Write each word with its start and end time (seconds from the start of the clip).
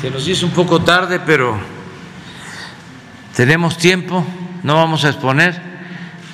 Se 0.00 0.12
nos 0.12 0.28
hizo 0.28 0.46
un 0.46 0.52
poco 0.52 0.80
tarde, 0.80 1.18
pero 1.18 1.58
tenemos 3.34 3.76
tiempo, 3.76 4.24
no 4.62 4.76
vamos 4.76 5.04
a 5.04 5.08
exponer 5.08 5.60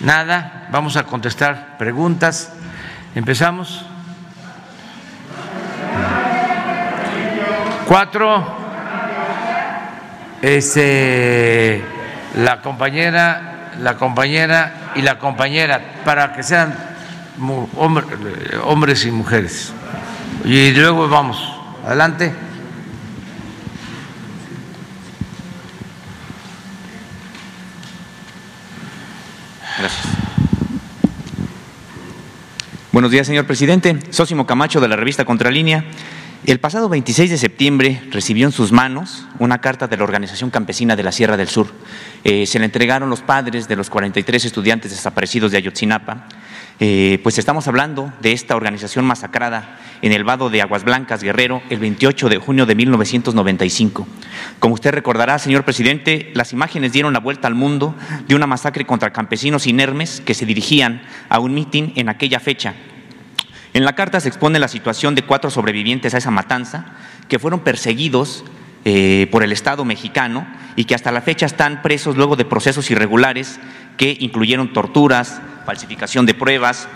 nada, 0.00 0.68
vamos 0.70 0.98
a 0.98 1.04
contestar 1.04 1.78
preguntas. 1.78 2.52
Empezamos. 3.14 3.86
Cuatro. 7.88 8.44
Este, 10.42 11.82
la 12.36 12.60
compañera, 12.60 13.70
la 13.80 13.96
compañera 13.96 14.92
y 14.94 15.00
la 15.00 15.18
compañera, 15.18 16.02
para 16.04 16.34
que 16.34 16.42
sean 16.42 16.76
hombres 18.62 19.06
y 19.06 19.10
mujeres. 19.10 19.72
Y 20.44 20.72
luego 20.72 21.08
vamos, 21.08 21.42
adelante. 21.86 22.34
Buenos 32.94 33.10
días, 33.10 33.26
señor 33.26 33.44
presidente. 33.44 33.98
Sósimo 34.10 34.46
Camacho 34.46 34.80
de 34.80 34.86
la 34.86 34.94
revista 34.94 35.24
Contralínea. 35.24 35.84
El 36.46 36.60
pasado 36.60 36.88
26 36.88 37.28
de 37.28 37.38
septiembre 37.38 38.00
recibió 38.12 38.46
en 38.46 38.52
sus 38.52 38.70
manos 38.70 39.26
una 39.40 39.60
carta 39.60 39.88
de 39.88 39.96
la 39.96 40.04
Organización 40.04 40.50
Campesina 40.50 40.94
de 40.94 41.02
la 41.02 41.10
Sierra 41.10 41.36
del 41.36 41.48
Sur. 41.48 41.66
Eh, 42.22 42.46
se 42.46 42.60
le 42.60 42.66
entregaron 42.66 43.10
los 43.10 43.20
padres 43.20 43.66
de 43.66 43.74
los 43.74 43.90
43 43.90 44.44
estudiantes 44.44 44.92
desaparecidos 44.92 45.50
de 45.50 45.58
Ayotzinapa. 45.58 46.28
Eh, 46.80 47.20
pues 47.22 47.38
estamos 47.38 47.68
hablando 47.68 48.12
de 48.20 48.32
esta 48.32 48.56
organización 48.56 49.04
masacrada 49.04 49.78
en 50.02 50.12
el 50.12 50.24
vado 50.24 50.50
de 50.50 50.60
Aguas 50.60 50.84
Blancas, 50.84 51.22
Guerrero, 51.22 51.62
el 51.70 51.78
28 51.78 52.28
de 52.28 52.38
junio 52.38 52.66
de 52.66 52.74
1995. 52.74 54.06
Como 54.58 54.74
usted 54.74 54.90
recordará, 54.90 55.38
señor 55.38 55.64
presidente, 55.64 56.30
las 56.34 56.52
imágenes 56.52 56.92
dieron 56.92 57.12
la 57.12 57.20
vuelta 57.20 57.46
al 57.48 57.54
mundo 57.54 57.94
de 58.26 58.34
una 58.34 58.46
masacre 58.46 58.84
contra 58.84 59.12
campesinos 59.12 59.66
inermes 59.66 60.20
que 60.20 60.34
se 60.34 60.46
dirigían 60.46 61.02
a 61.28 61.38
un 61.38 61.54
mitin 61.54 61.92
en 61.96 62.08
aquella 62.08 62.40
fecha 62.40 62.74
en 63.74 63.84
la 63.84 63.96
carta 63.96 64.20
se 64.20 64.28
expone 64.28 64.60
la 64.60 64.68
situación 64.68 65.16
de 65.16 65.22
cuatro 65.22 65.50
sobrevivientes 65.50 66.14
a 66.14 66.18
esa 66.18 66.30
matanza 66.30 66.86
que 67.28 67.40
fueron 67.40 67.60
perseguidos 67.60 68.44
eh, 68.84 69.26
por 69.32 69.42
el 69.42 69.50
Estado 69.50 69.84
mexicano 69.84 70.46
y 70.76 70.84
que 70.84 70.94
hasta 70.94 71.10
la 71.10 71.20
fecha 71.20 71.46
están 71.46 71.82
presos 71.82 72.16
luego 72.16 72.36
de 72.36 72.44
procesos 72.44 72.88
irregulares 72.92 73.58
que 73.96 74.16
incluyeron 74.20 74.72
torturas, 74.72 75.40
falsificación 75.64 76.26
de 76.26 76.34
pruebas 76.34 76.88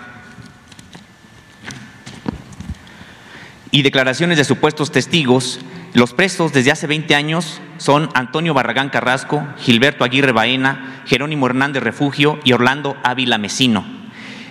y 3.70 3.82
declaraciones 3.82 4.38
de 4.38 4.44
supuestos 4.44 4.90
testigos. 4.90 5.60
Los 5.94 6.12
presos 6.12 6.52
desde 6.52 6.70
hace 6.70 6.86
20 6.86 7.14
años 7.14 7.60
son 7.78 8.08
Antonio 8.14 8.54
Barragán 8.54 8.90
Carrasco, 8.90 9.46
Gilberto 9.58 10.04
Aguirre 10.04 10.32
Baena, 10.32 11.02
Jerónimo 11.06 11.46
Hernández 11.46 11.82
Refugio 11.82 12.38
y 12.44 12.52
Orlando 12.52 12.96
Ávila 13.02 13.38
Mesino. 13.38 13.86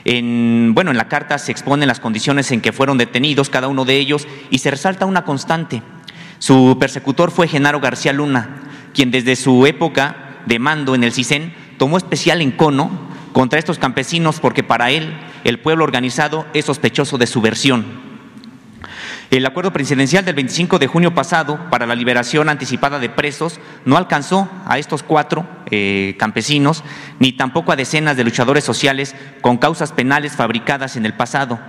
En, 0.05 0.71
bueno, 0.73 0.91
en 0.91 0.97
la 0.97 1.09
carta 1.09 1.37
se 1.37 1.51
exponen 1.51 1.87
las 1.87 1.99
condiciones 1.99 2.51
en 2.51 2.61
que 2.61 2.71
fueron 2.71 2.97
detenidos 2.97 3.49
cada 3.49 3.67
uno 3.67 3.83
de 3.85 3.97
ellos 3.97 4.27
y 4.49 4.59
se 4.59 4.71
resalta 4.71 5.05
una 5.05 5.25
constante. 5.25 5.83
Su 6.39 6.77
persecutor 6.79 7.31
fue 7.31 7.47
Genaro 7.47 7.79
García 7.79 8.13
Luna, 8.13 8.49
quien 8.93 9.11
desde 9.11 9.35
su 9.35 9.65
época 9.65 10.41
de 10.45 10.59
mando 10.59 10.95
en 10.95 11.03
el 11.03 11.11
CISEN 11.11 11.53
tomó 11.77 11.97
especial 11.97 12.41
encono 12.41 12.89
contra 13.33 13.59
estos 13.59 13.79
campesinos 13.79 14.39
porque 14.39 14.63
para 14.63 14.89
él 14.91 15.13
el 15.43 15.59
pueblo 15.59 15.83
organizado 15.83 16.45
es 16.53 16.65
sospechoso 16.65 17.17
de 17.17 17.27
su 17.27 17.41
versión. 17.41 18.07
El 19.29 19.45
acuerdo 19.45 19.73
presidencial 19.73 20.23
del 20.23 20.35
25 20.35 20.79
de 20.79 20.87
junio 20.87 21.13
pasado 21.13 21.69
para 21.69 21.85
la 21.85 21.95
liberación 21.95 22.47
anticipada 22.47 22.97
de 22.97 23.09
presos 23.09 23.59
no 23.83 23.97
alcanzó 23.97 24.49
a 24.65 24.77
estos 24.77 25.03
cuatro 25.03 25.45
eh, 25.69 26.15
campesinos 26.17 26.83
ni 27.19 27.33
tampoco 27.33 27.73
a 27.73 27.75
decenas 27.75 28.15
de 28.15 28.23
luchadores 28.23 28.63
sociales 28.63 29.15
con 29.41 29.57
causas 29.57 29.91
penales 29.91 30.31
fabricadas 30.33 30.95
en 30.95 31.05
el 31.05 31.13
pasado. 31.13 31.59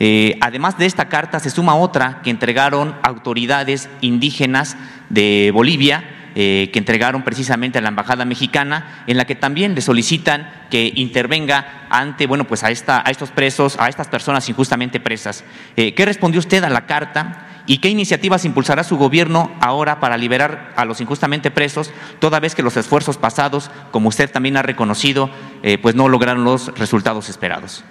Eh, 0.00 0.36
además 0.42 0.76
de 0.76 0.84
esta 0.84 1.08
carta 1.08 1.40
se 1.40 1.50
suma 1.50 1.74
otra 1.74 2.20
que 2.22 2.30
entregaron 2.30 2.94
autoridades 3.02 3.88
indígenas 4.02 4.76
de 5.08 5.50
Bolivia 5.52 6.17
eh, 6.40 6.70
que 6.72 6.78
entregaron 6.78 7.24
precisamente 7.24 7.78
a 7.78 7.80
la 7.80 7.88
embajada 7.88 8.24
mexicana, 8.24 9.02
en 9.08 9.16
la 9.16 9.24
que 9.24 9.34
también 9.34 9.74
le 9.74 9.80
solicitan 9.80 10.48
que 10.70 10.92
intervenga 10.94 11.88
ante, 11.90 12.28
bueno, 12.28 12.44
pues 12.46 12.62
a, 12.62 12.70
esta, 12.70 13.02
a 13.04 13.10
estos 13.10 13.32
presos, 13.32 13.76
a 13.80 13.88
estas 13.88 14.06
personas 14.06 14.48
injustamente 14.48 15.00
presas. 15.00 15.42
Eh, 15.74 15.94
¿Qué 15.94 16.04
respondió 16.04 16.38
usted 16.38 16.62
a 16.62 16.70
la 16.70 16.86
carta? 16.86 17.64
¿Y 17.66 17.78
qué 17.78 17.88
iniciativas 17.88 18.44
impulsará 18.44 18.84
su 18.84 18.96
gobierno 18.96 19.50
ahora 19.60 19.98
para 19.98 20.16
liberar 20.16 20.74
a 20.76 20.84
los 20.84 21.00
injustamente 21.00 21.50
presos, 21.50 21.90
toda 22.20 22.38
vez 22.38 22.54
que 22.54 22.62
los 22.62 22.76
esfuerzos 22.76 23.16
pasados, 23.16 23.72
como 23.90 24.08
usted 24.08 24.30
también 24.30 24.56
ha 24.56 24.62
reconocido, 24.62 25.30
eh, 25.64 25.76
pues 25.78 25.96
no 25.96 26.08
lograron 26.08 26.44
los 26.44 26.72
resultados 26.78 27.28
esperados? 27.28 27.82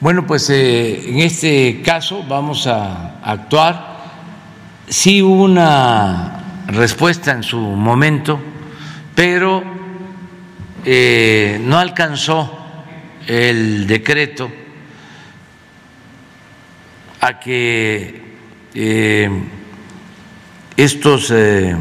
Bueno, 0.00 0.26
pues 0.26 0.50
en 0.50 1.20
este 1.20 1.80
caso 1.82 2.22
vamos 2.28 2.66
a 2.66 3.20
actuar. 3.22 3.96
Sí 4.86 5.22
una 5.22 6.35
respuesta 6.68 7.32
en 7.32 7.42
su 7.42 7.58
momento, 7.58 8.40
pero 9.14 9.62
eh, 10.84 11.58
no 11.62 11.78
alcanzó 11.78 12.58
el 13.26 13.86
decreto 13.86 14.50
a 17.20 17.40
que 17.40 18.22
eh, 18.74 19.30
estos 20.76 21.32
eh, 21.32 21.76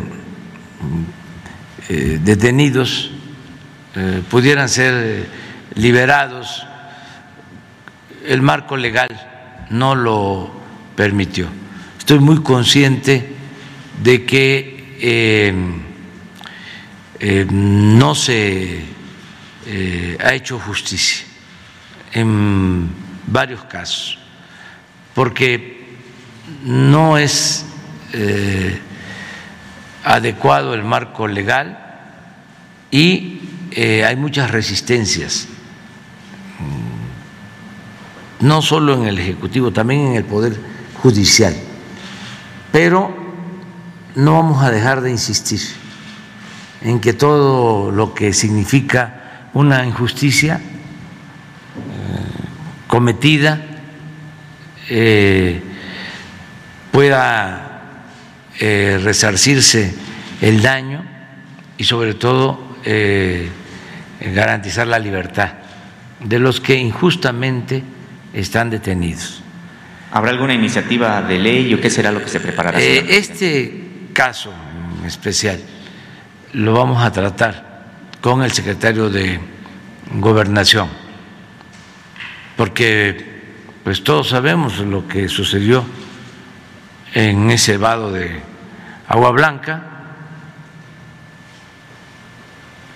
detenidos 1.89 3.11
pudieran 4.29 4.69
ser 4.69 5.27
liberados. 5.75 6.65
El 8.25 8.41
marco 8.41 8.75
legal 8.75 9.09
no 9.69 9.95
lo 9.95 10.51
permitió. 10.95 11.47
Estoy 11.99 12.19
muy 12.19 12.41
consciente 12.41 13.35
de 14.01 14.25
que 14.25 14.74
eh, 14.99 15.53
eh, 17.19 17.45
no 17.49 18.15
se 18.15 18.81
eh, 19.65 20.17
ha 20.23 20.33
hecho 20.33 20.59
justicia 20.59 21.25
en 22.13 22.89
varios 23.27 23.63
casos, 23.65 24.17
porque 25.13 25.97
no 26.63 27.17
es 27.17 27.65
adecuado 30.05 30.73
el 30.73 30.83
marco 30.83 31.27
legal 31.27 31.77
y 32.89 33.41
hay 33.75 34.15
muchas 34.15 34.51
resistencias, 34.51 35.49
no 38.39 38.61
solo 38.61 38.93
en 38.93 39.07
el 39.07 39.19
Ejecutivo, 39.19 39.71
también 39.71 40.07
en 40.07 40.13
el 40.13 40.23
Poder 40.23 40.57
Judicial. 41.01 41.53
Pero 42.71 43.24
no 44.15 44.33
vamos 44.33 44.63
a 44.63 44.71
dejar 44.71 45.01
de 45.01 45.11
insistir 45.11 45.59
en 46.81 46.99
que 46.99 47.13
todo 47.13 47.91
lo 47.91 48.13
que 48.13 48.33
significa 48.33 49.49
una 49.53 49.85
injusticia 49.85 50.55
eh, 50.55 50.61
cometida 52.87 53.61
eh, 54.89 55.61
pueda 56.91 58.03
eh, 58.59 58.99
resarcirse 59.03 59.93
el 60.41 60.61
daño 60.61 61.03
y 61.77 61.83
sobre 61.83 62.13
todo 62.13 62.63
garantizar 64.21 64.85
la 64.85 64.99
libertad 64.99 65.53
de 66.23 66.37
los 66.37 66.61
que 66.61 66.75
injustamente 66.75 67.81
están 68.31 68.69
detenidos. 68.69 69.41
¿Habrá 70.11 70.29
alguna 70.29 70.53
iniciativa 70.53 71.23
de 71.23 71.39
ley 71.39 71.73
o 71.73 71.81
qué 71.81 71.89
será 71.89 72.11
lo 72.11 72.21
que 72.21 72.29
se 72.29 72.39
preparará? 72.39 72.79
este 72.79 73.84
caso 74.15 74.53
en 75.01 75.05
especial 75.05 75.59
lo 76.53 76.73
vamos 76.73 77.03
a 77.03 77.11
tratar 77.11 77.83
con 78.21 78.41
el 78.41 78.51
secretario 78.53 79.09
de 79.09 79.39
Gobernación, 80.13 80.87
porque 82.55 83.43
pues 83.83 84.03
todos 84.03 84.29
sabemos 84.29 84.79
lo 84.79 85.05
que 85.05 85.27
sucedió 85.27 85.83
en 87.13 87.51
ese 87.51 87.75
vado 87.77 88.11
de 88.13 88.41
agua 89.09 89.31
blanca 89.31 89.83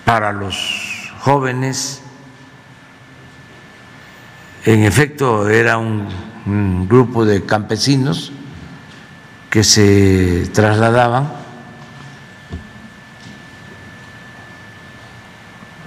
para 0.06 0.32
los 0.32 1.12
jóvenes. 1.18 2.02
En 4.64 4.84
efecto, 4.84 5.50
era 5.50 5.76
un, 5.76 6.08
un 6.46 6.88
grupo 6.88 7.26
de 7.26 7.44
campesinos 7.44 8.32
que 9.50 9.64
se 9.64 10.48
trasladaban 10.54 11.32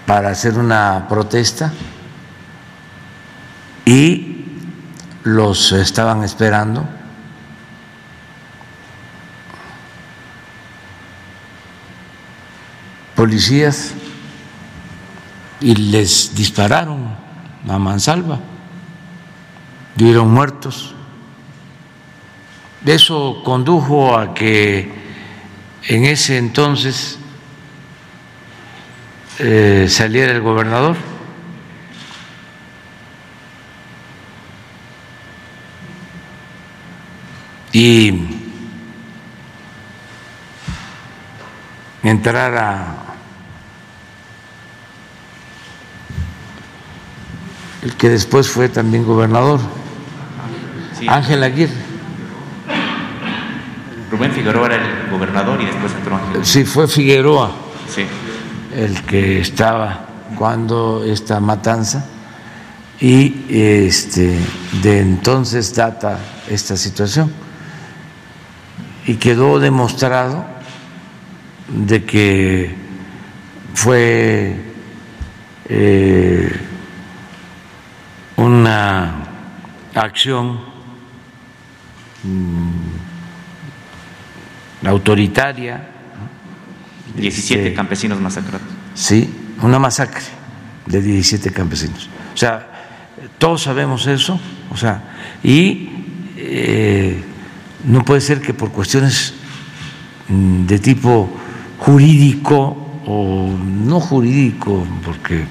para 0.05 0.29
hacer 0.29 0.57
una 0.59 1.07
protesta 1.07 1.71
y 3.85 4.45
los 5.23 5.71
estaban 5.71 6.23
esperando 6.23 6.85
policías 13.15 13.93
y 15.61 15.75
les 15.75 16.35
dispararon 16.35 17.15
a 17.69 17.79
mansalva, 17.79 18.37
dieron 19.95 20.33
muertos. 20.33 20.93
Eso 22.85 23.41
condujo 23.45 24.17
a 24.17 24.33
que 24.33 24.91
en 25.87 26.05
ese 26.05 26.37
entonces 26.37 27.17
eh, 29.39 29.87
saliera 29.89 30.33
el 30.33 30.41
gobernador. 30.41 30.97
Y 37.71 38.13
entrara 42.03 42.97
el 47.81 47.95
que 47.95 48.09
después 48.09 48.47
fue 48.47 48.69
también 48.69 49.05
gobernador, 49.05 49.59
Ángel 51.07 51.43
Aguirre. 51.43 51.92
Rubén 54.13 54.31
Figueroa 54.31 54.67
era 54.67 54.75
el 54.75 55.09
gobernador 55.09 55.59
y 55.59 55.65
después 55.65 55.91
entró 55.91 56.15
Ángel. 56.15 56.45
Sí, 56.45 56.65
fue 56.65 56.87
Figueroa 56.87 57.51
sí. 57.89 58.05
el 58.75 59.01
que 59.01 59.39
estaba 59.39 60.05
cuando 60.37 61.03
esta 61.03 61.39
matanza 61.39 62.05
y 62.99 63.43
este 63.49 64.37
de 64.83 64.99
entonces 64.99 65.73
data 65.73 66.19
esta 66.47 66.77
situación 66.77 67.33
y 69.07 69.15
quedó 69.15 69.59
demostrado 69.59 70.45
de 71.69 72.05
que 72.05 72.75
fue 73.73 74.61
eh, 75.69 76.61
una 78.37 79.23
acción 79.95 80.59
mm, 82.21 83.02
autoritaria. 84.85 85.89
17 87.15 87.73
campesinos 87.73 88.19
masacrados. 88.19 88.67
Sí, 88.95 89.29
una 89.61 89.79
masacre 89.79 90.23
de 90.85 91.01
17 91.01 91.51
campesinos. 91.51 92.09
O 92.33 92.37
sea, 92.37 92.67
todos 93.37 93.61
sabemos 93.63 94.07
eso, 94.07 94.39
o 94.71 94.77
sea, 94.77 95.03
y 95.43 95.89
eh, 96.37 97.23
no 97.85 98.03
puede 98.03 98.21
ser 98.21 98.41
que 98.41 98.53
por 98.53 98.71
cuestiones 98.71 99.33
mm, 100.29 100.65
de 100.65 100.79
tipo 100.79 101.29
jurídico 101.79 103.01
o 103.05 103.49
no 103.49 103.99
jurídico, 103.99 104.85
porque 105.05 105.43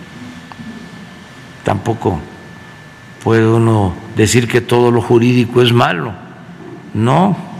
tampoco 1.64 2.18
puede 3.22 3.46
uno 3.46 3.94
decir 4.16 4.48
que 4.48 4.60
todo 4.60 4.90
lo 4.90 5.00
jurídico 5.00 5.62
es 5.62 5.72
malo, 5.72 6.12
no, 6.94 7.51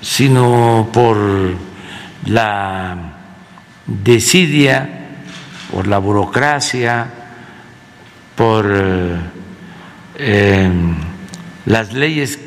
sino 0.00 0.88
por 0.92 1.16
la 2.26 2.96
desidia, 3.86 4.88
por 5.72 5.86
la 5.86 5.98
burocracia, 5.98 7.06
por 8.34 8.66
eh, 10.16 10.70
las 11.66 11.92
leyes 11.92 12.38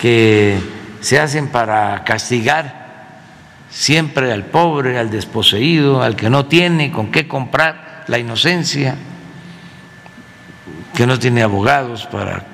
que 0.00 0.58
se 1.00 1.18
hacen 1.18 1.48
para 1.48 2.04
castigar 2.04 2.86
siempre 3.70 4.32
al 4.32 4.46
pobre, 4.46 4.98
al 4.98 5.10
desposeído, 5.10 6.02
al 6.02 6.16
que 6.16 6.30
no 6.30 6.46
tiene 6.46 6.90
con 6.90 7.10
qué 7.10 7.28
comprar 7.28 8.04
la 8.08 8.18
inocencia, 8.18 8.96
que 10.94 11.06
no 11.06 11.18
tiene 11.18 11.42
abogados 11.42 12.06
para 12.06 12.44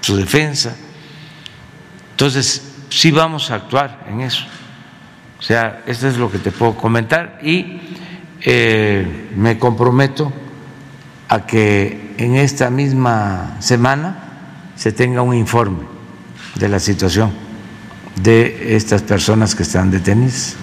su 0.00 0.16
defensa. 0.16 0.74
Entonces, 2.12 2.71
sí 2.92 3.10
vamos 3.10 3.50
a 3.50 3.56
actuar 3.56 4.04
en 4.08 4.20
eso. 4.20 4.44
O 5.38 5.42
sea, 5.42 5.82
esto 5.86 6.08
es 6.08 6.18
lo 6.18 6.30
que 6.30 6.38
te 6.38 6.52
puedo 6.52 6.76
comentar 6.76 7.40
y 7.42 7.80
eh, 8.42 9.30
me 9.36 9.58
comprometo 9.58 10.32
a 11.28 11.46
que 11.46 12.14
en 12.18 12.36
esta 12.36 12.70
misma 12.70 13.56
semana 13.60 14.16
se 14.76 14.92
tenga 14.92 15.22
un 15.22 15.34
informe 15.34 15.84
de 16.54 16.68
la 16.68 16.78
situación 16.78 17.32
de 18.22 18.76
estas 18.76 19.02
personas 19.02 19.54
que 19.54 19.62
están 19.62 19.90
detenidas. 19.90 20.56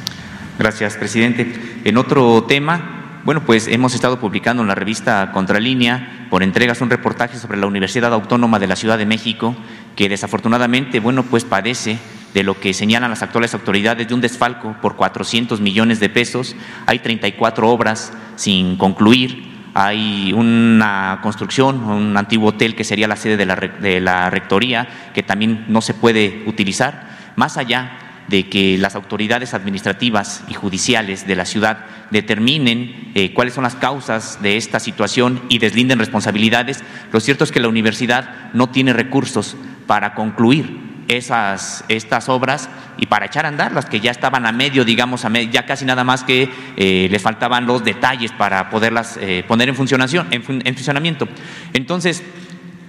Gracias, 0.58 0.96
presidente. 0.96 1.82
En 1.84 1.98
otro 1.98 2.44
tema, 2.44 3.22
bueno, 3.26 3.46
pues 3.46 3.68
hemos 3.68 3.96
estado 3.96 4.20
publicando 4.20 4.62
en 4.62 4.68
la 4.68 4.76
revista 4.76 5.32
Contralínea 5.34 6.28
por 6.30 6.44
entregas 6.44 6.82
un 6.82 6.90
reportaje 6.90 7.38
sobre 7.38 7.58
la 7.58 7.66
Universidad 7.66 8.14
Autónoma 8.14 8.60
de 8.60 8.68
la 8.68 8.76
Ciudad 8.76 8.98
de 8.98 9.06
México, 9.06 9.56
que 9.96 10.10
desafortunadamente, 10.10 11.00
bueno, 11.00 11.24
pues 11.24 11.44
padece 11.44 11.98
de 12.34 12.44
lo 12.44 12.60
que 12.60 12.74
señalan 12.74 13.10
las 13.10 13.24
actuales 13.24 13.54
autoridades 13.54 14.08
de 14.08 14.14
un 14.14 14.22
desfalco 14.22 14.76
por 14.82 14.96
400 14.96 15.62
millones 15.62 16.00
de 16.00 16.10
pesos. 16.10 16.56
Hay 16.86 17.00
34 17.00 17.70
obras 17.70 18.14
sin 18.36 18.78
concluir. 18.78 19.50
Hay 19.74 20.34
una 20.34 21.20
construcción, 21.22 21.84
un 21.84 22.18
antiguo 22.18 22.50
hotel 22.50 22.76
que 22.76 22.84
sería 22.84 23.08
la 23.08 23.16
sede 23.16 23.38
de 23.38 24.00
la, 24.02 24.30
rectoría, 24.30 24.88
que 25.14 25.24
también 25.24 25.66
no 25.68 25.82
se 25.82 25.94
puede 25.94 26.44
utilizar 26.48 27.18
más 27.36 27.58
allá 27.58 27.92
de 28.28 28.48
que 28.48 28.78
las 28.78 28.96
autoridades 28.96 29.54
administrativas 29.54 30.44
y 30.48 30.54
judiciales 30.54 31.26
de 31.26 31.36
la 31.36 31.46
ciudad 31.46 31.86
determinen 32.12 33.12
eh, 33.16 33.34
cuáles 33.34 33.56
son 33.56 33.64
las 33.64 33.76
causas 33.76 34.40
de 34.42 34.58
esta 34.58 34.80
situación 34.80 35.42
y 35.50 35.58
deslinden 35.58 35.98
responsabilidades, 35.98 36.84
lo 37.12 37.20
cierto 37.22 37.44
es 37.44 37.52
que 37.52 37.60
la 37.60 37.70
universidad 37.70 38.52
no 38.54 38.70
tiene 38.70 38.94
recursos 38.94 39.56
para 39.88 40.14
concluir 40.14 40.89
esas, 41.10 41.84
estas 41.90 42.30
obras 42.30 42.70
y 42.98 43.08
para 43.08 43.26
echar 43.26 43.46
a 43.46 43.50
andar 43.50 43.74
las 43.74 43.86
que 43.86 44.00
ya 44.00 44.12
estaban 44.12 44.46
a 44.46 44.54
medio, 44.54 44.86
digamos, 44.86 45.26
a 45.26 45.30
ya 45.30 45.66
casi 45.66 45.84
nada 45.84 46.06
más 46.06 46.24
que 46.24 46.50
eh, 46.78 47.08
les 47.12 47.22
faltaban 47.22 47.66
los 47.66 47.84
detalles 47.84 48.32
para 48.32 48.70
poderlas 48.70 49.18
eh, 49.20 49.44
poner 49.46 49.68
en, 49.68 49.76
funcionación, 49.76 50.28
en 50.32 50.44
funcionamiento. 50.44 51.28
Entonces, 51.74 52.24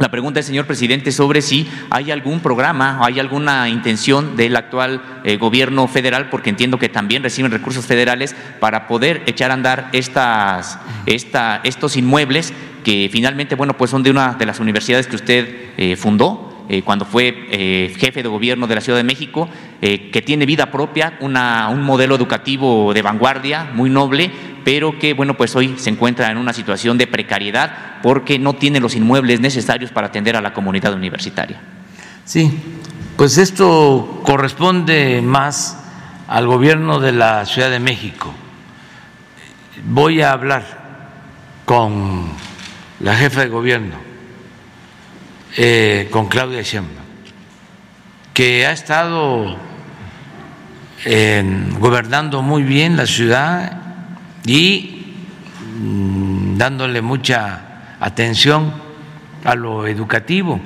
la 0.01 0.11
pregunta 0.11 0.41
es, 0.41 0.47
señor 0.47 0.65
presidente, 0.65 1.13
sobre 1.13 1.43
si 1.43 1.69
hay 1.91 2.11
algún 2.11 2.41
programa 2.41 2.99
o 3.03 3.05
hay 3.05 3.21
alguna 3.21 3.69
intención 3.69 4.35
del 4.35 4.57
actual 4.57 5.03
eh, 5.25 5.37
gobierno 5.37 5.87
federal, 5.89 6.31
porque 6.31 6.49
entiendo 6.49 6.79
que 6.79 6.89
también 6.89 7.23
reciben 7.23 7.53
recursos 7.53 7.85
federales 7.85 8.35
para 8.61 8.89
poder 8.89 9.23
echar 9.27 9.51
a 9.51 9.55
andar 9.55 9.91
estas, 9.93 10.79
esta, 11.05 11.61
estos 11.65 11.99
inmuebles 11.99 12.55
que 12.83 13.11
finalmente, 13.13 13.57
bueno, 13.57 13.77
pues 13.77 13.91
son 13.91 14.03
de 14.03 14.11
una 14.11 14.33
de 14.33 14.47
las 14.47 14.59
universidades 14.59 15.07
que 15.07 15.17
usted 15.17 15.73
eh, 15.77 15.97
fundó. 15.97 16.50
Eh, 16.73 16.83
cuando 16.83 17.05
fue 17.05 17.91
jefe 17.99 18.23
de 18.23 18.29
gobierno 18.29 18.69
de 18.69 18.77
la 18.77 18.81
Ciudad 18.81 18.97
de 18.97 19.03
México, 19.03 19.49
que 19.81 20.23
tiene 20.25 20.47
vida 20.47 20.71
propia, 20.71 21.19
un 21.21 21.83
modelo 21.83 22.15
educativo 22.15 22.95
de 22.95 23.03
vanguardia, 23.03 23.73
muy 23.75 23.91
noble, 23.91 24.31
pero 24.65 24.97
que 24.97 25.15
bueno, 25.15 25.37
pues 25.37 25.57
hoy 25.57 25.75
se 25.79 25.91
encuentra 25.91 26.31
en 26.31 26.39
una 26.39 26.53
situación 26.53 26.97
de 26.97 27.09
precariedad 27.09 27.99
porque 28.05 28.39
no 28.39 28.55
tiene 28.55 28.79
los 28.79 28.95
inmuebles 28.95 29.41
necesarios 29.41 29.91
para 29.91 30.07
atender 30.07 30.37
a 30.37 30.41
la 30.41 30.53
comunidad 30.53 30.95
universitaria. 30.95 31.61
Sí, 32.25 32.57
pues 33.17 33.37
esto 33.39 34.23
corresponde 34.25 35.23
más 35.23 35.77
al 36.29 36.47
gobierno 36.47 37.01
de 37.01 37.11
la 37.11 37.45
Ciudad 37.47 37.71
de 37.71 37.81
México. 37.81 38.33
Voy 39.87 40.21
a 40.21 40.31
hablar 40.31 40.65
con 41.65 42.29
la 43.01 43.17
jefa 43.17 43.41
de 43.41 43.49
gobierno, 43.49 43.97
eh, 45.57 46.09
con 46.11 46.29
Claudia 46.29 46.63
Sheinbaum, 46.63 46.97
que 48.33 48.67
ha 48.67 48.73
estado 48.73 49.57
gobernando 51.79 52.43
muy 52.43 52.63
bien 52.63 52.97
la 52.97 53.07
ciudad 53.07 53.81
y 54.45 55.15
mm, 55.79 56.59
dándole 56.59 57.01
mucha 57.01 57.97
atención 58.01 58.73
a 59.45 59.55
lo 59.55 59.87
educativo, 59.87 60.61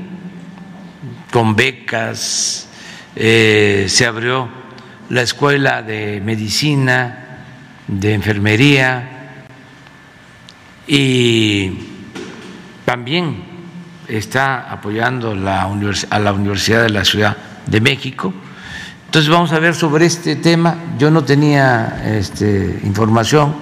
con 1.30 1.54
becas, 1.54 2.68
eh, 3.16 3.86
se 3.88 4.06
abrió 4.06 4.48
la 5.10 5.22
escuela 5.22 5.82
de 5.82 6.20
medicina, 6.20 7.44
de 7.86 8.14
enfermería 8.14 9.44
y 10.86 11.72
también 12.84 13.53
está 14.08 14.70
apoyando 14.70 15.32
a 15.32 15.34
la 16.18 16.32
Universidad 16.32 16.82
de 16.82 16.90
la 16.90 17.04
Ciudad 17.04 17.36
de 17.66 17.80
México 17.80 18.32
entonces 19.14 19.30
vamos 19.30 19.52
a 19.52 19.60
ver 19.60 19.76
sobre 19.76 20.06
este 20.06 20.34
tema. 20.34 20.76
Yo 20.98 21.08
no 21.08 21.22
tenía 21.22 22.02
este, 22.04 22.80
información, 22.82 23.54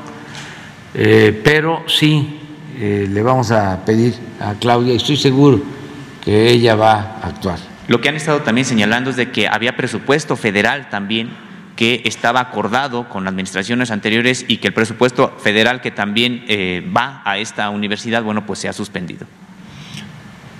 eh, 0.94 1.42
pero 1.44 1.84
sí 1.86 2.40
eh, 2.78 3.06
le 3.06 3.22
vamos 3.22 3.50
a 3.50 3.84
pedir 3.84 4.14
a 4.40 4.54
Claudia 4.54 4.94
y 4.94 4.96
estoy 4.96 5.18
seguro 5.18 5.62
que 6.24 6.48
ella 6.48 6.74
va 6.74 7.18
a 7.22 7.26
actuar. 7.26 7.58
Lo 7.86 8.00
que 8.00 8.08
han 8.08 8.16
estado 8.16 8.40
también 8.40 8.64
señalando 8.64 9.10
es 9.10 9.16
de 9.16 9.30
que 9.30 9.46
había 9.46 9.76
presupuesto 9.76 10.36
federal 10.36 10.88
también 10.88 11.28
que 11.76 12.00
estaba 12.06 12.40
acordado 12.40 13.10
con 13.10 13.28
administraciones 13.28 13.90
anteriores 13.90 14.46
y 14.48 14.56
que 14.56 14.68
el 14.68 14.72
presupuesto 14.72 15.36
federal 15.38 15.82
que 15.82 15.90
también 15.90 16.46
eh, 16.48 16.82
va 16.96 17.20
a 17.26 17.36
esta 17.36 17.68
universidad, 17.68 18.22
bueno, 18.22 18.46
pues 18.46 18.58
se 18.60 18.70
ha 18.70 18.72
suspendido. 18.72 19.26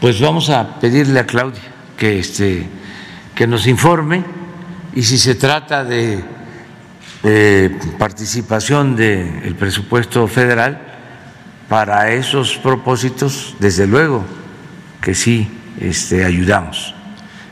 Pues 0.02 0.20
vamos 0.20 0.50
a 0.50 0.80
pedirle 0.80 1.20
a 1.20 1.26
Claudia 1.26 1.62
que, 1.96 2.18
este, 2.18 2.66
que 3.36 3.46
nos 3.46 3.68
informe 3.68 4.24
y 4.96 5.04
si 5.04 5.16
se 5.16 5.36
trata 5.36 5.84
de, 5.84 6.24
participación 8.00 8.96
del 8.96 9.54
presupuesto 9.54 10.26
federal 10.26 10.82
para 11.68 12.10
esos 12.10 12.56
propósitos, 12.56 13.54
desde 13.60 13.86
luego 13.86 14.24
que 15.00 15.14
sí 15.14 15.48
este, 15.80 16.24
ayudamos. 16.24 16.96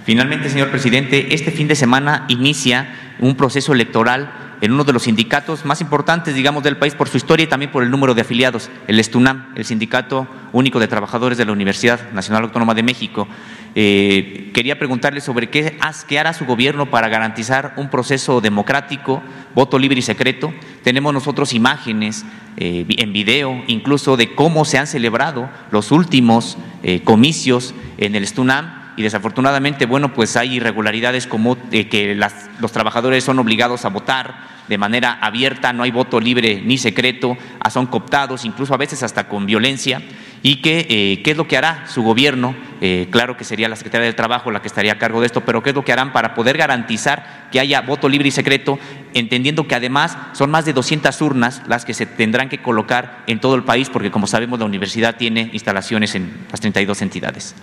Finalmente, 0.04 0.50
señor 0.50 0.72
presidente, 0.72 1.32
este 1.32 1.52
fin 1.52 1.68
de 1.68 1.76
semana 1.76 2.24
inicia 2.26 3.14
un 3.20 3.36
proceso 3.36 3.72
electoral 3.72 4.49
en 4.60 4.72
uno 4.72 4.84
de 4.84 4.92
los 4.92 5.04
sindicatos 5.04 5.64
más 5.64 5.80
importantes, 5.80 6.34
digamos, 6.34 6.62
del 6.62 6.76
país 6.76 6.94
por 6.94 7.08
su 7.08 7.16
historia 7.16 7.44
y 7.44 7.46
también 7.46 7.70
por 7.70 7.82
el 7.82 7.90
número 7.90 8.14
de 8.14 8.22
afiliados, 8.22 8.70
el 8.86 9.00
Estunam, 9.00 9.52
el 9.56 9.64
Sindicato 9.64 10.26
Único 10.52 10.78
de 10.80 10.88
Trabajadores 10.88 11.38
de 11.38 11.44
la 11.44 11.52
Universidad 11.52 12.10
Nacional 12.12 12.44
Autónoma 12.44 12.74
de 12.74 12.82
México. 12.82 13.26
Eh, 13.74 14.50
quería 14.52 14.78
preguntarle 14.78 15.20
sobre 15.20 15.48
qué, 15.48 15.78
qué, 16.08 16.18
hará 16.18 16.32
su 16.32 16.44
gobierno 16.44 16.90
para 16.90 17.08
garantizar 17.08 17.74
un 17.76 17.88
proceso 17.88 18.40
democrático, 18.40 19.22
voto 19.54 19.78
libre 19.78 20.00
y 20.00 20.02
secreto. 20.02 20.52
Tenemos 20.82 21.14
nosotros 21.14 21.54
imágenes 21.54 22.24
eh, 22.56 22.84
en 22.88 23.12
video, 23.12 23.62
incluso 23.68 24.16
de 24.16 24.34
cómo 24.34 24.64
se 24.64 24.78
han 24.78 24.86
celebrado 24.86 25.48
los 25.70 25.92
últimos 25.92 26.58
eh, 26.82 27.02
comicios 27.02 27.74
en 27.98 28.14
el 28.14 28.24
Estunam 28.24 28.79
y 29.00 29.02
desafortunadamente, 29.02 29.86
bueno, 29.86 30.12
pues 30.12 30.36
hay 30.36 30.56
irregularidades 30.56 31.26
como 31.26 31.56
que 31.70 32.20
los 32.60 32.70
trabajadores 32.70 33.24
son 33.24 33.38
obligados 33.38 33.86
a 33.86 33.88
votar 33.88 34.60
de 34.68 34.76
manera 34.76 35.18
abierta, 35.22 35.72
no 35.72 35.84
hay 35.84 35.90
voto 35.90 36.20
libre 36.20 36.60
ni 36.62 36.76
secreto, 36.76 37.38
son 37.70 37.86
cooptados, 37.86 38.44
incluso 38.44 38.74
a 38.74 38.76
veces 38.76 39.02
hasta 39.02 39.26
con 39.26 39.46
violencia, 39.46 40.02
y 40.42 40.56
que 40.56 40.86
eh, 40.90 41.22
qué 41.22 41.30
es 41.30 41.36
lo 41.38 41.48
que 41.48 41.56
hará 41.56 41.86
su 41.88 42.02
gobierno, 42.02 42.54
eh, 42.82 43.08
claro 43.10 43.38
que 43.38 43.44
sería 43.44 43.70
la 43.70 43.76
Secretaría 43.76 44.04
del 44.04 44.14
Trabajo 44.14 44.50
la 44.50 44.60
que 44.60 44.68
estaría 44.68 44.92
a 44.92 44.98
cargo 44.98 45.20
de 45.20 45.26
esto, 45.28 45.40
pero 45.46 45.62
qué 45.62 45.70
es 45.70 45.76
lo 45.76 45.82
que 45.82 45.92
harán 45.94 46.12
para 46.12 46.34
poder 46.34 46.58
garantizar 46.58 47.48
que 47.50 47.58
haya 47.58 47.80
voto 47.80 48.06
libre 48.06 48.28
y 48.28 48.32
secreto, 48.32 48.78
entendiendo 49.14 49.66
que 49.66 49.76
además 49.76 50.18
son 50.34 50.50
más 50.50 50.66
de 50.66 50.74
200 50.74 51.18
urnas 51.22 51.62
las 51.68 51.86
que 51.86 51.94
se 51.94 52.04
tendrán 52.04 52.50
que 52.50 52.60
colocar 52.60 53.24
en 53.26 53.40
todo 53.40 53.54
el 53.54 53.64
país, 53.64 53.88
porque 53.88 54.10
como 54.10 54.26
sabemos 54.26 54.58
la 54.58 54.66
universidad 54.66 55.16
tiene 55.16 55.48
instalaciones 55.54 56.14
en 56.14 56.30
las 56.50 56.60
32 56.60 57.00
entidades. 57.00 57.54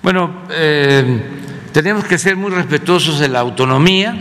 Bueno, 0.00 0.44
eh, 0.50 1.22
tenemos 1.72 2.04
que 2.04 2.18
ser 2.18 2.36
muy 2.36 2.52
respetuosos 2.52 3.18
de 3.18 3.28
la 3.28 3.40
autonomía 3.40 4.16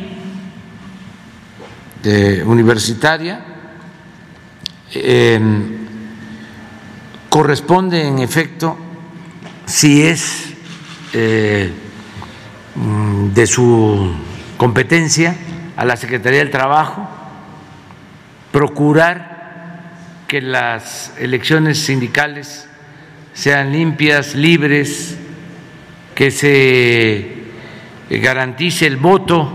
universitaria. 2.46 3.46
Eh, 4.91 5.39
corresponde, 7.29 8.07
en 8.07 8.19
efecto, 8.19 8.75
si 9.65 10.01
es 10.01 10.53
eh, 11.13 11.72
de 13.34 13.48
su 13.48 14.15
competencia 14.57 15.36
a 15.75 15.86
la 15.86 15.96
Secretaría 15.96 16.39
del 16.39 16.50
Trabajo, 16.50 17.07
procurar 18.51 19.38
que 20.27 20.41
las 20.41 21.13
elecciones 21.19 21.77
sindicales 21.77 22.67
sean 23.34 23.72
limpias, 23.72 24.34
libres, 24.34 25.17
que 26.17 26.31
se 26.31 27.27
garantice 28.09 28.88
el 28.88 28.97
voto 28.97 29.47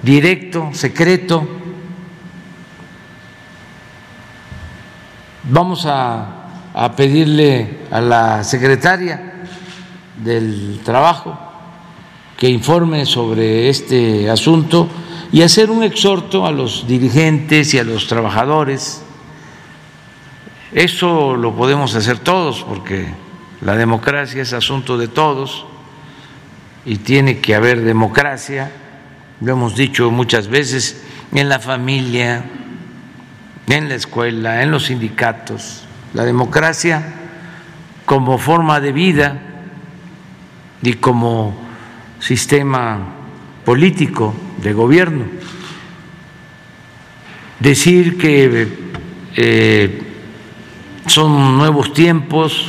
directo, 0.00 0.70
secreto. 0.72 1.46
Vamos 5.42 5.84
a, 5.84 6.70
a, 6.72 6.96
pedirle 6.96 7.80
a 7.90 8.00
la 8.00 8.42
secretaria 8.42 9.44
del 10.16 10.80
Trabajo 10.82 11.38
que 12.38 12.48
informe 12.48 13.04
sobre 13.04 13.68
este 13.68 14.30
asunto 14.30 14.88
y 15.30 15.42
hacer 15.42 15.70
un 15.70 15.82
exhorto 15.82 16.46
a 16.46 16.52
los 16.52 16.88
dirigentes 16.88 17.74
y 17.74 17.78
a 17.78 17.84
los 17.84 18.06
trabajadores. 18.06 19.02
Eso 20.72 21.36
lo 21.36 21.54
podemos 21.54 21.94
hacer 21.94 22.18
todos 22.20 22.64
porque 22.66 23.25
la 23.60 23.76
democracia 23.76 24.42
es 24.42 24.52
asunto 24.52 24.98
de 24.98 25.08
todos 25.08 25.66
y 26.84 26.96
tiene 26.98 27.38
que 27.38 27.54
haber 27.54 27.82
democracia, 27.82 28.70
lo 29.40 29.52
hemos 29.52 29.74
dicho 29.74 30.10
muchas 30.10 30.48
veces, 30.48 31.02
en 31.32 31.48
la 31.48 31.58
familia, 31.58 32.44
en 33.66 33.88
la 33.88 33.94
escuela, 33.94 34.62
en 34.62 34.70
los 34.70 34.84
sindicatos. 34.84 35.84
La 36.14 36.24
democracia 36.24 37.02
como 38.04 38.38
forma 38.38 38.80
de 38.80 38.92
vida 38.92 39.38
y 40.82 40.94
como 40.94 41.56
sistema 42.20 42.98
político 43.64 44.34
de 44.62 44.72
gobierno. 44.72 45.24
Decir 47.58 48.16
que 48.16 48.68
eh, 49.34 50.02
son 51.06 51.58
nuevos 51.58 51.92
tiempos, 51.92 52.68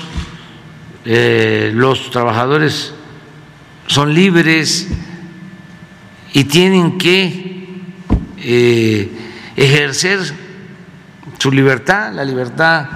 eh, 1.10 1.72
los 1.74 2.12
trabajadores 2.12 2.94
son 3.86 4.14
libres 4.14 4.90
y 6.34 6.44
tienen 6.44 6.98
que 6.98 7.82
eh, 8.36 9.10
ejercer 9.56 10.20
su 11.38 11.50
libertad. 11.50 12.12
La 12.12 12.26
libertad 12.26 12.90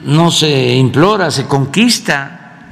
no 0.00 0.32
se 0.32 0.74
implora, 0.74 1.30
se 1.30 1.46
conquista, 1.46 2.66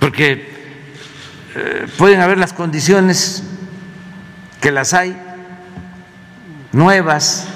porque 0.00 0.52
eh, 1.54 1.86
pueden 1.96 2.20
haber 2.22 2.38
las 2.38 2.52
condiciones 2.52 3.44
que 4.60 4.72
las 4.72 4.94
hay 4.94 5.16
nuevas 6.72 7.46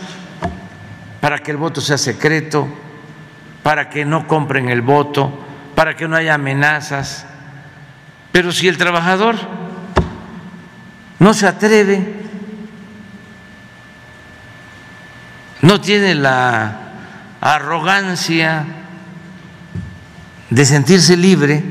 para 1.21 1.41
que 1.41 1.51
el 1.51 1.57
voto 1.57 1.81
sea 1.81 1.99
secreto 1.99 2.69
para 3.67 3.91
que 3.91 4.05
no 4.05 4.29
compren 4.29 4.69
el 4.69 4.81
voto, 4.81 5.45
para 5.75 5.97
que 5.97 6.07
no 6.07 6.15
haya 6.15 6.35
amenazas. 6.35 7.27
Pero 8.31 8.53
si 8.53 8.69
el 8.69 8.79
trabajador 8.79 9.35
no 11.19 11.35
se 11.35 11.49
atreve, 11.49 12.15
no 15.63 15.81
tiene 15.81 16.15
la 16.15 16.79
arrogancia 17.41 18.67
de 20.49 20.65
sentirse 20.65 21.17
libre, 21.17 21.65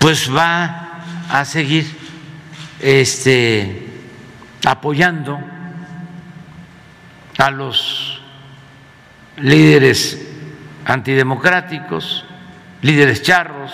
pues 0.00 0.28
va 0.34 1.04
a 1.30 1.44
seguir 1.44 1.86
este, 2.80 3.92
apoyando 4.64 5.38
a 7.38 7.50
los 7.52 8.17
líderes 9.40 10.18
antidemocráticos, 10.84 12.24
líderes 12.82 13.22
charros. 13.22 13.72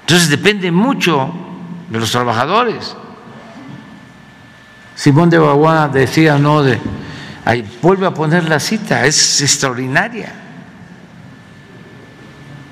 Entonces 0.00 0.28
depende 0.28 0.70
mucho 0.70 1.32
de 1.88 1.98
los 2.00 2.10
trabajadores. 2.10 2.96
Simón 4.94 5.30
de 5.30 5.38
Bagua 5.38 5.88
decía, 5.88 6.38
no, 6.38 6.62
de, 6.62 6.78
ahí, 7.44 7.66
vuelve 7.80 8.06
a 8.06 8.14
poner 8.14 8.48
la 8.48 8.60
cita, 8.60 9.06
es 9.06 9.40
extraordinaria. 9.40 10.32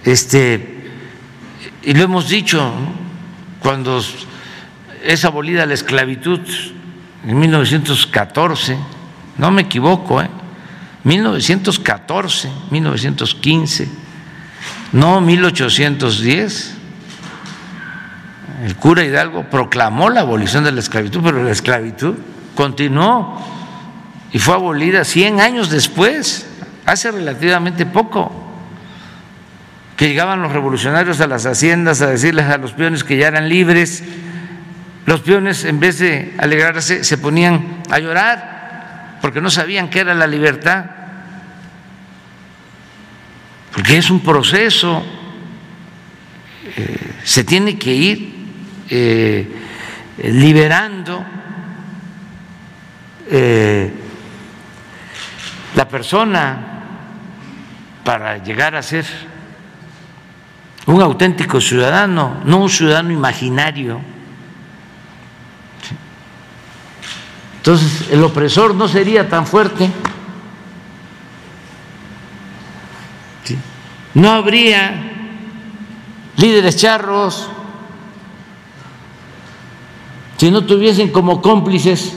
Este, 0.05 0.91
y 1.83 1.95
lo 1.95 2.05
hemos 2.05 2.29
dicho, 2.29 2.73
cuando 3.61 4.03
es 5.05 5.25
abolida 5.25 5.67
la 5.67 5.75
esclavitud 5.75 6.41
en 7.27 7.39
1914, 7.39 8.77
no 9.39 9.51
me 9.51 9.63
equivoco, 9.63 10.21
¿eh? 10.21 10.29
1914, 11.09 12.51
1915, 12.71 13.89
no 14.93 15.23
1810. 15.23 16.75
El 18.65 18.77
cura 18.77 19.05
Hidalgo 19.05 19.45
proclamó 19.45 20.11
la 20.11 20.21
abolición 20.21 20.65
de 20.65 20.73
la 20.73 20.81
esclavitud, 20.81 21.21
pero 21.25 21.43
la 21.43 21.51
esclavitud 21.51 22.15
continuó 22.55 23.43
y 24.33 24.39
fue 24.39 24.55
abolida 24.55 25.05
100 25.05 25.41
años 25.41 25.71
después, 25.71 26.47
hace 26.85 27.11
relativamente 27.11 27.87
poco, 27.87 28.31
que 29.97 30.09
llegaban 30.09 30.43
los 30.43 30.53
revolucionarios 30.53 31.23
a 31.23 31.27
las 31.27 31.47
haciendas 31.47 32.03
a 32.03 32.09
decirles 32.09 32.47
a 32.47 32.59
los 32.59 32.73
peones 32.73 33.03
que 33.03 33.17
ya 33.17 33.29
eran 33.29 33.49
libres. 33.49 34.05
Los 35.07 35.21
peones, 35.21 35.65
en 35.65 35.81
vez 35.81 35.99
de 36.01 36.35
alegrarse, 36.37 37.03
se 37.03 37.17
ponían 37.17 37.83
a 37.91 37.99
llorar 37.99 38.59
porque 39.21 39.41
no 39.41 39.51
sabían 39.51 39.91
qué 39.91 40.01
era 40.01 40.15
la 40.15 40.27
libertad 40.27 40.85
porque 43.79 43.97
es 43.97 44.11
un 44.11 44.19
proceso, 44.19 45.05
eh, 46.77 47.13
se 47.23 47.45
tiene 47.45 47.79
que 47.79 47.95
ir 47.95 48.35
eh, 48.91 49.49
liberando 50.25 51.25
eh, 53.31 53.93
la 55.77 55.87
persona 55.87 56.59
para 58.03 58.43
llegar 58.43 58.75
a 58.75 58.83
ser 58.83 59.05
un 60.87 61.01
auténtico 61.01 61.61
ciudadano, 61.61 62.41
no 62.45 62.59
un 62.59 62.69
ciudadano 62.71 63.13
imaginario. 63.13 64.01
Entonces, 67.59 68.09
el 68.11 68.25
opresor 68.25 68.75
no 68.75 68.89
sería 68.89 69.29
tan 69.29 69.47
fuerte. 69.47 69.89
No 74.19 74.33
habría 74.33 75.13
líderes 76.37 76.77
charros 76.77 77.47
si 80.37 80.51
no 80.51 80.67
tuviesen 80.67 81.13
como 81.13 81.41
cómplices 81.41 82.15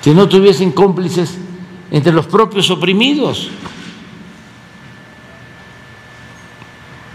si 0.00 0.14
no 0.14 0.26
tuviesen 0.26 0.72
cómplices 0.72 1.36
entre 1.90 2.14
los 2.14 2.26
propios 2.26 2.70
oprimidos. 2.70 3.50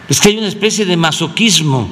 Es 0.10 0.22
que 0.22 0.30
hay 0.30 0.38
una 0.38 0.48
especie 0.48 0.86
de 0.86 0.96
masoquismo. 0.96 1.90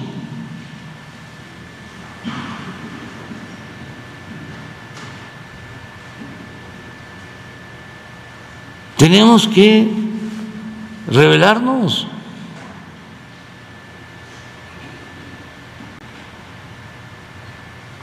Tenemos 9.12 9.46
que 9.46 9.92
revelarnos. 11.06 12.08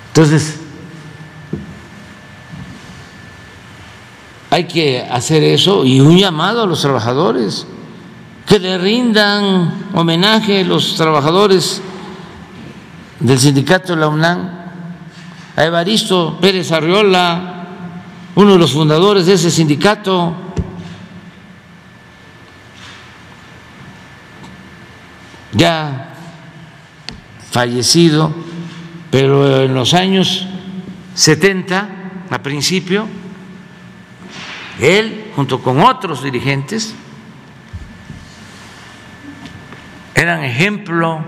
Entonces, 0.09 0.61
hay 4.51 4.65
que 4.65 5.01
hacer 5.01 5.43
eso 5.45 5.87
y 5.87 5.99
un 5.99 6.19
llamado 6.19 6.65
a 6.65 6.67
los 6.67 6.83
trabajadores, 6.83 7.67
que 8.45 8.59
le 8.59 8.77
rindan 8.77 9.89
homenaje 9.95 10.61
a 10.61 10.65
los 10.65 10.95
trabajadores 10.97 11.81
del 13.19 13.39
sindicato 13.39 13.97
la 13.97 14.09
UNAM, 14.09 14.51
a 15.57 15.65
Evaristo 15.65 16.37
Pérez 16.39 16.71
Arriola, 16.71 17.65
uno 18.35 18.53
de 18.53 18.59
los 18.59 18.73
fundadores 18.73 19.25
de 19.25 19.33
ese 19.33 19.51
sindicato, 19.51 20.48
ya 25.59 26.15
fallecido, 27.51 28.33
pero 29.11 29.63
en 29.63 29.75
los 29.75 29.93
años 29.93 30.47
70, 31.15 31.89
a 32.31 32.39
principio, 32.43 33.09
él, 34.81 35.33
junto 35.35 35.61
con 35.61 35.81
otros 35.81 36.23
dirigentes, 36.23 36.95
eran 40.15 40.45
ejemplo 40.45 41.25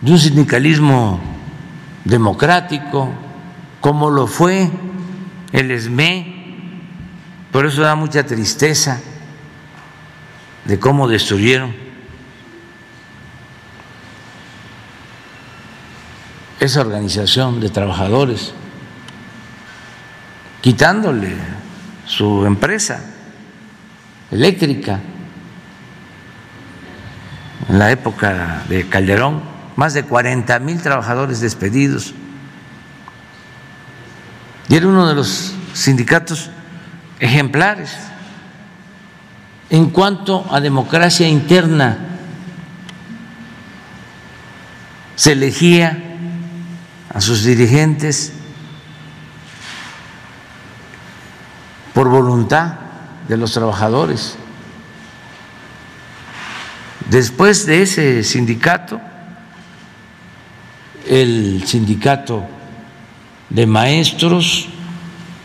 de 0.00 0.12
un 0.12 0.18
sindicalismo 0.18 1.20
democrático, 2.04 3.10
como 3.80 4.10
lo 4.10 4.28
fue 4.28 4.70
el 5.52 5.70
ESME. 5.72 6.36
Por 7.50 7.66
eso 7.66 7.82
da 7.82 7.96
mucha 7.96 8.24
tristeza 8.24 9.00
de 10.64 10.78
cómo 10.78 11.08
destruyeron 11.08 11.87
esa 16.60 16.80
organización 16.80 17.60
de 17.60 17.70
trabajadores, 17.70 18.52
quitándole 20.60 21.36
su 22.06 22.44
empresa 22.46 23.00
eléctrica 24.30 25.00
en 27.68 27.78
la 27.78 27.90
época 27.90 28.64
de 28.68 28.88
Calderón, 28.88 29.42
más 29.76 29.94
de 29.94 30.02
40 30.02 30.58
mil 30.60 30.80
trabajadores 30.80 31.40
despedidos. 31.40 32.14
Y 34.68 34.74
era 34.74 34.86
uno 34.86 35.06
de 35.06 35.14
los 35.14 35.54
sindicatos 35.74 36.50
ejemplares 37.20 37.96
en 39.70 39.90
cuanto 39.90 40.46
a 40.50 40.60
democracia 40.60 41.28
interna. 41.28 41.98
Se 45.14 45.32
elegía 45.32 46.07
a 47.12 47.20
sus 47.20 47.44
dirigentes 47.44 48.32
por 51.94 52.08
voluntad 52.08 52.74
de 53.28 53.36
los 53.36 53.52
trabajadores. 53.52 54.36
Después 57.10 57.66
de 57.66 57.82
ese 57.82 58.22
sindicato, 58.22 59.00
el 61.06 61.64
sindicato 61.66 62.44
de 63.48 63.66
maestros 63.66 64.68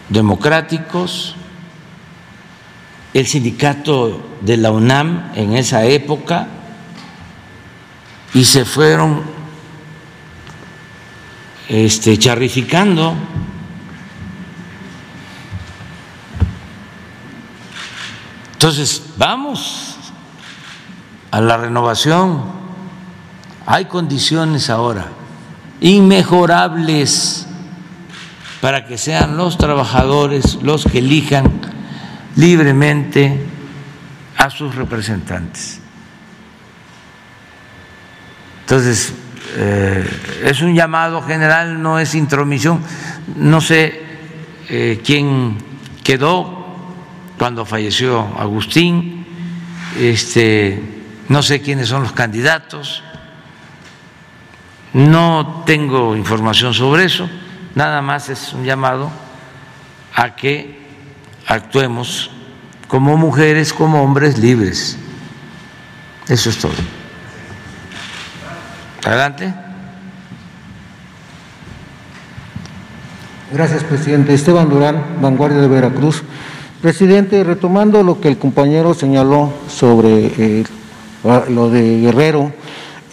democráticos, 0.10 1.36
el 3.14 3.26
sindicato 3.26 4.38
de 4.42 4.58
la 4.58 4.72
UNAM 4.72 5.32
en 5.36 5.54
esa 5.56 5.86
época, 5.86 6.48
y 8.34 8.46
se 8.46 8.66
fueron 8.66 9.33
este, 11.74 12.18
charrificando 12.18 13.16
Entonces, 18.64 19.04
vamos 19.18 19.98
a 21.32 21.42
la 21.42 21.58
renovación. 21.58 22.44
Hay 23.66 23.86
condiciones 23.86 24.70
ahora 24.70 25.08
inmejorables 25.82 27.46
para 28.62 28.86
que 28.86 28.98
sean 28.98 29.36
los 29.36 29.58
trabajadores 29.58 30.60
los 30.62 30.86
que 30.86 31.00
elijan 31.00 31.60
libremente 32.38 33.38
a 34.38 34.50
sus 34.50 34.76
representantes. 34.76 35.82
Entonces, 38.62 39.14
eh, 39.56 40.42
es 40.44 40.62
un 40.62 40.74
llamado 40.74 41.22
general, 41.22 41.82
no 41.82 42.00
es 42.00 42.16
intromisión. 42.16 42.82
No 43.36 43.62
sé 43.62 44.02
eh, 44.70 45.02
quién 45.06 45.58
quedó 46.04 46.64
cuando 47.38 47.66
falleció 47.66 48.22
Agustín, 48.38 49.26
este, 50.00 50.82
no 51.30 51.42
sé 51.44 51.62
quiénes 51.62 51.90
son 51.90 52.04
los 52.04 52.14
candidatos, 52.14 53.04
no 54.94 55.64
tengo 55.66 56.16
información 56.16 56.74
sobre 56.74 57.06
eso, 57.06 57.30
nada 57.76 58.02
más 58.02 58.30
es 58.30 58.54
un 58.54 58.64
llamado 58.64 59.12
a 60.16 60.36
que 60.36 60.80
actuemos 61.48 62.30
como 62.88 63.18
mujeres, 63.18 63.74
como 63.74 64.04
hombres 64.04 64.38
libres. 64.38 64.98
Eso 66.28 66.50
es 66.50 66.58
todo. 66.60 67.03
Adelante. 69.06 69.54
Gracias, 73.52 73.84
presidente. 73.84 74.34
Esteban 74.34 74.70
Durán, 74.70 75.04
Vanguardia 75.22 75.60
de 75.60 75.68
Veracruz. 75.68 76.24
Presidente, 76.82 77.44
retomando 77.44 78.04
lo 78.04 78.20
que 78.20 78.28
el 78.28 78.38
compañero 78.38 78.94
señaló 78.94 79.54
sobre 79.70 80.32
eh, 80.38 80.64
lo 81.50 81.70
de 81.70 82.02
Guerrero, 82.02 82.52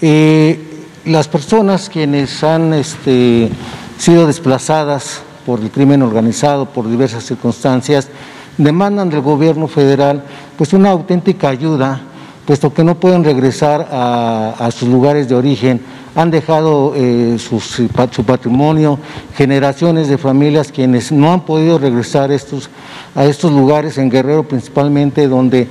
eh, 0.01 0.59
las 1.05 1.29
personas 1.29 1.89
quienes 1.89 2.43
han 2.43 2.73
este, 2.75 3.51
sido 3.99 4.27
desplazadas 4.27 5.23
por 5.47 5.61
el 5.61 5.71
crimen 5.71 6.03
organizado, 6.03 6.67
por 6.67 6.89
diversas 6.89 7.25
circunstancias, 7.25 8.09
demandan 8.57 9.11
del 9.11 9.21
gobierno 9.21 9.69
federal 9.69 10.23
pues 10.57 10.73
una 10.73 10.91
auténtica 10.91 11.49
ayuda, 11.49 12.01
puesto 12.51 12.75
que 12.75 12.83
no 12.83 12.97
pueden 12.97 13.23
regresar 13.23 13.87
a 13.93 14.69
sus 14.73 14.89
lugares 14.89 15.29
de 15.29 15.37
origen 15.37 15.81
han 16.17 16.33
dejado 16.33 16.95
eh, 16.97 17.37
su, 17.39 17.87
patrimonio, 18.27 18.99
generaciones 19.37 20.09
de 20.09 20.19
familias 20.19 20.73
quienes 20.73 21.13
no 21.13 21.33
han 21.33 21.43
podido 21.43 21.79
regresar 21.79 22.33
a 22.33 23.25
estos 23.25 23.53
lugares 23.53 23.99
en 23.99 24.11
Guerrero 24.11 24.49
principalmente, 24.49 25.29
donde 25.29 25.69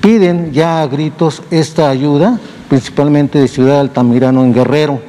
piden 0.00 0.52
ya 0.52 0.82
a 0.82 0.86
gritos 0.86 1.42
esta 1.50 1.90
ayuda, 1.90 2.38
principalmente 2.68 3.40
de 3.40 3.48
Ciudad 3.48 3.80
Altamirano 3.80 4.44
en 4.44 4.54
Guerrero. 4.54 5.00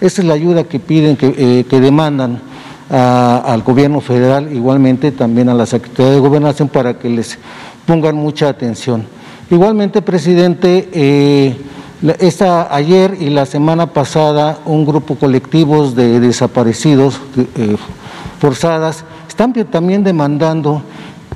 Esa 0.00 0.22
es 0.22 0.28
la 0.28 0.34
ayuda 0.34 0.62
que 0.62 0.78
piden, 0.78 1.16
que, 1.16 1.34
eh, 1.36 1.80
demandan 1.80 2.42
al 2.88 3.64
gobierno 3.64 4.00
federal, 4.00 4.52
igualmente 4.52 5.10
también 5.10 5.48
a 5.48 5.54
la 5.54 5.66
Secretaría 5.66 6.12
de 6.12 6.20
Gobernación 6.20 6.68
para 6.68 6.96
que 6.96 7.08
les 7.08 7.40
pongan 7.86 8.14
mucha 8.14 8.48
atención. 8.48 9.18
Igualmente, 9.50 10.00
presidente, 10.00 10.88
eh, 10.92 11.56
esta, 12.20 12.72
ayer 12.72 13.16
y 13.18 13.30
la 13.30 13.46
semana 13.46 13.88
pasada 13.88 14.60
un 14.64 14.86
grupo 14.86 15.16
colectivos 15.16 15.96
de 15.96 16.20
desaparecidos 16.20 17.20
eh, 17.56 17.76
forzadas 18.38 19.04
están 19.26 19.52
también 19.52 20.04
demandando 20.04 20.82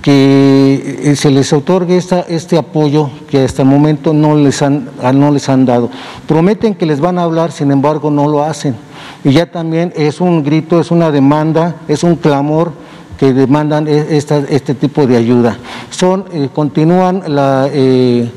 que 0.00 1.00
eh, 1.02 1.16
se 1.16 1.30
les 1.30 1.52
otorgue 1.52 1.96
esta, 1.96 2.20
este 2.20 2.56
apoyo 2.56 3.10
que 3.28 3.42
hasta 3.42 3.62
el 3.62 3.68
momento 3.68 4.12
no 4.12 4.36
les, 4.36 4.62
han, 4.62 4.90
ah, 5.02 5.12
no 5.12 5.32
les 5.32 5.48
han 5.48 5.66
dado. 5.66 5.90
Prometen 6.28 6.76
que 6.76 6.86
les 6.86 7.00
van 7.00 7.18
a 7.18 7.24
hablar, 7.24 7.50
sin 7.50 7.72
embargo 7.72 8.12
no 8.12 8.28
lo 8.28 8.44
hacen. 8.44 8.76
Y 9.24 9.32
ya 9.32 9.46
también 9.46 9.92
es 9.96 10.20
un 10.20 10.44
grito, 10.44 10.78
es 10.78 10.92
una 10.92 11.10
demanda, 11.10 11.74
es 11.88 12.04
un 12.04 12.14
clamor 12.14 12.72
que 13.18 13.32
demandan 13.32 13.86
e, 13.88 14.16
este 14.16 14.74
tipo 14.74 15.06
de 15.06 15.16
ayuda. 15.16 15.58
Son, 15.90 16.24
eh, 16.32 16.48
continúan 16.52 17.22
la, 17.28 17.68
eh, 17.72 18.30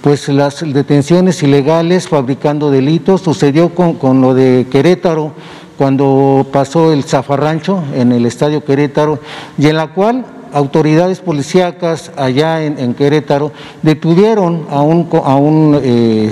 pues 0.00 0.28
las 0.28 0.60
detenciones 0.60 1.42
ilegales 1.42 2.08
fabricando 2.08 2.70
delitos. 2.70 3.22
Sucedió 3.22 3.74
con, 3.74 3.94
con 3.94 4.20
lo 4.20 4.34
de 4.34 4.66
Querétaro 4.70 5.32
cuando 5.78 6.46
pasó 6.52 6.92
el 6.92 7.04
zafarrancho 7.04 7.82
en 7.94 8.12
el 8.12 8.26
estadio 8.26 8.64
Querétaro 8.64 9.18
y 9.58 9.68
en 9.68 9.76
la 9.76 9.88
cual 9.88 10.24
autoridades 10.52 11.20
policíacas 11.20 12.12
allá 12.16 12.62
en, 12.62 12.94
Querétaro 12.94 13.52
detuvieron 13.82 14.66
a 14.70 14.82
un, 14.82 15.08
a 15.24 15.36
un 15.36 15.80
eh, 15.82 16.30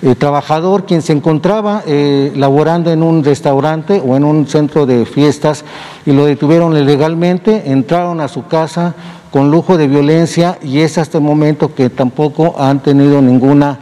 eh, 0.00 0.14
trabajador 0.14 0.86
quien 0.86 1.02
se 1.02 1.12
encontraba 1.12 1.82
eh, 1.86 2.32
laborando 2.36 2.92
en 2.92 3.02
un 3.02 3.24
restaurante 3.24 4.00
o 4.04 4.16
en 4.16 4.24
un 4.24 4.46
centro 4.46 4.86
de 4.86 5.04
fiestas 5.06 5.64
y 6.06 6.12
lo 6.12 6.24
detuvieron 6.26 6.76
ilegalmente, 6.76 7.70
entraron 7.72 8.20
a 8.20 8.28
su 8.28 8.46
casa 8.46 8.94
con 9.30 9.50
lujo 9.50 9.76
de 9.76 9.88
violencia 9.88 10.58
y 10.62 10.80
es 10.80 10.98
hasta 10.98 11.18
el 11.18 11.24
momento 11.24 11.74
que 11.74 11.90
tampoco 11.90 12.54
han 12.58 12.80
tenido 12.80 13.20
ninguna 13.20 13.80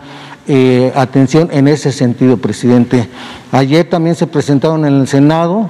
atención 0.95 1.49
en 1.51 1.67
ese 1.67 1.91
sentido, 1.91 2.37
presidente. 2.37 3.09
Ayer 3.51 3.89
también 3.89 4.15
se 4.15 4.29
presentaron 4.29 4.85
en 4.85 5.01
el 5.01 5.09
Senado 5.09 5.69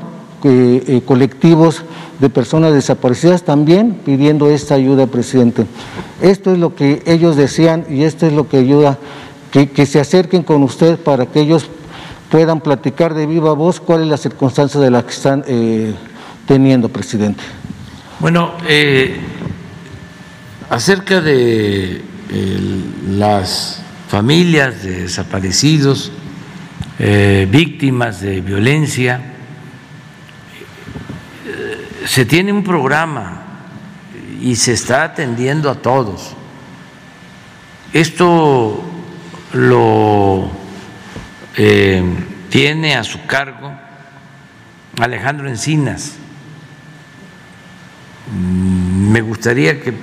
colectivos 1.07 1.83
de 2.21 2.31
personas 2.31 2.73
desaparecidas 2.73 3.43
también 3.43 3.99
pidiendo 4.05 4.49
esta 4.49 4.75
ayuda, 4.75 5.07
presidente. 5.07 5.67
Esto 6.23 6.53
es 6.53 6.59
lo 6.59 6.75
que 6.75 7.03
ellos 7.07 7.37
desean 7.37 7.85
y 7.91 8.05
esto 8.05 8.27
es 8.27 8.33
lo 8.33 8.49
que 8.49 8.59
ayuda, 8.59 8.99
que, 9.65 9.87
se 9.87 9.99
acerquen 9.99 10.43
con 10.43 10.63
usted 10.63 10.99
para 10.99 11.25
que 11.25 11.41
ellos 11.41 11.71
puedan 12.31 12.61
platicar 12.61 13.15
de 13.15 13.27
viva 13.27 13.55
voz 13.55 13.81
cuál 13.81 14.03
es 14.03 14.09
la 14.09 14.19
circunstancia 14.19 14.79
de 14.79 14.91
la 14.91 15.03
que 15.03 15.11
están 15.11 15.45
eh, 15.47 15.95
teniendo, 16.47 16.91
presidente. 16.91 17.43
Bueno, 18.21 18.53
eh, 18.69 19.17
acerca 20.69 21.23
de 21.23 22.03
las 23.09 23.81
familias 24.09 24.83
de 24.83 25.03
desaparecidos, 25.03 26.13
eh, 26.99 27.49
víctimas 27.51 28.21
de 28.21 28.41
violencia, 28.43 29.33
se 32.05 32.25
tiene 32.25 32.53
un 32.53 32.63
programa 32.63 33.43
y 34.41 34.55
se 34.57 34.75
está 34.75 35.05
atendiendo 35.05 35.71
a 35.71 35.77
todos. 35.77 36.35
Esto 37.93 38.83
lo 39.53 40.51
eh, 41.57 42.03
tiene 42.51 42.97
a 42.97 43.05
su 43.05 43.25
cargo 43.27 43.73
Alejandro 45.01 45.49
Encinas. 45.49 46.17
Mm, 48.33 49.11
me 49.13 49.21
gustaría 49.21 49.81
que 49.81 49.95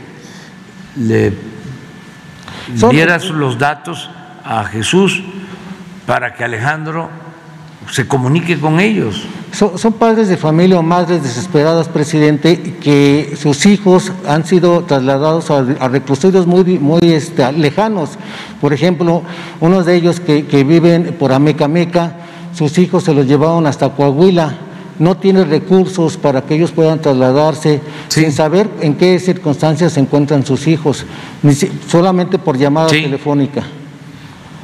le 0.96 1.34
dieras 2.90 3.26
los 3.26 3.58
datos 3.58 4.10
a 4.44 4.64
Jesús 4.66 5.24
para 6.06 6.34
que 6.34 6.44
Alejandro 6.44 7.10
se 7.92 8.08
comunique 8.08 8.60
con 8.60 8.80
ellos. 8.80 9.24
Son, 9.52 9.94
padres 9.94 10.30
de 10.30 10.38
familia 10.38 10.80
o 10.80 10.84
madres 10.84 11.22
desesperadas, 11.22 11.88
presidente, 11.88 12.60
que 12.82 13.36
sus 13.40 13.68
hijos 13.68 14.12
han 14.28 14.46
sido 14.46 14.84
trasladados 14.84 15.52
a, 15.52 15.88
reclusorios 15.90 16.48
muy, 16.48 16.80
muy 16.80 17.02
este, 17.04 17.52
lejanos. 17.52 18.12
Por 18.60 18.74
ejemplo, 18.74 19.22
unos 19.60 19.86
de 19.86 19.96
ellos 19.96 20.20
que, 20.20 20.64
viven 20.64 21.16
por 21.20 21.32
Ameca 21.32 21.68
Meca, 21.68 22.18
sus 22.56 22.80
hijos 22.80 23.04
se 23.04 23.14
los 23.14 23.28
llevaron 23.28 23.68
hasta 23.68 23.90
Coahuila. 23.90 24.58
No 24.98 25.18
tiene 25.18 25.44
recursos 25.44 26.18
para 26.18 26.42
que 26.42 26.56
ellos 26.56 26.72
puedan 26.72 27.00
trasladarse 27.00 27.80
sin 28.08 28.32
saber 28.32 28.68
en 28.82 28.96
qué 28.96 29.20
circunstancias 29.20 29.94
se 29.94 30.00
encuentran 30.00 30.46
sus 30.46 30.68
hijos, 30.68 31.06
solamente 31.88 32.40
por 32.40 32.58
llamada 32.58 32.88
telefónica. 32.88 33.64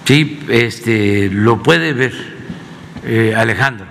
Sí, 0.05 0.39
este, 0.49 1.29
lo 1.29 1.61
puede 1.61 1.93
ver 1.93 2.38
eh, 3.03 3.33
Alejandro 3.35 3.85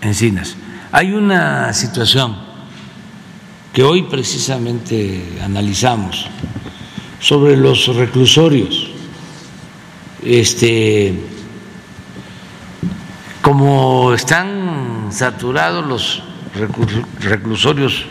Encinas. 0.00 0.56
Hay 0.92 1.12
una 1.12 1.72
situación 1.72 2.36
que 3.72 3.82
hoy 3.82 4.04
precisamente 4.04 5.38
analizamos 5.42 6.26
sobre 7.20 7.56
los 7.56 7.94
reclusorios. 7.94 8.90
Este, 10.22 11.14
como 13.42 14.12
están 14.12 15.10
saturados 15.12 15.86
los 15.86 16.22
reclusorios 17.20 18.06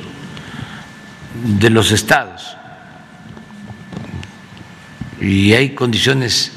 de 1.44 1.70
los 1.70 1.92
estados 1.92 2.56
y 5.20 5.54
hay 5.54 5.72
condiciones 5.72 6.52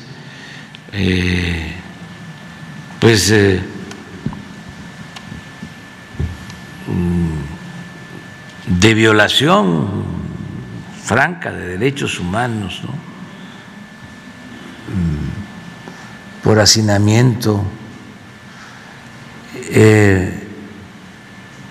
eh, 0.92 1.74
pues 3.00 3.30
eh, 3.30 3.62
de 8.66 8.94
violación 8.94 10.04
franca 11.04 11.50
de 11.52 11.78
derechos 11.78 12.20
humanos, 12.20 12.82
mm, 14.88 16.42
por 16.42 16.60
hacinamiento, 16.60 17.64
eh, 19.54 20.48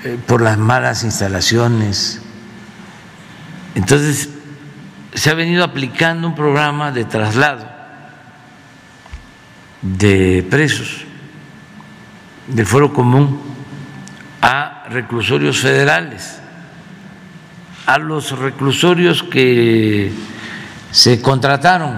eh, 0.03 0.17
por 0.25 0.41
las 0.41 0.57
malas 0.57 1.03
instalaciones. 1.03 2.21
Entonces, 3.75 4.29
se 5.13 5.29
ha 5.29 5.33
venido 5.33 5.63
aplicando 5.63 6.27
un 6.27 6.35
programa 6.35 6.91
de 6.91 7.05
traslado 7.05 7.67
de 9.81 10.45
presos 10.49 11.06
del 12.47 12.65
Foro 12.65 12.93
Común 12.93 13.39
a 14.41 14.85
reclusorios 14.89 15.59
federales 15.59 16.37
a 17.87 17.97
los 17.97 18.37
reclusorios 18.37 19.23
que 19.23 20.11
se 20.91 21.21
contrataron. 21.21 21.97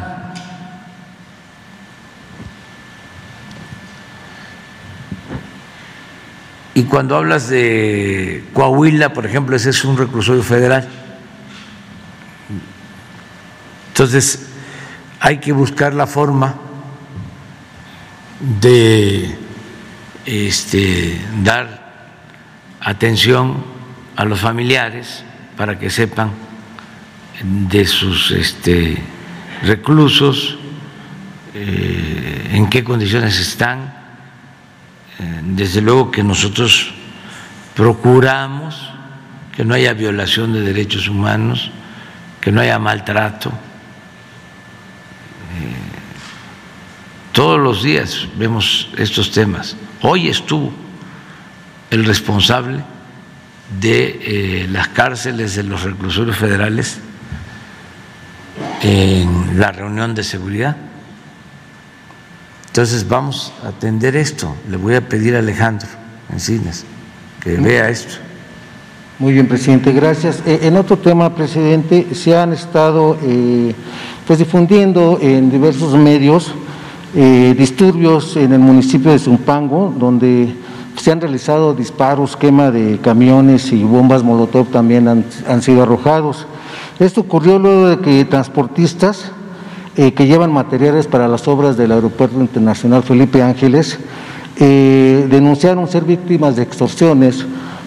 Y 6.76 6.84
cuando 6.84 7.18
hablas 7.18 7.50
de 7.50 8.46
Coahuila, 8.54 9.14
por 9.14 9.26
ejemplo, 9.26 9.56
ese 9.56 9.72
es 9.72 9.84
un 9.84 9.98
reclusorio 9.98 10.44
federal. 10.44 10.88
Entonces, 13.88 14.46
hay 15.20 15.40
que 15.40 15.52
buscar 15.52 15.96
la 15.96 16.06
forma 16.06 16.54
de 18.62 19.38
este, 20.30 21.20
dar 21.44 21.90
atención 22.80 23.66
a 24.16 24.26
los 24.26 24.40
familiares 24.40 25.24
para 25.58 25.80
que 25.80 25.90
sepan 25.90 26.32
de 27.42 27.86
sus 27.88 28.30
este, 28.32 29.02
reclusos, 29.64 30.58
eh, 31.56 32.52
en 32.52 32.70
qué 32.70 32.84
condiciones 32.84 33.40
están. 33.40 33.94
Eh, 35.20 35.42
desde 35.44 35.82
luego 35.82 36.12
que 36.12 36.24
nosotros 36.24 36.94
procuramos 37.76 38.92
que 39.56 39.66
no 39.66 39.74
haya 39.74 39.94
violación 39.94 40.54
de 40.54 40.62
derechos 40.62 41.10
humanos, 41.10 41.72
que 42.40 42.52
no 42.52 42.62
haya 42.62 42.78
maltrato. 42.78 43.50
Eh, 43.50 43.54
todos 47.32 47.60
los 47.60 47.82
días 47.82 48.28
vemos 48.38 48.90
estos 48.96 49.32
temas. 49.32 49.76
Hoy 50.02 50.30
estuvo 50.30 50.72
el 51.92 52.06
responsable 52.06 52.84
de 53.82 54.20
eh, 54.64 54.68
las 54.70 54.88
cárceles 54.90 55.56
de 55.56 55.64
los 55.64 55.84
reclusorios 55.84 56.38
federales 56.38 57.00
en 58.82 59.60
la 59.60 59.72
reunión 59.72 60.16
de 60.16 60.24
seguridad. 60.24 60.78
Entonces 62.68 63.08
vamos 63.08 63.52
a 63.64 63.70
atender 63.70 64.16
esto. 64.16 64.56
Le 64.70 64.78
voy 64.78 64.96
a 64.96 65.02
pedir 65.08 65.36
a 65.36 65.40
Alejandro 65.40 65.90
Encinas 66.32 66.86
que 67.42 67.58
vea 67.58 67.90
esto. 67.90 68.16
Muy 69.18 69.34
bien, 69.34 69.48
presidente, 69.48 69.92
gracias. 69.92 70.42
Eh, 70.46 70.60
en 70.64 70.78
otro 70.78 70.98
tema, 70.98 71.36
presidente, 71.36 72.16
se 72.16 72.38
han 72.38 72.54
estado 72.54 73.18
eh, 73.22 73.76
pues 74.26 74.40
difundiendo 74.40 75.20
en 75.22 75.52
diversos 75.52 75.94
medios 75.96 76.54
eh, 77.16 77.56
disturbios 77.58 78.36
en 78.36 78.54
el 78.54 78.60
municipio 78.60 79.12
de 79.12 79.20
Zumpango, 79.20 79.94
donde 79.98 80.54
se 80.96 81.12
han 81.12 81.22
realizado 81.22 81.74
disparos, 81.74 82.36
quema 82.36 82.72
de 82.72 83.00
camiones 83.00 83.72
y 83.72 83.84
bombas 83.84 84.24
Molotov 84.24 84.68
también 84.68 85.08
han, 85.08 85.62
sido 85.62 85.84
arrojados. 85.84 86.46
Esto 87.00 87.22
ocurrió 87.22 87.58
luego 87.58 87.88
de 87.88 88.00
que 88.00 88.26
transportistas 88.26 89.32
eh, 89.96 90.14
que 90.14 90.28
llevan 90.28 90.52
materiales 90.52 91.08
para 91.08 91.28
las 91.28 91.48
obras 91.48 91.78
del 91.78 91.94
Aeropuerto 91.94 92.40
Internacional 92.40 93.02
Felipe 93.02 93.42
Ángeles 93.42 93.98
eh, 94.58 95.26
denunciaron 95.32 95.88
ser 95.88 96.04
víctimas 96.04 96.58
de 96.58 96.64
extorsiones 96.64 97.46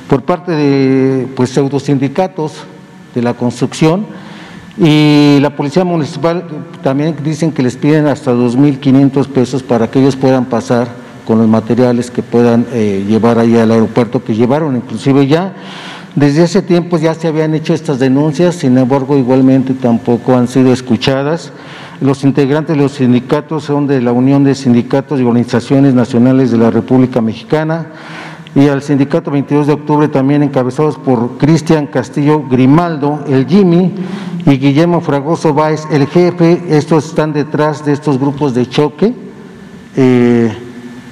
por 0.09 0.23
parte 0.23 0.53
de 0.53 1.29
pues, 1.37 1.51
pseudosindicatos 1.51 2.65
de 3.15 3.23
la 3.23 3.35
construcción 3.35 4.07
y 4.79 5.39
la 5.41 5.55
Policía 5.55 5.85
Municipal 5.85 6.45
también 6.83 7.15
dicen 7.23 7.53
que 7.53 7.63
les 7.63 7.77
piden 7.77 8.07
hasta 8.07 8.33
2.500 8.33 9.27
pesos 9.27 9.63
para 9.63 9.91
que 9.91 10.01
ellos 10.01 10.17
puedan 10.17 10.47
pasar 10.47 10.89
con 11.27 11.39
los 11.39 11.49
materiales 11.49 12.11
que 12.11 12.23
puedan 12.23 12.67
eh, 12.73 13.05
llevar 13.07 13.39
ahí 13.39 13.57
al 13.57 13.71
aeropuerto, 13.71 14.25
que 14.25 14.35
llevaron 14.35 14.77
inclusive 14.77 15.27
ya. 15.27 15.55
Desde 16.15 16.45
ese 16.45 16.61
tiempo 16.61 16.99
ya 16.99 17.15
se 17.15 17.29
habían 17.29 17.55
hecho 17.55 17.73
estas 17.73 17.99
denuncias, 17.99 18.57
sin 18.57 18.77
embargo 18.77 19.17
igualmente 19.17 19.73
tampoco 19.73 20.37
han 20.37 20.49
sido 20.49 20.73
escuchadas. 20.73 21.53
Los 22.01 22.25
integrantes 22.25 22.77
de 22.77 22.83
los 22.83 22.93
sindicatos 22.93 23.65
son 23.65 23.87
de 23.87 24.01
la 24.01 24.13
Unión 24.13 24.43
de 24.45 24.55
Sindicatos 24.55 25.21
y 25.21 25.23
Organizaciones 25.23 25.95
Nacionales 25.95 26.51
de 26.51 26.59
la 26.59 26.71
República 26.71 27.21
Mexicana 27.21 27.87
y 28.55 28.69
al 28.69 28.83
sindicato 28.83 29.31
22 29.31 29.67
de 29.67 29.73
octubre 29.73 30.09
también 30.09 30.43
encabezados 30.43 30.99
por 30.99 31.39
Cristian 31.39 31.87
Castillo 31.87 32.45
Grimaldo, 32.49 33.25
el 33.29 33.47
Jimmy, 33.47 33.95
y 34.45 34.59
Guillermo 34.59 35.01
Fragoso 35.01 35.55
Báez, 35.55 35.87
el 35.91 36.07
jefe. 36.07 36.63
Estos 36.69 37.07
están 37.07 37.33
detrás 37.33 37.85
de 37.85 37.93
estos 37.93 38.19
grupos 38.19 38.55
de 38.55 38.69
choque. 38.69 39.15
Eh, 39.97 40.53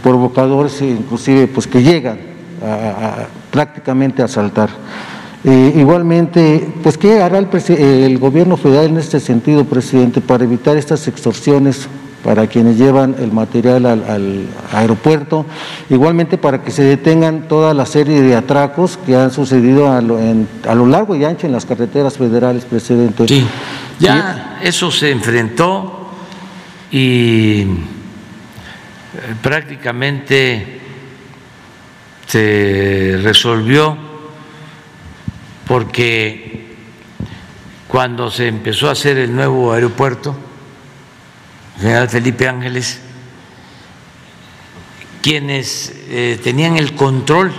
provocadores 0.02 0.80
inclusive 0.80 1.46
pues 1.46 1.66
que 1.66 1.82
llegan 1.82 2.18
a, 2.62 3.26
prácticamente 3.50 4.22
a 4.22 4.24
asaltar. 4.26 4.70
Eh, 5.42 5.74
igualmente, 5.76 6.74
pues 6.82 6.98
¿qué 6.98 7.22
hará 7.22 7.38
el, 7.38 8.18
gobierno 8.18 8.56
federal 8.58 8.86
en 8.86 8.98
este 8.98 9.20
sentido, 9.20 9.64
presidente, 9.64 10.20
para 10.20 10.44
evitar 10.44 10.76
estas 10.76 11.08
extorsiones 11.08 11.88
para 12.24 12.46
quienes 12.46 12.76
llevan 12.76 13.16
el 13.18 13.32
material 13.32 13.86
al, 13.86 14.46
aeropuerto, 14.72 15.46
igualmente 15.88 16.38
para 16.38 16.62
que 16.62 16.70
se 16.70 16.82
detengan 16.82 17.48
toda 17.48 17.72
la 17.72 17.86
serie 17.86 18.20
de 18.20 18.36
atracos 18.36 18.98
que 19.06 19.16
han 19.16 19.30
sucedido 19.30 19.90
a 19.90 20.00
lo, 20.00 20.18
a 20.68 20.74
lo 20.74 20.86
largo 20.86 21.16
y 21.16 21.24
ancho 21.24 21.46
en 21.46 21.52
las 21.52 21.64
carreteras 21.64 22.18
federales, 22.18 22.64
presidente. 22.64 23.26
Sí, 23.26 23.46
ya 23.98 24.58
eso 24.62 24.90
se 24.90 25.10
enfrentó 25.10 26.10
y 26.90 27.62
eh, 27.62 27.66
prácticamente 29.42 30.80
se 32.26 33.18
resolvió 33.22 33.96
porque 35.66 36.74
cuando 37.88 38.30
se 38.30 38.46
empezó 38.46 38.88
a 38.88 38.92
hacer 38.92 39.18
el 39.18 39.34
nuevo 39.34 39.72
aeropuerto, 39.72 40.36
General 41.80 42.10
Felipe 42.10 42.46
Ángeles, 42.46 43.00
quienes 45.22 45.94
eh, 46.08 46.38
tenían 46.42 46.76
el 46.76 46.94
control 46.94 47.52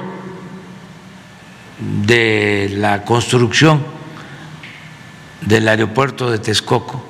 de 1.80 2.70
la 2.78 3.04
construcción 3.04 3.84
del 5.42 5.68
aeropuerto 5.68 6.30
de 6.30 6.38
Texcoco, 6.38 7.04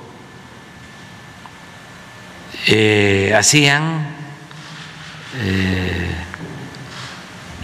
eh, 2.68 3.34
hacían 3.38 4.08
eh, 5.36 6.16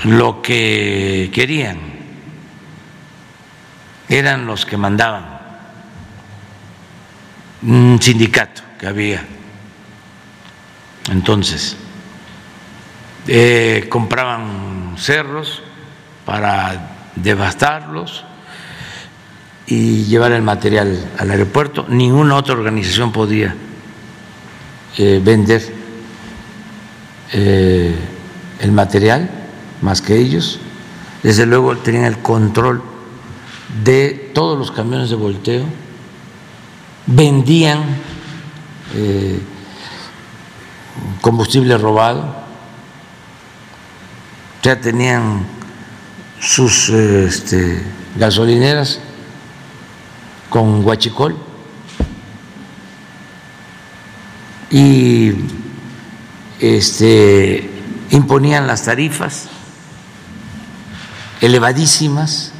lo 0.03 0.41
que 0.41 1.31
querían, 1.33 1.79
eran 4.09 4.45
los 4.45 4.65
que 4.65 4.75
mandaban, 4.75 5.39
un 7.61 7.97
sindicato 8.01 8.61
que 8.77 8.87
había. 8.87 9.36
Entonces, 11.09 11.75
eh, 13.27 13.87
compraban 13.89 14.95
cerros 14.97 15.61
para 16.25 17.11
devastarlos 17.15 18.23
y 19.65 20.05
llevar 20.05 20.31
el 20.31 20.41
material 20.41 21.11
al 21.17 21.31
aeropuerto. 21.31 21.85
Ninguna 21.89 22.35
otra 22.35 22.53
organización 22.53 23.11
podía 23.11 23.55
eh, 24.97 25.21
vender 25.23 25.61
eh, 27.33 27.95
el 28.59 28.71
material 28.71 29.29
más 29.81 30.01
que 30.01 30.17
ellos. 30.17 30.59
Desde 31.23 31.45
luego 31.45 31.75
tenían 31.77 32.05
el 32.05 32.19
control 32.19 32.81
de 33.83 34.31
todos 34.33 34.57
los 34.57 34.71
camiones 34.71 35.09
de 35.09 35.15
volteo, 35.15 35.65
vendían 37.05 37.83
combustible 41.21 41.77
robado, 41.77 42.35
ya 44.63 44.79
tenían 44.79 45.45
sus 46.39 46.89
este, 46.89 47.83
gasolineras 48.15 48.99
con 50.49 50.83
guachicol 50.83 51.37
y 54.69 55.33
este, 56.59 57.69
imponían 58.11 58.67
las 58.67 58.83
tarifas 58.83 59.47
elevadísimas 61.41 62.51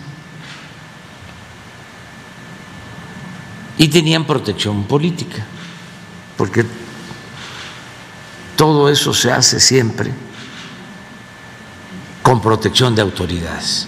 y 3.78 3.88
tenían 3.90 4.26
protección 4.26 4.84
política, 4.86 5.46
porque 6.36 6.66
todo 8.58 8.90
eso 8.90 9.14
se 9.14 9.32
hace 9.32 9.62
siempre 9.62 10.12
con 12.22 12.42
protección 12.42 12.94
de 12.94 13.02
autoridades. 13.02 13.88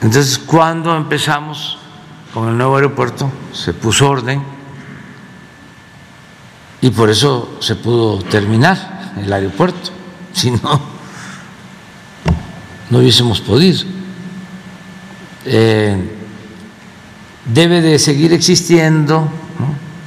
Entonces, 0.00 0.38
cuando 0.38 0.96
empezamos 0.96 1.78
con 2.32 2.48
el 2.48 2.56
nuevo 2.56 2.76
aeropuerto, 2.76 3.30
se 3.52 3.72
puso 3.72 4.08
orden 4.08 4.42
y 6.80 6.90
por 6.90 7.10
eso 7.10 7.56
se 7.60 7.74
pudo 7.74 8.22
terminar 8.22 9.14
el 9.20 9.32
aeropuerto, 9.32 9.90
si 10.32 10.52
no, 10.52 10.80
no 12.90 12.98
hubiésemos 12.98 13.40
podido. 13.40 13.80
Eh, 15.44 16.16
debe 17.46 17.80
de 17.80 17.98
seguir 17.98 18.32
existiendo 18.32 19.28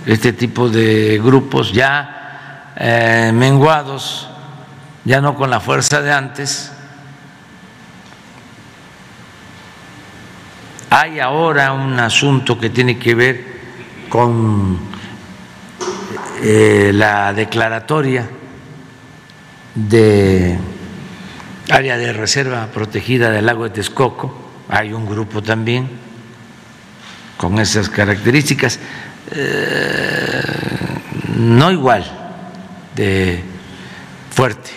este 0.05 0.33
tipo 0.33 0.69
de 0.69 1.19
grupos 1.23 1.71
ya 1.71 2.73
eh, 2.75 3.31
menguados, 3.33 4.27
ya 5.05 5.21
no 5.21 5.35
con 5.35 5.49
la 5.49 5.59
fuerza 5.59 6.01
de 6.01 6.11
antes. 6.11 6.71
Hay 10.89 11.19
ahora 11.19 11.73
un 11.73 11.99
asunto 11.99 12.59
que 12.59 12.69
tiene 12.69 12.99
que 12.99 13.15
ver 13.15 13.53
con 14.09 14.77
eh, 16.43 16.91
la 16.93 17.33
declaratoria 17.33 18.29
de 19.73 20.57
área 21.71 21.97
de 21.97 22.13
reserva 22.13 22.67
protegida 22.67 23.31
del 23.31 23.45
lago 23.45 23.63
de 23.63 23.71
Texcoco, 23.71 24.43
hay 24.69 24.93
un 24.93 25.05
grupo 25.05 25.41
también 25.41 25.89
con 27.37 27.59
esas 27.59 27.89
características, 27.89 28.79
eh, 29.31 30.41
no 31.37 31.71
igual 31.71 32.03
de 32.95 33.43
fuerte 34.31 34.71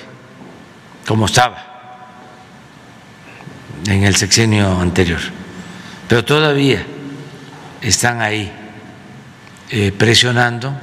como 1.07 1.27
estaba 1.27 1.67
en 3.87 4.05
el 4.05 4.17
sexenio 4.17 4.81
anterior, 4.81 5.21
pero 6.09 6.25
todavía 6.25 6.85
están 7.81 8.21
ahí 8.21 8.53
eh, 9.71 9.93
presionando 9.93 10.77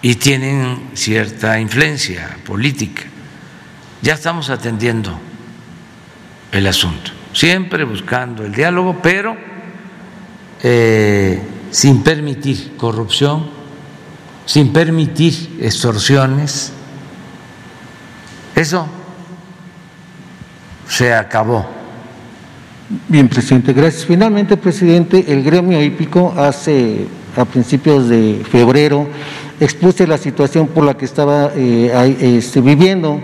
y 0.00 0.14
tienen 0.16 0.90
cierta 0.94 1.58
influencia 1.58 2.36
política. 2.44 3.02
Ya 4.02 4.14
estamos 4.14 4.50
atendiendo 4.50 5.18
el 6.52 6.66
asunto, 6.66 7.10
siempre 7.32 7.84
buscando 7.84 8.44
el 8.44 8.52
diálogo, 8.54 9.00
pero 9.02 9.36
eh, 10.62 11.42
sin 11.74 12.04
permitir 12.04 12.76
corrupción, 12.76 13.46
sin 14.46 14.72
permitir 14.72 15.58
extorsiones. 15.60 16.70
Eso 18.54 18.86
se 20.86 21.12
acabó 21.12 21.66
Bien, 23.08 23.28
presidente, 23.28 23.72
gracias. 23.72 24.04
Finalmente, 24.04 24.58
presidente, 24.58 25.24
el 25.26 25.42
gremio 25.42 25.82
hípico 25.82 26.34
hace 26.36 27.06
a 27.34 27.44
principios 27.46 28.08
de 28.10 28.42
febrero 28.48 29.08
expuse 29.58 30.06
la 30.06 30.18
situación 30.18 30.68
por 30.68 30.84
la 30.84 30.94
que 30.94 31.06
estaba 31.06 31.50
eh, 31.56 32.16
este, 32.20 32.60
viviendo 32.60 33.20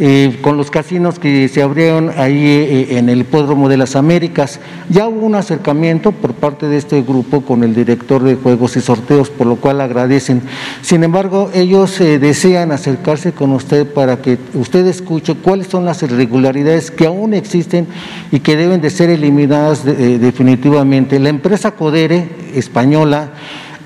eh, 0.00 0.38
con 0.42 0.56
los 0.56 0.70
casinos 0.70 1.18
que 1.18 1.48
se 1.48 1.60
abrieron 1.60 2.12
ahí 2.16 2.46
eh, 2.46 2.98
en 2.98 3.08
el 3.08 3.22
Hipódromo 3.22 3.68
de 3.68 3.76
las 3.76 3.96
Américas. 3.96 4.60
Ya 4.88 5.08
hubo 5.08 5.26
un 5.26 5.34
acercamiento 5.34 6.12
por 6.12 6.34
parte 6.34 6.68
de 6.68 6.76
este 6.76 7.02
grupo 7.02 7.40
con 7.40 7.64
el 7.64 7.74
director 7.74 8.22
de 8.22 8.36
juegos 8.36 8.76
y 8.76 8.80
sorteos, 8.80 9.28
por 9.28 9.48
lo 9.48 9.56
cual 9.56 9.80
agradecen. 9.80 10.42
Sin 10.82 11.02
embargo, 11.02 11.50
ellos 11.52 12.00
eh, 12.00 12.20
desean 12.20 12.70
acercarse 12.70 13.32
con 13.32 13.50
usted 13.50 13.92
para 13.92 14.22
que 14.22 14.38
usted 14.54 14.86
escuche 14.86 15.34
cuáles 15.34 15.66
son 15.66 15.84
las 15.84 16.00
irregularidades 16.04 16.92
que 16.92 17.06
aún 17.06 17.34
existen 17.34 17.88
y 18.30 18.38
que 18.38 18.56
deben 18.56 18.80
de 18.80 18.90
ser 18.90 19.10
eliminadas 19.10 19.84
definitivamente. 19.84 21.18
La 21.18 21.28
empresa 21.28 21.72
Codere 21.72 22.28
española 22.54 23.32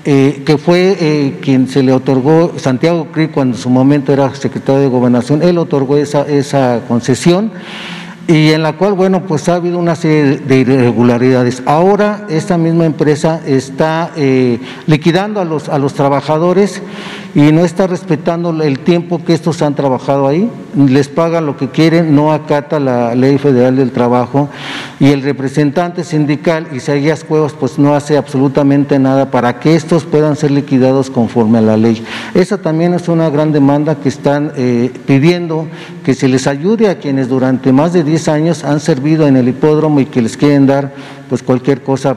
eh, 0.05 0.43
que 0.45 0.57
fue 0.57 0.97
eh, 0.99 1.39
quien 1.41 1.67
se 1.67 1.81
le 1.81 1.93
otorgó, 1.93 2.53
Santiago 2.57 3.07
Cri, 3.11 3.29
cuando 3.29 3.55
en 3.55 3.61
su 3.61 3.69
momento 3.69 4.11
era 4.11 4.35
secretario 4.35 4.81
de 4.81 4.87
Gobernación, 4.87 5.41
él 5.41 5.57
otorgó 5.57 5.97
esa, 5.97 6.27
esa 6.27 6.81
concesión 6.87 7.51
y 8.27 8.51
en 8.51 8.63
la 8.63 8.73
cual, 8.73 8.93
bueno, 8.93 9.23
pues 9.23 9.49
ha 9.49 9.55
habido 9.55 9.77
una 9.77 9.95
serie 9.95 10.37
de 10.37 10.59
irregularidades. 10.59 11.61
Ahora 11.65 12.25
esta 12.29 12.57
misma 12.57 12.85
empresa 12.85 13.41
está 13.45 14.11
eh, 14.15 14.59
liquidando 14.87 15.41
a 15.41 15.45
los, 15.45 15.67
a 15.67 15.77
los 15.77 15.93
trabajadores 15.93 16.81
y 17.35 17.51
no 17.51 17.65
está 17.65 17.87
respetando 17.87 18.51
el 18.61 18.79
tiempo 18.79 19.23
que 19.23 19.33
estos 19.33 19.61
han 19.63 19.73
trabajado 19.73 20.27
ahí, 20.27 20.51
les 20.75 21.07
pagan 21.07 21.47
lo 21.47 21.57
que 21.57 21.69
quieren, 21.69 22.15
no 22.15 22.31
acata 22.31 22.79
la 22.79 23.15
ley 23.15 23.39
federal 23.39 23.75
del 23.75 23.91
trabajo 23.91 24.49
y 24.99 25.07
el 25.07 25.23
representante 25.23 26.03
sindical 26.03 26.67
Isaías 26.73 27.23
Cuevas 27.23 27.53
pues 27.59 27.79
no 27.79 27.95
hace 27.95 28.17
absolutamente 28.17 28.99
nada 28.99 29.31
para 29.31 29.59
que 29.59 29.75
estos 29.75 30.03
puedan 30.03 30.35
ser 30.35 30.51
liquidados 30.51 31.09
conforme 31.09 31.57
a 31.57 31.61
la 31.61 31.77
ley. 31.77 32.03
Esa 32.35 32.59
también 32.59 32.93
es 32.93 33.07
una 33.07 33.29
gran 33.31 33.51
demanda 33.51 33.95
que 33.95 34.09
están 34.09 34.51
eh, 34.55 34.91
pidiendo 35.07 35.67
que 36.03 36.13
se 36.13 36.27
les 36.27 36.45
ayude 36.45 36.89
a 36.89 36.99
quienes 36.99 37.29
durante 37.29 37.71
más 37.71 37.93
de 37.93 38.03
10 38.03 38.27
años 38.27 38.63
han 38.63 38.79
servido 38.79 39.27
en 39.27 39.37
el 39.37 39.47
hipódromo 39.47 39.99
y 39.99 40.05
que 40.05 40.21
les 40.21 40.37
quieren 40.37 40.67
dar 40.67 40.93
pues 41.29 41.41
cualquier 41.41 41.81
cosa 41.81 42.15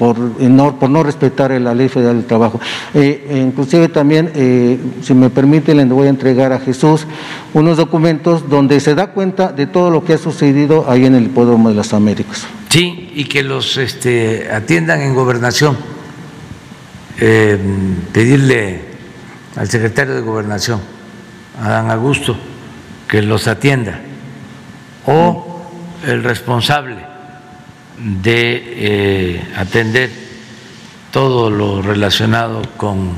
por 0.00 0.18
no, 0.18 1.02
respetar 1.02 1.50
la 1.60 1.74
ley 1.74 1.90
federal 1.90 2.16
del 2.16 2.24
trabajo. 2.24 2.58
Eh, 2.94 3.42
inclusive 3.46 3.88
también, 3.88 4.32
eh, 4.34 4.78
si 5.02 5.12
me 5.12 5.28
permite, 5.28 5.74
le 5.74 5.84
voy 5.84 6.06
a 6.06 6.08
entregar 6.08 6.54
a 6.54 6.58
Jesús 6.58 7.06
unos 7.52 7.76
documentos 7.76 8.48
donde 8.48 8.80
se 8.80 8.94
da 8.94 9.08
cuenta 9.08 9.52
de 9.52 9.66
todo 9.66 9.90
lo 9.90 10.02
que 10.02 10.14
ha 10.14 10.18
sucedido 10.18 10.86
ahí 10.88 11.04
en 11.04 11.16
el 11.16 11.24
Hipódromo 11.24 11.68
de 11.68 11.74
las 11.74 11.92
Américas. 11.92 12.46
Sí, 12.70 13.12
y 13.14 13.26
que 13.26 13.42
los 13.42 13.76
este, 13.76 14.50
atiendan 14.50 15.02
en 15.02 15.14
gobernación. 15.14 15.76
Eh, 17.20 17.58
pedirle 18.10 18.80
al 19.54 19.68
secretario 19.68 20.14
de 20.14 20.22
gobernación, 20.22 20.80
Adán 21.60 21.90
Augusto, 21.90 22.38
que 23.06 23.20
los 23.20 23.46
atienda, 23.48 24.00
o 25.04 25.62
el 26.06 26.24
responsable 26.24 27.09
de 28.02 28.62
eh, 28.64 29.52
atender 29.56 30.10
todo 31.10 31.50
lo 31.50 31.82
relacionado 31.82 32.62
con 32.76 33.12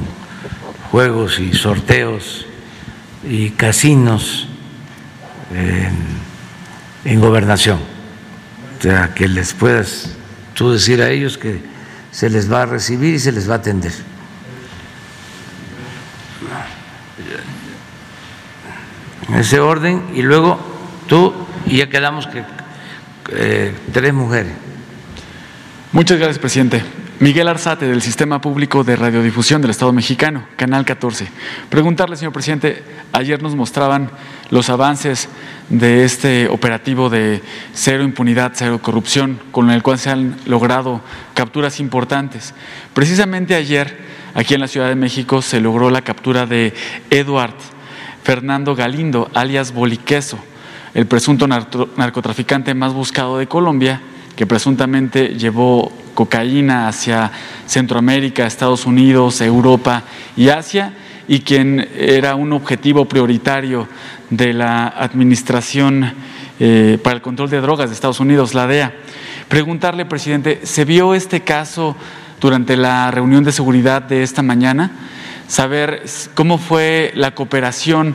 juegos 0.91 1.39
y 1.39 1.53
sorteos 1.53 2.47
y 3.25 3.51
casinos 3.51 4.49
en, 7.05 7.21
gobernación. 7.21 7.79
O 8.79 8.83
sea, 8.83 9.15
que 9.15 9.29
les 9.29 9.53
puedas 9.53 10.17
tú 10.55 10.73
decir 10.73 11.01
a 11.03 11.11
ellos 11.11 11.39
que 11.39 11.61
se 12.11 12.31
les 12.31 12.51
va 12.53 12.63
a 12.63 12.67
recibir 12.67 13.15
y 13.15 13.19
se 13.19 13.33
les 13.33 13.49
va 13.49 13.55
a 13.55 13.59
atender. 13.59 13.93
En 19.29 19.35
ese 19.37 19.61
orden, 19.61 20.03
y 20.15 20.23
luego 20.23 20.59
tú, 21.07 21.33
y 21.67 21.79
ya 21.79 21.89
quedamos 21.89 22.27
que 22.27 22.43
eh, 23.31 23.75
tres 23.93 24.13
mujeres. 24.13 24.53
Muchas 25.93 26.17
gracias, 26.17 26.39
presidente. 26.39 26.83
Miguel 27.21 27.49
Arzate, 27.49 27.87
del 27.87 28.01
Sistema 28.01 28.41
Público 28.41 28.83
de 28.83 28.97
Radiodifusión 28.97 29.61
del 29.61 29.73
Estado 29.73 29.93
Mexicano, 29.93 30.47
Canal 30.57 30.87
14. 30.87 31.29
Preguntarle, 31.69 32.17
señor 32.17 32.33
presidente, 32.33 32.83
ayer 33.13 33.43
nos 33.43 33.55
mostraban 33.55 34.11
los 34.49 34.71
avances 34.71 35.29
de 35.69 36.05
este 36.05 36.49
operativo 36.49 37.11
de 37.11 37.43
cero 37.75 38.05
impunidad, 38.05 38.53
cero 38.55 38.81
corrupción, 38.81 39.39
con 39.51 39.71
el 39.71 39.83
cual 39.83 39.99
se 39.99 40.09
han 40.09 40.39
logrado 40.47 41.03
capturas 41.35 41.79
importantes. 41.79 42.55
Precisamente 42.95 43.55
ayer, 43.55 43.99
aquí 44.33 44.55
en 44.55 44.61
la 44.61 44.69
Ciudad 44.69 44.89
de 44.89 44.95
México, 44.95 45.43
se 45.43 45.61
logró 45.61 45.91
la 45.91 46.01
captura 46.01 46.47
de 46.47 46.73
Eduard 47.11 47.53
Fernando 48.25 48.75
Galindo, 48.75 49.31
alias 49.35 49.75
Boliqueso, 49.75 50.39
el 50.95 51.05
presunto 51.05 51.47
narcotraficante 51.47 52.73
más 52.73 52.95
buscado 52.95 53.37
de 53.37 53.47
Colombia 53.47 54.01
que 54.37 54.47
presuntamente 54.47 55.35
llevó 55.37 55.93
cocaína 56.15 56.89
hacia 56.89 57.31
Centroamérica, 57.67 58.47
Estados 58.47 58.87
Unidos, 58.87 59.41
Europa 59.41 60.05
y 60.37 60.49
Asia, 60.49 60.95
y 61.29 61.41
quien 61.41 61.89
era 61.97 62.35
un 62.35 62.53
objetivo 62.53 63.05
prioritario 63.07 63.89
de 64.31 64.53
la 64.53 64.89
Administración 64.89 66.13
eh, 66.59 66.99
para 67.03 67.17
el 67.17 67.23
Control 67.23 67.51
de 67.51 67.61
Drogas 67.61 67.91
de 67.91 67.95
Estados 67.95 68.21
Unidos, 68.21 68.55
la 68.55 68.67
DEA. 68.67 68.95
Preguntarle, 69.49 70.05
presidente, 70.07 70.61
¿se 70.65 70.85
vio 70.85 71.15
este 71.15 71.41
caso 71.43 71.97
durante 72.41 72.77
la 72.77 73.11
reunión 73.11 73.45
de 73.45 73.53
seguridad 73.53 74.03
de 74.03 74.23
esta 74.23 74.43
mañana? 74.43 74.91
Saber 75.49 76.05
cómo 76.35 76.59
fue 76.59 77.13
la 77.15 77.35
cooperación 77.35 78.15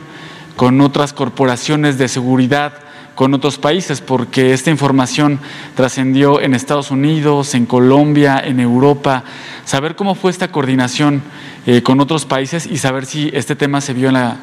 con 0.56 0.80
otras 0.80 1.12
corporaciones 1.12 1.98
de 1.98 2.08
seguridad 2.08 2.72
con 3.18 3.34
otros 3.34 3.58
países, 3.58 4.00
porque 4.00 4.52
esta 4.52 4.70
información 4.70 5.40
trascendió 5.74 6.40
en 6.40 6.54
Estados 6.54 6.92
Unidos, 6.92 7.52
en 7.56 7.66
Colombia, 7.66 8.40
en 8.44 8.60
Europa. 8.60 9.24
Saber 9.64 9.96
cómo 9.96 10.14
fue 10.14 10.30
esta 10.30 10.52
coordinación 10.52 11.20
eh, 11.66 11.82
con 11.82 11.98
otros 11.98 12.26
países 12.26 12.64
y 12.64 12.78
saber 12.78 13.06
si 13.06 13.28
este 13.34 13.56
tema 13.56 13.80
se 13.80 13.92
vio 13.92 14.06
en 14.06 14.14
la 14.14 14.36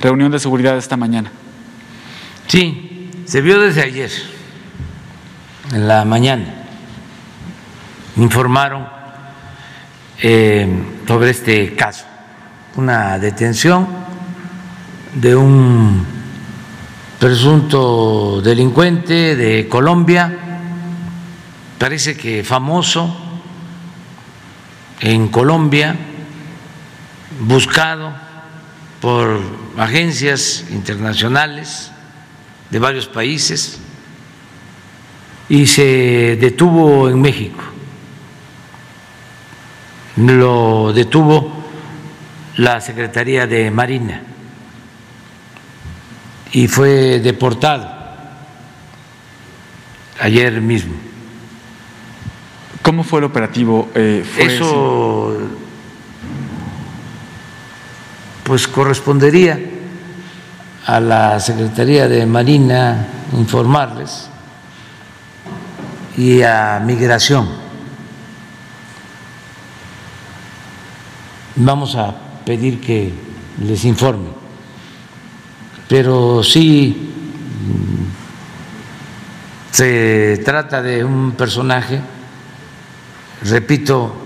reunión 0.00 0.32
de 0.32 0.38
seguridad 0.38 0.72
de 0.72 0.78
esta 0.78 0.96
mañana. 0.96 1.30
Sí, 2.46 3.10
se 3.26 3.42
vio 3.42 3.60
desde 3.60 3.82
ayer, 3.82 4.10
en 5.70 5.86
la 5.86 6.06
mañana. 6.06 6.54
Informaron 8.16 8.86
eh, 10.22 10.66
sobre 11.06 11.28
este 11.28 11.76
caso, 11.76 12.06
una 12.76 13.18
detención 13.18 13.86
de 15.16 15.36
un 15.36 16.21
presunto 17.22 18.42
delincuente 18.42 19.36
de 19.36 19.68
Colombia, 19.68 20.26
parece 21.78 22.16
que 22.16 22.42
famoso 22.42 23.14
en 24.98 25.28
Colombia, 25.28 25.94
buscado 27.46 28.12
por 29.00 29.40
agencias 29.78 30.64
internacionales 30.72 31.92
de 32.70 32.78
varios 32.80 33.06
países 33.06 33.78
y 35.48 35.68
se 35.68 36.36
detuvo 36.40 37.08
en 37.08 37.20
México. 37.20 37.62
Lo 40.16 40.92
detuvo 40.92 41.52
la 42.56 42.80
Secretaría 42.80 43.46
de 43.46 43.70
Marina 43.70 44.31
y 46.52 46.68
fue 46.68 47.18
deportado 47.20 47.88
ayer 50.20 50.60
mismo. 50.60 50.94
¿Cómo 52.82 53.04
fue 53.04 53.20
el 53.20 53.24
operativo? 53.24 53.90
Eh, 53.94 54.24
Eso 54.38 55.36
pues 58.44 58.68
correspondería 58.68 59.58
a 60.86 61.00
la 61.00 61.40
Secretaría 61.40 62.08
de 62.08 62.26
Marina 62.26 63.06
informarles 63.32 64.28
y 66.16 66.42
a 66.42 66.82
Migración. 66.84 67.48
Vamos 71.54 71.94
a 71.94 72.14
pedir 72.44 72.80
que 72.80 73.12
les 73.60 73.84
informe 73.84 74.41
pero 75.92 76.42
sí 76.42 76.96
mm, 76.96 78.04
se 79.70 80.40
trata 80.42 80.80
de 80.80 81.04
un 81.04 81.32
personaje, 81.32 82.00
repito, 83.42 84.16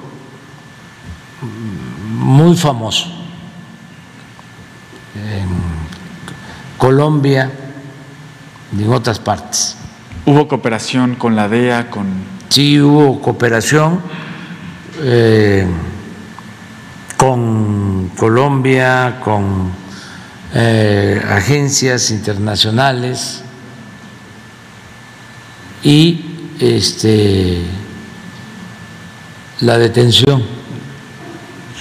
muy 2.09 2.57
famoso 2.57 3.07
en 5.17 5.49
Colombia 6.79 7.51
y 8.79 8.85
en 8.85 8.93
otras 8.93 9.19
partes. 9.19 9.77
¿Hubo 10.25 10.47
cooperación 10.47 11.17
con 11.17 11.35
la 11.35 11.49
DEA, 11.49 11.91
con 11.91 12.37
Sí 12.49 12.81
hubo 12.81 13.21
cooperación 13.21 14.03
eh, 15.01 15.67
con 17.17 18.12
Colombia, 18.17 19.19
con 19.25 19.86
eh, 20.55 21.22
agencias 21.28 22.11
internacionales 22.11 23.42
y 25.82 26.24
este, 26.61 27.62
la 29.61 29.78
detención 29.78 30.42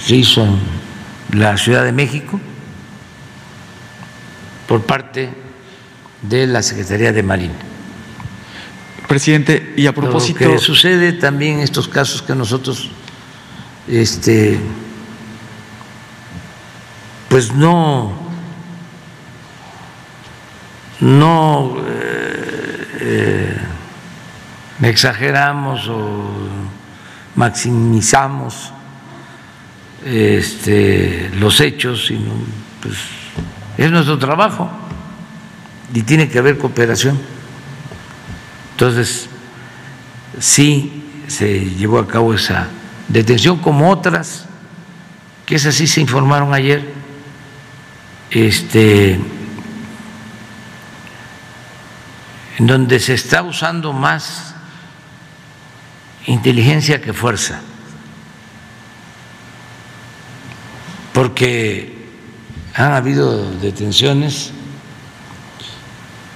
se 0.04 0.16
hizo 0.16 0.44
en 0.44 1.40
la 1.40 1.56
Ciudad 1.56 1.84
de 1.84 1.92
México 1.92 2.40
por 4.66 4.84
parte 4.84 5.30
de 6.22 6.46
la 6.46 6.62
Secretaría 6.62 7.12
de 7.12 7.22
Marina. 7.22 7.54
Presidente, 9.08 9.74
y 9.76 9.86
a 9.86 9.94
propósito... 9.94 10.44
Lo 10.44 10.52
que 10.52 10.58
sucede 10.58 11.12
también 11.12 11.60
estos 11.60 11.86
casos 11.86 12.22
que 12.22 12.34
nosotros, 12.34 12.90
este, 13.86 14.58
pues 17.28 17.52
no, 17.52 18.25
no 21.00 21.76
eh, 21.86 22.88
eh, 23.00 23.58
exageramos 24.82 25.88
o 25.88 26.24
maximizamos 27.34 28.72
este, 30.04 31.30
los 31.38 31.60
hechos, 31.60 32.06
sino 32.06 32.32
pues 32.80 32.96
es 33.76 33.90
nuestro 33.90 34.18
trabajo 34.18 34.70
y 35.92 36.02
tiene 36.02 36.28
que 36.28 36.38
haber 36.38 36.58
cooperación. 36.58 37.18
Entonces, 38.72 39.28
sí 40.38 41.02
se 41.28 41.60
llevó 41.60 41.98
a 41.98 42.06
cabo 42.06 42.34
esa 42.34 42.68
detención 43.08 43.58
como 43.58 43.90
otras, 43.90 44.46
que 45.44 45.56
esas 45.56 45.74
sí 45.74 45.86
se 45.86 46.00
informaron 46.00 46.52
ayer, 46.52 46.92
este, 48.30 49.18
en 52.56 52.66
donde 52.66 53.00
se 53.00 53.14
está 53.14 53.42
usando 53.42 53.92
más 53.92 54.54
inteligencia 56.26 57.00
que 57.00 57.12
fuerza, 57.12 57.60
porque 61.12 62.08
han 62.74 62.92
habido 62.92 63.50
detenciones. 63.60 64.52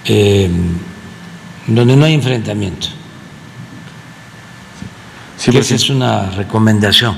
Eh, 0.04 0.50
donde 1.66 1.96
no 1.96 2.04
hay 2.04 2.14
enfrentamiento. 2.14 2.88
Sí, 5.36 5.56
esa 5.56 5.74
es 5.74 5.88
una 5.88 6.30
recomendación 6.30 7.16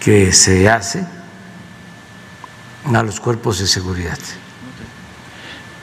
que 0.00 0.32
se 0.32 0.68
hace 0.68 1.06
a 2.84 3.02
los 3.02 3.20
cuerpos 3.20 3.58
de 3.58 3.66
seguridad. 3.66 4.18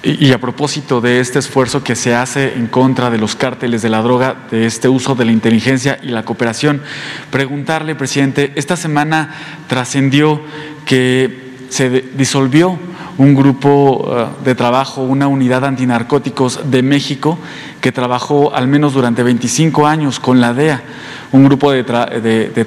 Y, 0.05 0.31
a 0.33 0.37
propósito 0.37 1.01
de 1.01 1.19
este 1.19 1.39
esfuerzo 1.39 1.83
que 1.83 1.95
se 1.95 2.13
hace 2.13 2.53
en 2.53 2.67
contra 2.67 3.09
de 3.09 3.17
los 3.17 3.35
cárteles 3.35 3.81
de 3.81 3.89
la 3.89 4.03
droga, 4.03 4.35
de 4.51 4.67
este 4.67 4.87
uso 4.87 5.15
de 5.15 5.25
la 5.25 5.31
inteligencia 5.31 5.97
y 6.03 6.09
la 6.09 6.23
cooperación, 6.23 6.83
preguntarle, 7.31 7.95
presidente, 7.95 8.53
esta 8.55 8.77
semana 8.77 9.33
trascendió 9.67 10.41
que 10.85 11.55
se 11.69 11.89
disolvió 11.89 12.77
un 13.17 13.33
grupo 13.33 14.05
eh, 14.07 14.27
de 14.43 14.53
trabajo, 14.53 15.01
una 15.01 15.27
unidad 15.27 15.65
antinarcóticos 15.65 16.69
de 16.69 16.83
México 16.83 17.39
que 17.81 17.91
trabajó 17.91 18.53
al 18.53 18.67
menos 18.67 18.93
durante 18.93 19.23
25 19.23 19.87
años 19.87 20.19
con 20.19 20.39
la 20.39 20.53
DEA, 20.53 20.83
un 21.31 21.45
grupo 21.45 21.71
de, 21.71 21.83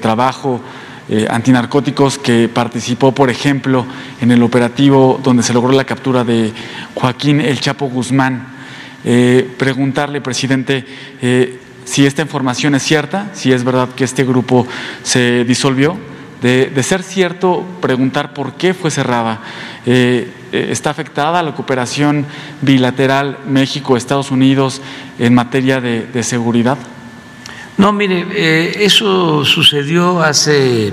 trabajo 0.00 0.60
eh, 1.08 1.26
antinarcóticos 1.30 2.18
que 2.18 2.48
participó, 2.48 3.12
por 3.12 3.30
ejemplo, 3.30 3.86
en 4.20 4.30
el 4.30 4.42
operativo 4.42 5.20
donde 5.22 5.42
se 5.42 5.54
logró 5.54 5.72
la 5.72 5.84
captura 5.84 6.24
de 6.24 6.52
Joaquín 6.94 7.40
El 7.40 7.60
Chapo 7.60 7.86
Guzmán. 7.88 8.56
Eh, 9.04 9.48
preguntarle, 9.58 10.20
presidente, 10.20 10.84
si 11.84 12.04
esta 12.04 12.22
información 12.22 12.74
es 12.74 12.82
cierta, 12.82 13.30
si 13.32 13.52
es 13.52 13.64
verdad 13.64 13.88
que 13.90 14.04
este 14.04 14.24
grupo 14.24 14.66
se 15.02 15.44
disolvió. 15.44 15.96
De, 16.42 16.82
ser 16.84 17.02
cierto, 17.02 17.64
preguntar 17.80 18.32
por 18.32 18.52
qué 18.52 18.72
fue 18.72 18.92
cerrada. 18.92 19.40
Eh, 19.86 20.30
está 20.52 20.90
afectada 20.90 21.42
la 21.42 21.54
cooperación 21.54 22.26
bilateral 22.62 23.38
México-Estados 23.48 24.30
Unidos 24.30 24.80
en 25.18 25.34
materia 25.34 25.80
de, 25.80 26.22
seguridad? 26.22 26.78
No, 27.78 27.92
mire, 27.92 28.26
eh, 28.32 28.84
eso 28.84 29.44
sucedió 29.44 30.20
hace 30.20 30.92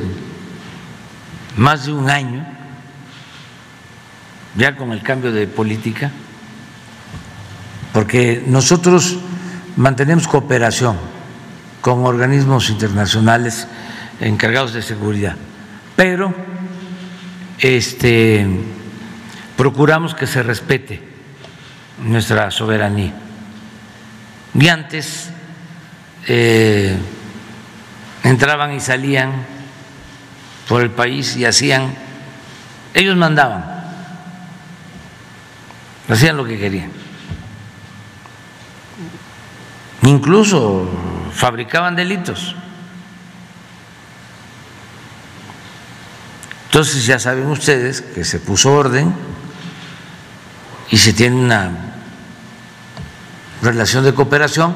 más 1.57 1.88
de 1.88 1.93
un 1.93 2.11
año, 2.11 2.45
ya 4.55 4.75
con 4.75 4.91
el 4.91 5.01
cambio 5.01 5.31
de 5.31 5.47
política, 5.47 6.11
porque 7.91 8.43
nosotros 8.45 9.17
mantenemos 9.77 10.27
cooperación 10.27 10.95
con 11.81 12.05
organismos 12.05 12.69
internacionales 12.69 13.67
encargados 14.19 14.73
de 14.73 14.83
seguridad, 14.83 15.36
pero 15.95 16.36
este 17.57 18.47
procuramos 19.57 20.13
que 20.13 20.27
se 20.27 20.43
respete 20.43 21.01
nuestra 22.03 22.51
soberanía. 22.51 23.15
Y 24.53 24.67
antes 24.67 25.31
eh, 26.28 26.97
entraban 28.23 28.73
y 28.73 28.80
salían 28.80 29.45
por 30.67 30.82
el 30.82 30.91
país 30.91 31.36
y 31.36 31.45
hacían, 31.45 31.95
ellos 32.93 33.15
mandaban, 33.15 33.63
hacían 36.09 36.38
lo 36.38 36.45
que 36.45 36.57
querían. 36.57 36.91
Incluso 40.03 40.89
fabricaban 41.34 41.95
delitos. 41.95 42.55
Entonces 46.65 47.05
ya 47.05 47.19
saben 47.19 47.45
ustedes 47.45 48.01
que 48.01 48.26
se 48.26 48.39
puso 48.39 48.73
orden 48.73 49.15
y 50.89 50.97
se 50.97 51.13
tiene 51.13 51.38
una 51.38 51.71
relación 53.61 54.03
de 54.03 54.13
cooperación, 54.13 54.76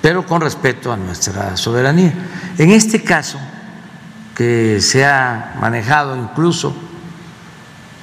pero 0.00 0.24
con 0.24 0.40
respeto 0.40 0.92
a 0.92 0.96
nuestra 0.96 1.56
soberanía. 1.56 2.12
En 2.56 2.70
este 2.70 3.02
caso, 3.02 3.38
que 4.34 4.80
se 4.80 5.04
ha 5.04 5.56
manejado 5.60 6.16
incluso 6.16 6.74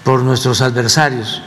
por 0.03 0.21
nuestros 0.21 0.61
adversarios, 0.61 1.41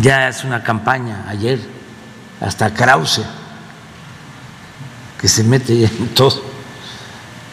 ya 0.00 0.28
es 0.28 0.44
una 0.44 0.62
campaña 0.62 1.24
ayer, 1.28 1.60
hasta 2.40 2.72
Krause, 2.72 3.22
que 5.20 5.28
se 5.28 5.42
mete 5.42 5.84
en 5.84 6.08
todo, 6.08 6.42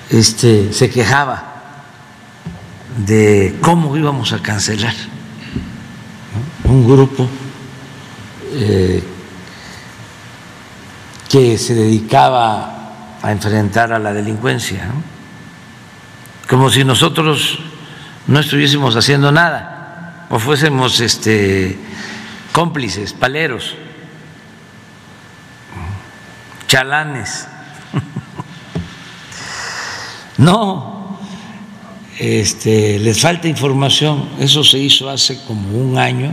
este, 0.09 0.71
se 0.73 0.89
quejaba 0.89 1.51
de 3.05 3.57
cómo 3.61 3.97
íbamos 3.97 4.33
a 4.33 4.39
cancelar 4.39 4.93
un 6.65 6.87
grupo 6.87 7.27
eh, 8.53 9.03
que 11.33 11.57
se 11.57 11.73
dedicaba 11.73 13.17
a 13.23 13.31
enfrentar 13.31 13.91
a 13.91 13.97
la 13.97 14.13
delincuencia, 14.13 14.91
como 16.47 16.69
si 16.69 16.83
nosotros 16.83 17.57
no 18.27 18.39
estuviésemos 18.39 18.95
haciendo 18.95 19.31
nada 19.31 20.27
o 20.29 20.37
fuésemos 20.37 20.99
este, 20.99 21.75
cómplices, 22.51 23.13
paleros, 23.13 23.73
chalanes. 26.67 27.47
No, 30.37 31.17
este, 32.19 32.99
les 32.99 33.21
falta 33.21 33.47
información, 33.47 34.29
eso 34.39 34.63
se 34.63 34.77
hizo 34.77 35.09
hace 35.09 35.43
como 35.45 35.79
un 35.79 35.97
año 35.97 36.31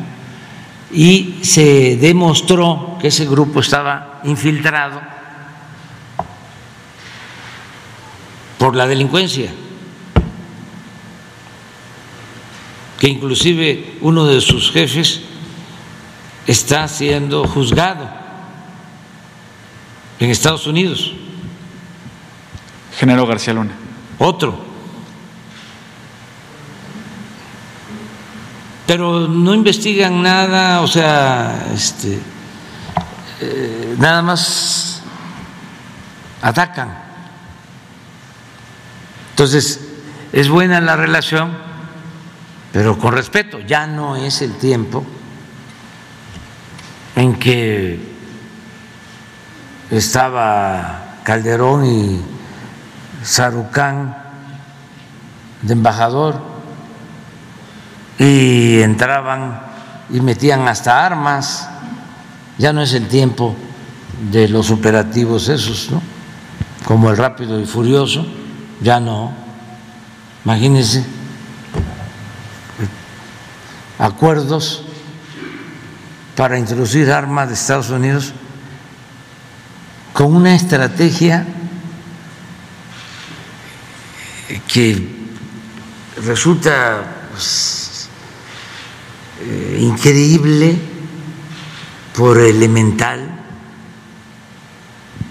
y 0.93 1.39
se 1.43 1.97
demostró 1.97 2.97
que 3.01 3.09
ese 3.09 3.27
grupo 3.27 3.61
estaba 3.61 4.21
infiltrado 4.25 5.01
por 8.59 8.77
la 8.77 8.87
delincuencia, 8.87 9.53
que 12.99 13.09
inclusive 13.09 13.97
uno 14.01 14.27
de 14.27 14.41
sus 14.41 14.71
jefes 14.71 15.23
está 16.47 16.87
siendo 16.89 17.47
juzgado 17.47 18.09
en 20.19 20.31
Estados 20.31 20.67
Unidos. 20.67 21.13
Genero 22.99 23.27
García 23.27 23.55
Luna. 23.55 23.73
Otro. 24.19 24.70
Pero 28.91 29.29
no 29.29 29.55
investigan 29.55 30.21
nada, 30.21 30.81
o 30.81 30.89
sea, 30.89 31.69
este, 31.73 32.19
eh, 33.41 33.95
nada 33.97 34.21
más 34.21 35.01
atacan. 36.43 36.99
Entonces, 39.31 39.79
es 40.33 40.49
buena 40.49 40.81
la 40.81 40.97
relación, 40.97 41.57
pero 42.73 42.99
con 42.99 43.15
respeto, 43.15 43.61
ya 43.61 43.87
no 43.87 44.17
es 44.17 44.43
el 44.43 44.57
tiempo 44.57 45.07
en 47.15 47.39
que 47.39 48.01
estaba 49.93 51.21
Calderón 51.23 51.87
y 51.87 52.21
Sarucán 53.23 54.17
de 55.63 55.75
embajador 55.75 56.60
y 58.21 58.83
entraban 58.83 59.63
y 60.11 60.21
metían 60.21 60.69
hasta 60.69 61.07
armas. 61.07 61.67
Ya 62.59 62.71
no 62.71 62.83
es 62.83 62.93
el 62.93 63.09
tiempo 63.09 63.57
de 64.31 64.47
los 64.47 64.71
operativos 64.71 65.49
esos, 65.49 65.91
¿no? 65.91 66.03
Como 66.85 67.11
el 67.11 67.17
rápido 67.17 67.59
y 67.59 67.65
furioso, 67.65 68.27
ya 68.83 69.01
no. 69.01 69.33
Imagínense 70.45 71.03
acuerdos 73.99 74.83
para 76.37 76.59
introducir 76.59 77.11
armas 77.11 77.49
de 77.49 77.55
Estados 77.55 77.89
Unidos 77.89 78.33
con 80.13 80.35
una 80.37 80.55
estrategia 80.55 81.47
que 84.69 85.17
resulta 86.23 87.29
pues, 87.31 87.80
eh, 89.41 89.79
increíble 89.81 90.77
por 92.15 92.39
elemental 92.39 93.41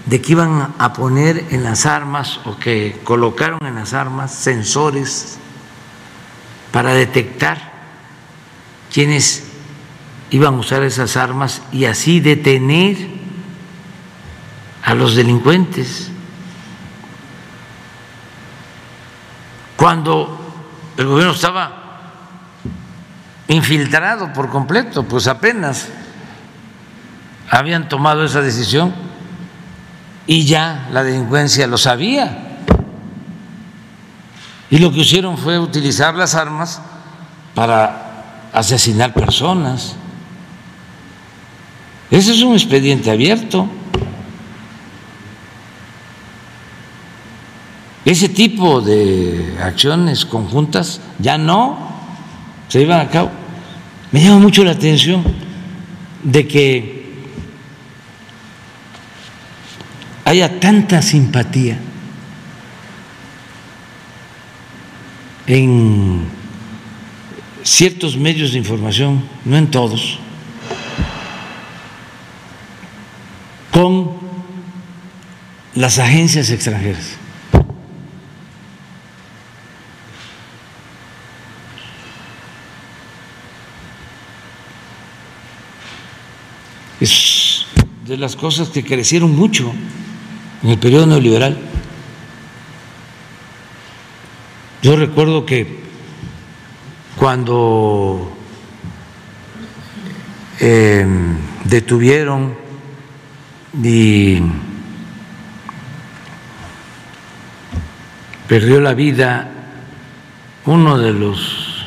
de 0.06 0.20
que 0.20 0.32
iban 0.32 0.74
a 0.76 0.92
poner 0.92 1.46
en 1.50 1.62
las 1.62 1.86
armas 1.86 2.40
o 2.44 2.56
que 2.56 3.00
colocaron 3.04 3.64
en 3.64 3.76
las 3.76 3.94
armas 3.94 4.34
sensores 4.34 5.38
para 6.72 6.94
detectar 6.94 7.70
quienes 8.92 9.44
iban 10.30 10.54
a 10.54 10.58
usar 10.58 10.82
esas 10.82 11.16
armas 11.16 11.62
y 11.70 11.84
así 11.84 12.18
detener 12.18 12.96
a 14.82 14.94
los 14.94 15.14
delincuentes. 15.14 16.10
Cuando 19.76 20.38
el 20.96 21.06
gobierno 21.06 21.32
estaba 21.34 21.79
infiltrado 23.50 24.32
por 24.32 24.48
completo, 24.48 25.02
pues 25.02 25.26
apenas 25.26 25.88
habían 27.50 27.88
tomado 27.88 28.24
esa 28.24 28.40
decisión 28.40 28.94
y 30.26 30.44
ya 30.46 30.88
la 30.92 31.02
delincuencia 31.02 31.66
lo 31.66 31.76
sabía. 31.76 32.46
Y 34.70 34.78
lo 34.78 34.92
que 34.92 35.00
hicieron 35.00 35.36
fue 35.36 35.58
utilizar 35.58 36.14
las 36.14 36.36
armas 36.36 36.80
para 37.56 38.48
asesinar 38.52 39.12
personas. 39.12 39.96
Ese 42.08 42.32
es 42.32 42.42
un 42.42 42.52
expediente 42.52 43.10
abierto. 43.10 43.68
Ese 48.04 48.28
tipo 48.28 48.80
de 48.80 49.58
acciones 49.60 50.24
conjuntas 50.24 51.00
ya 51.18 51.36
no 51.36 51.90
se 52.68 52.78
llevan 52.78 53.00
a 53.00 53.08
cabo. 53.08 53.39
Me 54.12 54.22
llama 54.22 54.40
mucho 54.40 54.64
la 54.64 54.72
atención 54.72 55.22
de 56.24 56.48
que 56.48 57.00
haya 60.24 60.58
tanta 60.58 61.00
simpatía 61.00 61.78
en 65.46 66.24
ciertos 67.62 68.16
medios 68.16 68.52
de 68.52 68.58
información, 68.58 69.22
no 69.44 69.56
en 69.56 69.70
todos, 69.70 70.18
con 73.70 74.10
las 75.74 75.98
agencias 75.98 76.50
extranjeras. 76.50 77.19
Es 87.00 87.66
de 88.06 88.16
las 88.16 88.36
cosas 88.36 88.68
que 88.68 88.84
crecieron 88.84 89.34
mucho 89.34 89.72
en 90.62 90.70
el 90.70 90.78
periodo 90.78 91.06
neoliberal. 91.06 91.58
Yo 94.82 94.96
recuerdo 94.96 95.46
que 95.46 95.80
cuando 97.16 98.32
eh, 100.58 101.06
detuvieron 101.64 102.54
y 103.82 104.40
perdió 108.48 108.80
la 108.80 108.94
vida 108.94 109.48
uno 110.64 110.98
de 110.98 111.12
los 111.12 111.84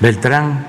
Beltrán 0.00 0.67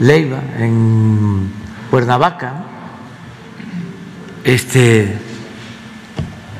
Leiva 0.00 0.40
en 0.58 1.50
Cuernavaca, 1.90 2.64
este 4.44 5.18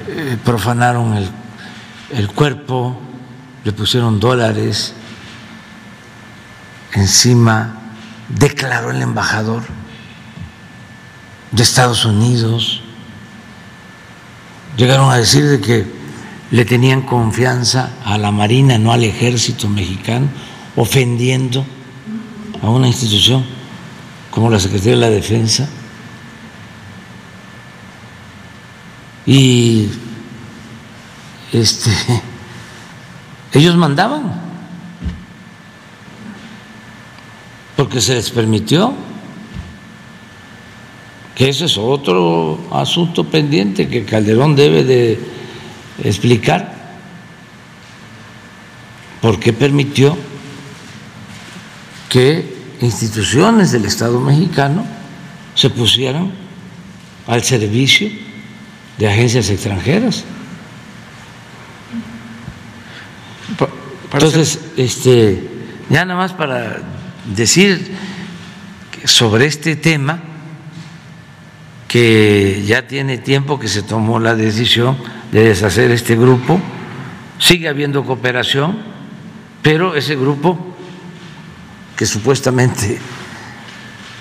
eh, 0.09 0.36
profanaron 0.45 1.14
el, 1.14 1.28
el 2.11 2.28
cuerpo, 2.28 2.99
le 3.64 3.72
pusieron 3.72 4.18
dólares 4.18 4.95
encima, 6.95 7.76
declaró 8.28 8.91
el 8.91 9.03
embajador 9.03 9.62
de 11.53 11.62
Estados 11.62 12.05
Unidos, 12.05 12.82
llegaron 14.76 15.11
a 15.12 15.16
decir 15.16 15.47
de 15.49 15.61
que 15.61 15.86
le 16.51 16.64
tenían 16.64 17.03
confianza 17.03 17.91
a 18.05 18.18
la 18.18 18.32
Marina, 18.32 18.78
no 18.78 18.93
al 18.93 19.05
ejército 19.05 19.68
mexicano, 19.68 20.28
ofendiendo 20.76 21.64
a 22.62 22.70
una 22.70 22.86
institución 22.86 23.44
como 24.30 24.50
la 24.50 24.61
Secretaría 24.61 24.92
de 24.92 25.00
la 25.00 25.11
Defensa. 25.11 25.68
Y 29.26 29.88
este 31.52 31.90
ellos 33.52 33.76
mandaban 33.76 34.48
porque 37.76 38.00
se 38.00 38.14
les 38.14 38.30
permitió 38.30 38.92
que 41.34 41.48
ese 41.48 41.66
es 41.66 41.78
otro 41.78 42.59
asunto 42.72 43.22
pendiente 43.22 43.88
que 43.88 44.04
Calderón 44.04 44.56
debe 44.56 44.82
de 44.82 45.20
explicar 46.02 46.74
por 49.20 49.38
qué 49.38 49.52
permitió 49.52 50.18
que 52.09 52.59
instituciones 52.80 53.72
del 53.72 53.84
Estado 53.84 54.20
mexicano 54.20 54.84
se 55.54 55.70
pusieran 55.70 56.32
al 57.26 57.42
servicio 57.42 58.09
de 58.96 59.09
agencias 59.09 59.50
extranjeras. 59.50 60.24
Entonces, 64.12 64.61
este, 64.76 65.42
ya 65.90 66.04
nada 66.04 66.18
más 66.18 66.32
para 66.32 66.78
decir 67.36 67.94
sobre 69.04 69.46
este 69.46 69.76
tema, 69.76 70.22
que 71.88 72.62
ya 72.66 72.86
tiene 72.86 73.16
tiempo 73.18 73.59
que 73.59 73.68
se 73.68 73.82
tomó 73.82 74.20
la 74.20 74.34
decisión 74.34 74.96
de 75.32 75.44
deshacer 75.44 75.90
este 75.90 76.16
grupo, 76.16 76.61
sigue 77.38 77.68
habiendo 77.68 78.04
cooperación, 78.04 78.78
pero 79.62 79.94
ese 79.94 80.14
grupo 80.14 80.67
que 81.99 82.07
supuestamente 82.07 82.96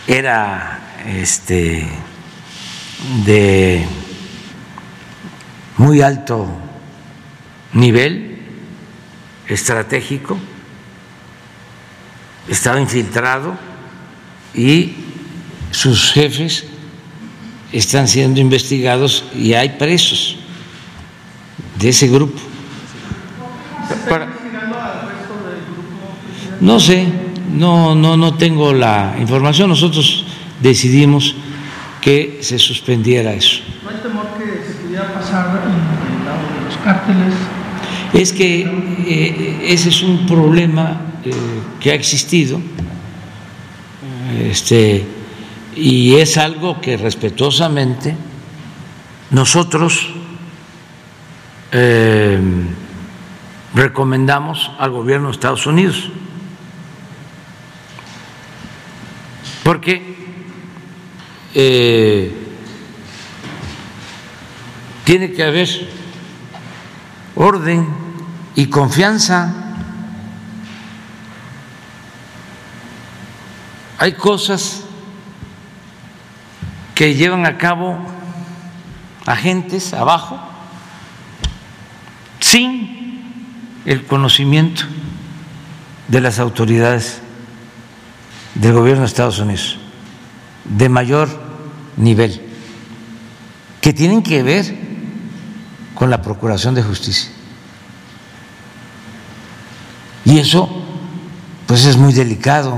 era 0.07 0.79
este 1.05 1.87
de 3.23 3.85
muy 5.77 6.01
alto 6.01 6.47
nivel 7.73 8.39
estratégico, 9.47 10.39
estaba 12.47 12.81
infiltrado 12.81 13.55
y 14.55 14.95
sus 15.69 16.11
jefes 16.13 16.65
están 17.71 18.07
siendo 18.07 18.39
investigados 18.39 19.23
y 19.35 19.53
hay 19.53 19.77
presos 19.77 20.39
de 21.77 21.89
ese 21.89 22.07
grupo. 22.07 22.39
Para, 24.09 24.27
no 26.59 26.79
sé, 26.79 27.26
no, 27.51 27.95
no, 27.95 28.17
no 28.17 28.35
tengo 28.35 28.73
la 28.73 29.15
información. 29.19 29.69
Nosotros 29.69 30.25
decidimos 30.61 31.35
que 32.01 32.39
se 32.41 32.59
suspendiera 32.59 33.33
eso. 33.33 33.61
¿No 33.83 33.89
hay 33.89 33.97
temor 33.97 34.27
que 34.37 34.65
se 34.65 34.79
pudiera 34.79 35.13
pasar 35.13 35.63
en 35.65 36.19
el 36.19 36.25
lado 36.25 36.41
de 36.59 36.65
los 36.65 36.77
cárteles? 36.83 37.33
Es 38.13 38.31
que 38.31 38.61
eh, 39.07 39.59
ese 39.63 39.89
es 39.89 40.01
un 40.01 40.25
problema 40.25 41.01
eh, 41.25 41.31
que 41.79 41.91
ha 41.91 41.95
existido 41.95 42.61
este, 44.49 45.05
y 45.75 46.15
es 46.15 46.37
algo 46.37 46.81
que 46.81 46.97
respetuosamente 46.97 48.15
nosotros 49.31 50.09
eh, 51.71 52.39
recomendamos 53.73 54.71
al 54.79 54.91
gobierno 54.91 55.27
de 55.27 55.33
Estados 55.33 55.65
Unidos. 55.67 56.09
Porque 59.67 60.01
eh, 61.53 62.31
tiene 65.03 65.33
que 65.33 65.43
haber 65.43 65.67
orden 67.35 67.85
y 68.55 68.67
confianza. 68.67 69.53
Hay 73.97 74.13
cosas 74.13 74.85
que 76.95 77.15
llevan 77.15 77.45
a 77.45 77.57
cabo 77.57 77.99
agentes 79.25 79.93
abajo 79.93 80.39
sin 82.39 83.81
el 83.83 84.05
conocimiento 84.05 84.83
de 86.07 86.21
las 86.21 86.39
autoridades 86.39 87.21
del 88.59 88.73
gobierno 88.73 89.01
de 89.01 89.07
Estados 89.07 89.39
Unidos 89.39 89.77
de 90.65 90.89
mayor 90.89 91.29
nivel 91.95 92.41
que 93.81 93.93
tienen 93.93 94.21
que 94.21 94.43
ver 94.43 94.75
con 95.95 96.09
la 96.09 96.21
Procuración 96.21 96.75
de 96.75 96.83
Justicia. 96.83 97.31
Y 100.25 100.39
eso, 100.39 100.69
pues 101.65 101.85
es 101.85 101.95
muy 101.95 102.11
delicado, 102.11 102.77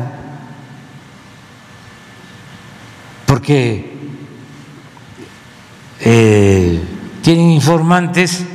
porque 3.25 3.97
eh, 5.99 6.79
tienen 7.23 7.49
informantes 7.49 8.45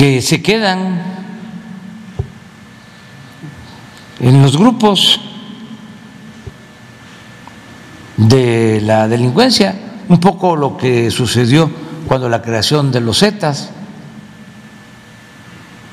que 0.00 0.22
se 0.22 0.40
quedan 0.40 1.02
en 4.18 4.40
los 4.40 4.56
grupos 4.56 5.20
de 8.16 8.80
la 8.80 9.08
delincuencia, 9.08 9.78
un 10.08 10.18
poco 10.18 10.56
lo 10.56 10.78
que 10.78 11.10
sucedió 11.10 11.70
cuando 12.08 12.30
la 12.30 12.40
creación 12.40 12.90
de 12.90 13.02
los 13.02 13.18
Zetas, 13.18 13.72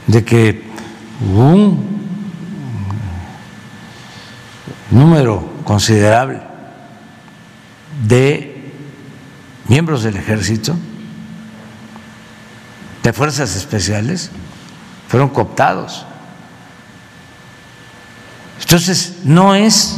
de 0.07 0.23
que 0.23 0.63
un 1.35 1.85
número 4.89 5.49
considerable 5.65 6.39
de 8.07 8.71
miembros 9.67 10.03
del 10.03 10.15
ejército 10.15 10.77
de 13.07 13.13
fuerzas 13.13 13.55
especiales 13.55 14.29
fueron 15.07 15.29
cooptados. 15.29 16.05
Entonces, 18.59 19.19
no 19.23 19.55
es 19.55 19.95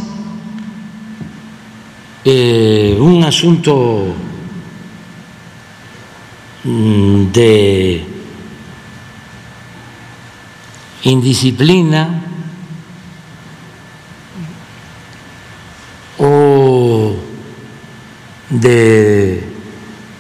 eh, 2.24 2.96
un 3.00 3.24
asunto 3.24 4.14
mm, 6.64 7.32
de 7.32 8.06
indisciplina 11.02 12.26
o 16.20 17.16
de 18.52 19.44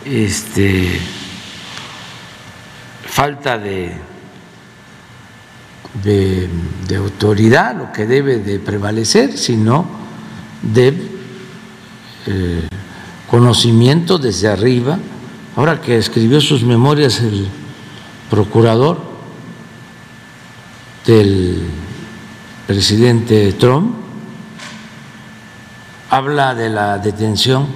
este 0.05 0.99
falta 3.09 3.57
de, 3.57 3.91
de, 6.03 6.95
autoridad, 6.95 7.75
lo 7.75 7.91
que 7.91 8.05
debe 8.05 8.37
de 8.37 8.59
prevalecer, 8.59 9.37
sino 9.37 9.85
de 10.61 10.93
eh, 12.27 12.67
conocimiento 13.29 14.19
desde 14.19 14.47
arriba. 14.47 14.99
Ahora 15.55 15.81
que 15.81 15.97
escribió 15.97 16.39
sus 16.39 16.63
memorias 16.63 17.19
el 17.19 17.47
procurador 18.29 19.01
del 21.05 21.63
presidente 22.67 23.53
Trump, 23.53 23.95
habla 26.11 26.53
de 26.53 26.69
la 26.69 26.99
detención 26.99 27.67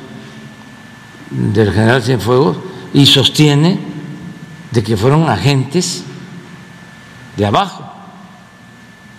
del 1.31 1.73
general 1.73 2.03
Cienfuegos 2.03 2.57
y 2.93 3.07
sostiene 3.07 3.92
de 4.74 4.82
que 4.82 4.97
fueron 4.97 5.30
agentes 5.30 6.03
de 7.38 7.45
abajo 7.45 7.88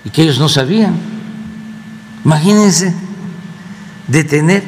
y 0.05 0.11
que 0.11 0.23
ellos 0.23 0.41
no 0.41 0.49
sabían. 0.49 0.99
Imagínense 2.25 2.93
detener 4.09 4.65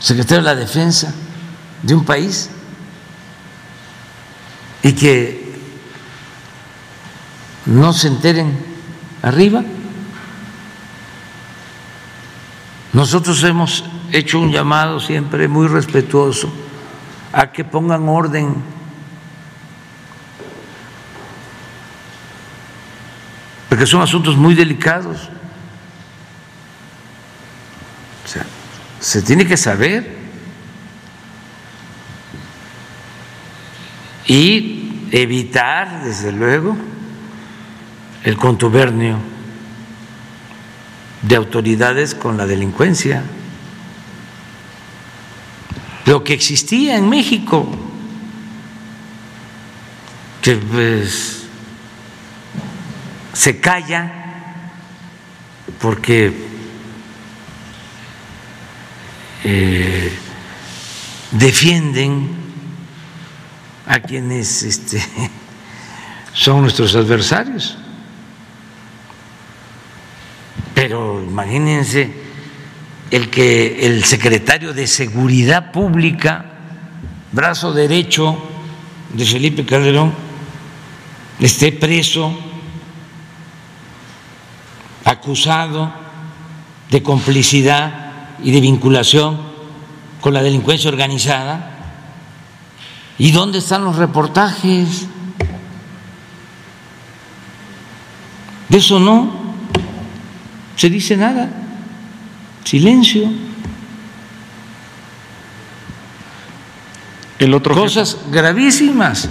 secretario 0.00 0.42
de 0.42 0.54
la 0.54 0.56
defensa 0.56 1.14
de 1.84 1.94
un 1.94 2.04
país 2.04 2.50
y 4.82 4.92
que 4.92 5.54
no 7.66 7.92
se 7.92 8.08
enteren 8.08 8.58
arriba. 9.22 9.62
Nosotros 12.92 13.40
hemos 13.44 13.84
hecho 14.10 14.40
un 14.40 14.50
llamado 14.50 14.98
siempre 14.98 15.46
muy 15.46 15.68
respetuoso 15.68 16.63
a 17.34 17.50
que 17.50 17.64
pongan 17.64 18.08
orden. 18.08 18.54
Porque 23.68 23.86
son 23.86 24.02
asuntos 24.02 24.36
muy 24.36 24.54
delicados. 24.54 25.28
O 28.24 28.28
sea, 28.28 28.46
se 29.00 29.20
tiene 29.20 29.46
que 29.46 29.56
saber 29.56 30.16
y 34.26 35.08
evitar, 35.10 36.04
desde 36.04 36.30
luego, 36.30 36.76
el 38.22 38.36
contubernio 38.36 39.18
de 41.22 41.36
autoridades 41.36 42.14
con 42.14 42.36
la 42.36 42.46
delincuencia 42.46 43.22
lo 46.06 46.22
que 46.22 46.34
existía 46.34 46.96
en 46.96 47.08
México, 47.08 47.66
que 50.42 50.56
pues, 50.56 51.44
se 53.32 53.58
calla 53.58 54.12
porque 55.80 56.32
eh, 59.44 60.12
defienden 61.30 62.28
a 63.86 64.00
quienes 64.00 64.62
este, 64.62 65.02
son 66.32 66.62
nuestros 66.62 66.94
adversarios. 66.94 67.78
Pero 70.74 71.22
imagínense 71.22 72.23
el 73.10 73.30
que 73.30 73.86
el 73.86 74.04
secretario 74.04 74.72
de 74.72 74.86
Seguridad 74.86 75.72
Pública, 75.72 76.44
brazo 77.32 77.72
derecho 77.72 78.36
de 79.12 79.24
Felipe 79.24 79.64
Calderón, 79.64 80.12
esté 81.40 81.72
preso, 81.72 82.36
acusado 85.04 85.92
de 86.90 87.02
complicidad 87.02 88.36
y 88.42 88.50
de 88.50 88.60
vinculación 88.60 89.38
con 90.20 90.32
la 90.32 90.42
delincuencia 90.42 90.88
organizada. 90.88 91.70
¿Y 93.18 93.30
dónde 93.30 93.58
están 93.58 93.84
los 93.84 93.96
reportajes? 93.96 95.06
De 98.68 98.78
eso 98.78 98.98
no 98.98 99.30
se 100.74 100.90
dice 100.90 101.16
nada 101.16 101.63
silencio. 102.64 103.30
El 107.38 107.52
otro 107.54 107.74
jefe- 107.74 107.80
cosas 107.82 108.18
gravísimas. 108.30 109.28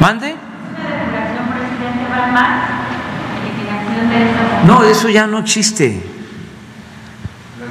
¿Mande? 0.00 0.34
No, 4.66 4.82
eso 4.84 5.08
ya 5.08 5.26
no 5.26 5.38
existe. 5.38 6.02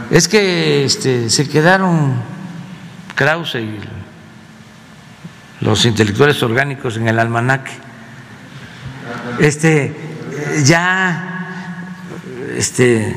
Es 0.10 0.28
que 0.28 0.86
este, 0.86 1.30
se 1.30 1.50
quedaron 1.50 2.14
Krause 3.16 3.56
y 3.56 3.80
los 5.62 5.86
intelectuales 5.86 6.42
orgánicos 6.44 6.98
en 6.98 7.08
el 7.08 7.20
almanaque. 7.20 7.72
Este, 9.40 9.86
eh, 9.86 10.64
ya, 10.64 11.35
este, 12.56 13.16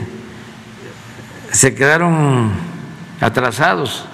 se 1.53 1.75
quedaron 1.75 2.53
atrasados. 3.21 4.05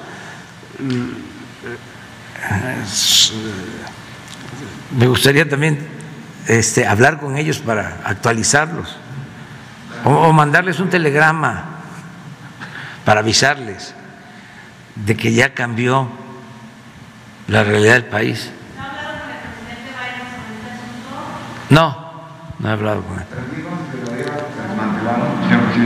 Me 4.97 5.07
gustaría 5.07 5.49
también 5.49 5.87
este, 6.47 6.87
hablar 6.87 7.19
con 7.19 7.37
ellos 7.37 7.59
para 7.59 8.01
actualizarlos 8.05 8.97
o, 10.05 10.11
o 10.11 10.33
mandarles 10.33 10.79
un 10.79 10.91
telegrama 10.91 11.65
para 13.05 13.21
avisarles 13.21 13.95
de 14.95 15.17
que 15.17 15.33
ya 15.33 15.55
cambió 15.55 16.09
la 17.49 17.65
realidad 17.65 17.95
del 17.95 18.07
país. 18.07 18.51
No, 21.71 22.04
no 22.65 22.71
he 22.71 22.73
hablado 22.73 23.03
con 23.03 23.19
él. 23.19 23.27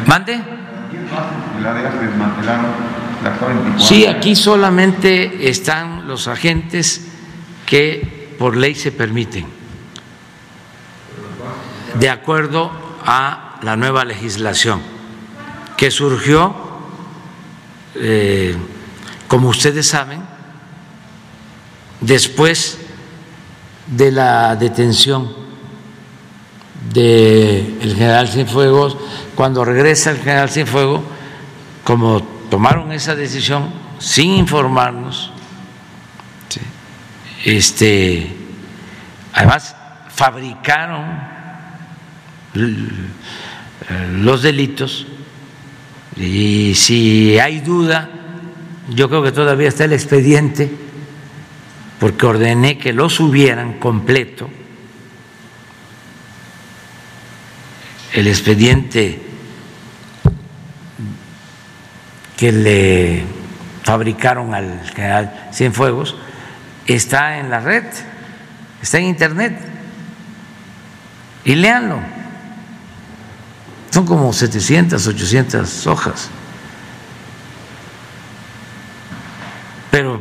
¿Mande? 0.06 0.40
Sí, 3.78 4.06
aquí 4.06 4.36
solamente 4.36 5.48
están 5.50 6.06
los 6.06 6.28
agentes 6.28 7.08
que 7.66 8.36
por 8.38 8.56
ley 8.56 8.76
se 8.76 8.92
permiten, 8.92 9.46
de 11.98 12.10
acuerdo 12.10 12.70
a 13.04 13.58
la 13.62 13.74
nueva 13.74 14.04
legislación 14.04 14.80
que 15.76 15.90
surgió, 15.90 16.54
eh, 17.96 18.56
como 19.26 19.48
ustedes 19.48 19.88
saben, 19.88 20.22
después 22.00 22.78
de 23.88 24.12
la 24.12 24.54
detención 24.54 25.47
del 26.92 27.94
general 27.96 28.28
Cienfuegos, 28.28 28.96
cuando 29.34 29.64
regresa 29.64 30.10
el 30.10 30.18
general 30.18 30.48
Cienfuegos, 30.50 31.02
como 31.84 32.22
tomaron 32.50 32.92
esa 32.92 33.14
decisión 33.14 33.70
sin 33.98 34.32
informarnos, 34.32 35.32
¿sí? 36.48 36.60
este, 37.44 38.30
además 39.32 39.74
fabricaron 40.14 41.04
l- 42.54 42.88
los 44.22 44.42
delitos 44.42 45.06
y 46.16 46.74
si 46.74 47.38
hay 47.38 47.60
duda, 47.60 48.08
yo 48.88 49.08
creo 49.08 49.22
que 49.22 49.32
todavía 49.32 49.68
está 49.68 49.84
el 49.84 49.92
expediente, 49.92 50.70
porque 52.00 52.26
ordené 52.26 52.78
que 52.78 52.92
lo 52.92 53.08
subieran 53.10 53.74
completo, 53.78 54.48
el 58.12 58.26
expediente 58.26 59.20
que 62.36 62.52
le 62.52 63.24
fabricaron 63.82 64.54
al 64.54 64.80
general 64.94 65.48
Cienfuegos 65.52 66.14
está 66.86 67.38
en 67.38 67.50
la 67.50 67.60
red, 67.60 67.84
está 68.80 68.98
en 68.98 69.04
internet. 69.06 69.58
Y 71.44 71.54
léanlo. 71.54 71.98
Son 73.90 74.04
como 74.04 74.32
700, 74.32 75.06
800 75.06 75.86
hojas. 75.86 76.28
Pero 79.90 80.20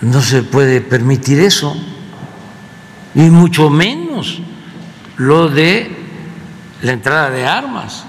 no 0.00 0.20
se 0.20 0.42
puede 0.42 0.80
permitir 0.80 1.40
eso, 1.40 1.76
y 3.14 3.20
mucho 3.30 3.70
menos 3.70 4.40
lo 5.16 5.48
de 5.48 5.93
la 6.84 6.92
entrada 6.92 7.30
de 7.30 7.46
armas. 7.46 8.04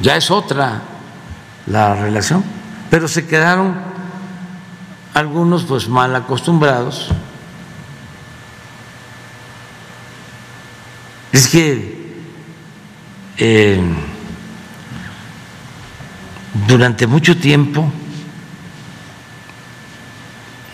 Ya 0.00 0.14
es 0.16 0.30
otra 0.30 0.80
la 1.66 1.96
relación, 1.96 2.44
pero 2.88 3.08
se 3.08 3.26
quedaron 3.26 3.76
algunos 5.12 5.64
pues 5.64 5.88
mal 5.88 6.14
acostumbrados. 6.14 7.08
Es 11.32 11.48
que 11.48 12.22
eh, 13.38 13.82
durante 16.68 17.08
mucho 17.08 17.36
tiempo 17.36 17.90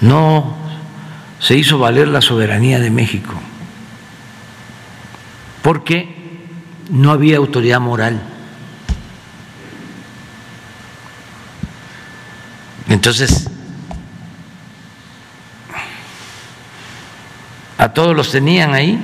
no 0.02 0.65
se 1.38 1.56
hizo 1.56 1.78
valer 1.78 2.08
la 2.08 2.20
soberanía 2.20 2.78
de 2.78 2.90
México, 2.90 3.34
porque 5.62 6.14
no 6.90 7.10
había 7.10 7.36
autoridad 7.36 7.80
moral. 7.80 8.22
Entonces, 12.88 13.48
a 17.78 17.92
todos 17.92 18.16
los 18.16 18.30
tenían 18.30 18.74
ahí. 18.74 18.98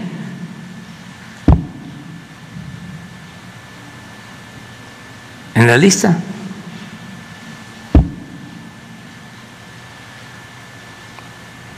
En 5.54 5.66
la 5.66 5.76
lista. 5.76 6.16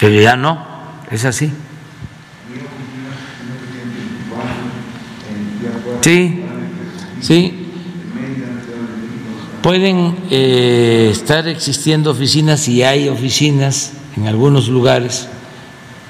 Pero 0.04 0.20
ya 0.20 0.36
no, 0.36 0.58
es 1.10 1.24
así. 1.24 1.50
Sí, 6.02 6.44
sí. 7.22 7.68
Pueden 9.62 10.14
eh, 10.30 11.08
estar 11.10 11.48
existiendo 11.48 12.10
oficinas 12.10 12.68
y 12.68 12.82
hay 12.82 13.08
oficinas 13.08 13.94
en 14.14 14.26
algunos 14.26 14.68
lugares, 14.68 15.26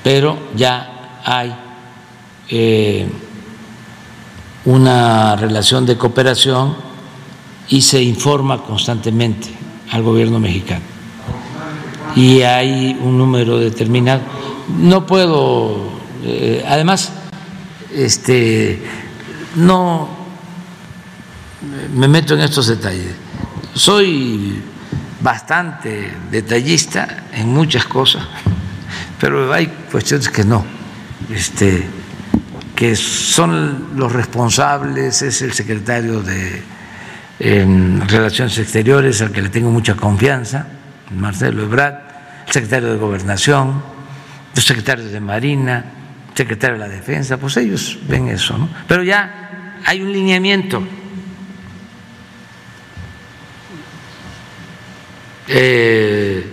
pero 0.03 0.39
ya 0.57 1.21
hay 1.25 1.55
eh, 2.49 3.07
una 4.65 5.37
relación 5.37 5.87
de 5.87 5.97
cooperación 5.97 6.75
y 7.69 7.81
se 7.83 8.03
informa 8.03 8.61
constantemente 8.61 9.51
al 9.93 10.03
gobierno 10.03 10.41
mexicano. 10.41 10.94
Y 12.17 12.43
hay 12.43 12.97
un 13.01 13.19
número 13.19 13.59
determinado. 13.59 14.21
No 14.79 15.07
puedo, 15.07 15.91
eh, 16.23 16.65
además, 16.67 17.13
este, 17.93 18.83
no 19.57 20.09
me 21.95 22.09
meto 22.09 22.35
en 22.35 22.41
estos 22.41 22.67
detalles. 22.69 23.15
Soy 23.75 24.63
bastante 25.21 26.13
detallista 26.31 27.25
en 27.33 27.49
muchas 27.49 27.87
cosas, 27.87 28.25
pero 29.19 29.53
hay 29.53 29.67
cuestiones 29.91 30.29
que 30.29 30.45
no, 30.45 30.65
este, 31.31 31.85
que 32.77 32.95
son 32.95 33.97
los 33.97 34.13
responsables, 34.13 35.23
es 35.23 35.43
el 35.43 35.53
secretario 35.53 36.21
de 36.21 36.63
Relaciones 38.07 38.59
Exteriores, 38.59 39.21
al 39.23 39.33
que 39.33 39.43
le 39.43 39.49
tengo 39.49 39.71
mucha 39.71 39.97
confianza, 39.97 40.67
Marcelo 41.17 41.63
Ebrard, 41.63 42.04
secretario 42.47 42.93
de 42.93 42.99
Gobernación, 42.99 43.83
los 44.55 44.65
secretarios 44.65 45.11
de 45.11 45.21
Marina, 45.21 45.85
secretario 46.35 46.79
de 46.79 46.89
la 46.89 46.89
Defensa, 46.89 47.37
pues 47.37 47.57
ellos 47.57 47.99
ven 48.09 48.29
eso, 48.29 48.57
¿no? 48.59 48.69
Pero 48.87 49.03
ya 49.03 49.81
hay 49.85 50.03
un 50.03 50.13
lineamiento. 50.13 50.83
Eh, 55.47 56.51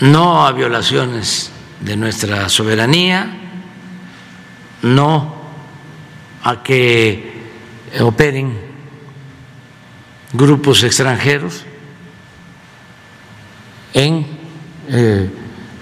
no 0.00 0.46
a 0.46 0.52
violaciones 0.52 1.50
de 1.80 1.96
nuestra 1.96 2.48
soberanía, 2.48 3.28
no 4.82 5.40
a 6.42 6.62
que 6.62 7.32
operen 8.00 8.56
grupos 10.32 10.82
extranjeros 10.84 11.66
en 13.92 14.26
eh, 14.88 15.30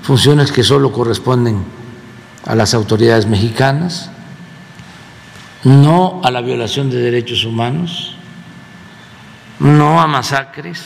funciones 0.03 0.53
que 0.53 0.63
solo 0.63 0.93
corresponden 0.93 1.65
a 2.47 2.55
las 2.55 2.75
autoridades 2.75 3.27
mexicanas 3.27 4.11
no 5.65 6.21
a 6.23 6.31
la 6.31 6.41
violación 6.41 6.91
de 6.91 6.99
derechos 6.99 7.45
humanos, 7.45 8.15
no 9.59 10.01
a 10.01 10.07
masacres, 10.07 10.83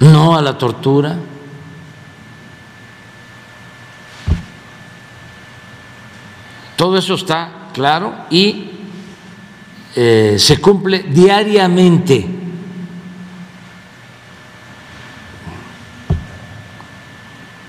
no 0.00 0.36
a 0.36 0.42
la 0.42 0.58
tortura. 0.58 1.16
Todo 6.76 6.98
eso 6.98 7.14
está 7.14 7.68
claro 7.72 8.26
y 8.28 8.70
eh, 9.94 10.36
se 10.38 10.60
cumple 10.60 11.04
diariamente. 11.04 12.41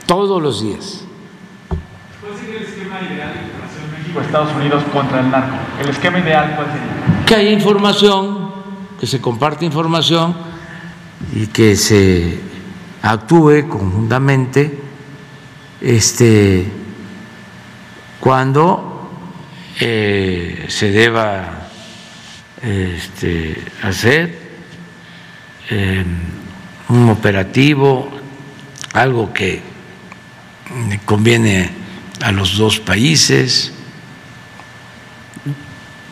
Todos 0.05 0.41
los 0.41 0.61
días. 0.61 1.05
¿Cuál 2.21 2.37
sería 2.37 2.57
el 2.57 2.63
esquema 2.63 3.01
ideal 3.01 3.33
de 3.33 3.41
información 3.41 3.91
México-Estados 3.97 4.55
Unidos 4.55 4.83
contra 4.91 5.19
el 5.21 5.31
narco? 5.31 5.55
¿El 5.81 5.89
esquema 5.89 6.19
ideal 6.19 6.53
cuál 6.55 6.67
sería? 6.67 7.25
Que 7.25 7.35
haya 7.35 7.51
información, 7.51 8.51
que 8.99 9.07
se 9.07 9.21
comparte 9.21 9.65
información 9.65 10.35
y 11.33 11.47
que 11.47 11.75
se 11.75 12.39
actúe 13.01 13.67
conjuntamente 13.69 14.81
este, 15.81 16.65
cuando 18.19 19.09
eh, 19.79 20.65
se 20.69 20.91
deba 20.91 21.67
este, 22.61 23.57
hacer 23.81 24.39
eh, 25.69 26.05
un 26.89 27.09
operativo, 27.09 28.09
algo 28.93 29.33
que 29.33 29.72
conviene 31.05 31.69
a 32.21 32.31
los 32.31 32.57
dos 32.57 32.79
países. 32.79 33.73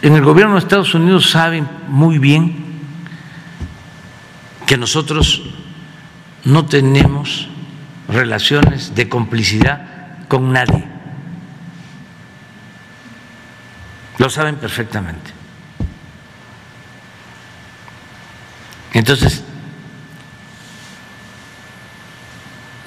En 0.01 0.15
el 0.15 0.23
gobierno 0.23 0.53
de 0.53 0.59
Estados 0.59 0.93
Unidos 0.93 1.29
saben 1.29 1.67
muy 1.87 2.17
bien 2.17 2.65
que 4.65 4.77
nosotros 4.77 5.43
no 6.43 6.65
tenemos 6.65 7.49
relaciones 8.07 8.95
de 8.95 9.07
complicidad 9.09 10.27
con 10.27 10.51
nadie. 10.51 10.85
Lo 14.17 14.29
saben 14.29 14.55
perfectamente. 14.55 15.31
Entonces, 18.93 19.43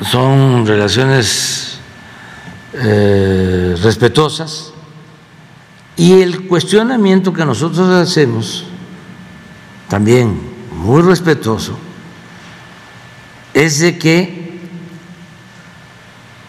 son 0.04 0.66
relaciones 0.66 1.78
eh, 2.74 3.76
respetuosas 3.82 4.72
y 5.96 6.20
el 6.20 6.46
cuestionamiento 6.48 7.32
que 7.32 7.44
nosotros 7.44 7.88
hacemos, 7.88 8.64
también 9.88 10.40
muy 10.72 11.02
respetuoso, 11.02 11.78
es 13.52 13.78
de 13.78 13.96
que 13.96 14.60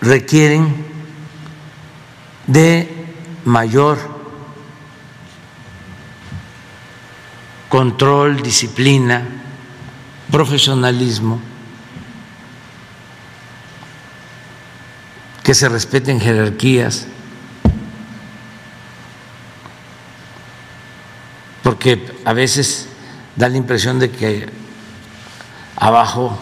requieren 0.02 0.86
de 2.48 3.06
mayor 3.46 3.98
control, 7.70 8.42
disciplina, 8.42 9.28
profesionalismo, 10.32 11.40
que 15.46 15.54
se 15.54 15.70
respeten 15.70 16.20
jerarquías, 16.20 17.06
porque 21.62 22.18
a 22.26 22.34
veces 22.34 22.90
da 23.36 23.48
la 23.48 23.58
impresión 23.58 24.00
de 24.00 24.10
que 24.10 24.50
abajo 25.76 26.36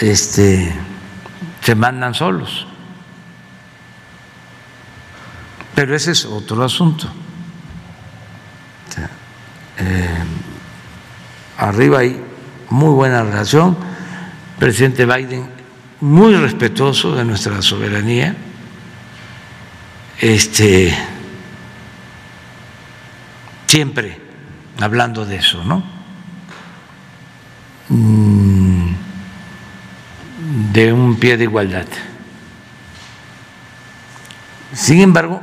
este, 0.00 0.70
se 1.62 1.74
mandan 1.74 2.12
solos. 2.12 2.66
Pero 5.74 5.96
ese 5.96 6.10
es 6.10 6.26
otro 6.26 6.62
asunto. 6.62 7.08
Eh, 9.78 10.24
arriba 11.56 12.00
hay 12.00 12.22
muy 12.68 12.92
buena 12.92 13.22
relación. 13.22 13.78
Presidente 14.58 15.06
Biden 15.06 15.59
muy 16.00 16.34
respetuoso 16.34 17.14
de 17.14 17.24
nuestra 17.24 17.60
soberanía. 17.62 18.36
Este 20.20 20.94
siempre 23.70 24.18
hablando 24.80 25.24
de 25.24 25.36
eso, 25.36 25.62
¿no? 25.62 25.82
Mm, 27.88 28.92
de 30.72 30.92
un 30.92 31.14
pie 31.16 31.36
de 31.36 31.44
igualdad. 31.44 31.86
Sin 34.72 35.00
embargo, 35.00 35.40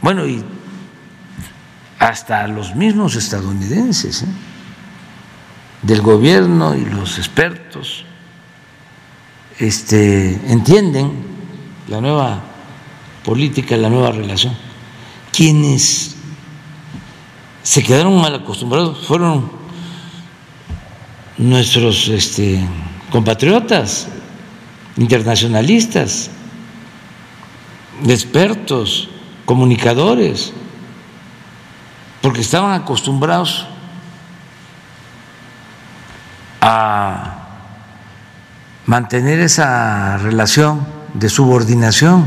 bueno, 0.00 0.26
y 0.26 0.44
hasta 2.00 2.48
los 2.48 2.74
mismos 2.74 3.14
estadounidenses, 3.14 4.22
¿eh? 4.22 4.28
del 5.82 6.00
gobierno 6.00 6.74
y 6.74 6.84
los 6.84 7.18
expertos, 7.18 8.04
este, 9.58 10.40
entienden 10.50 11.12
la 11.88 12.00
nueva 12.00 12.40
política, 13.24 13.76
la 13.76 13.90
nueva 13.90 14.12
relación. 14.12 14.56
Quienes 15.32 16.16
se 17.62 17.82
quedaron 17.82 18.20
mal 18.20 18.34
acostumbrados 18.34 19.06
fueron 19.06 19.50
nuestros 21.36 22.08
este, 22.08 22.60
compatriotas 23.10 24.08
internacionalistas, 24.96 26.30
expertos, 28.06 29.08
comunicadores, 29.44 30.52
porque 32.20 32.40
estaban 32.40 32.80
acostumbrados 32.80 33.66
a 36.60 37.37
mantener 38.88 39.38
esa 39.40 40.16
relación 40.16 40.86
de 41.12 41.28
subordinación. 41.28 42.26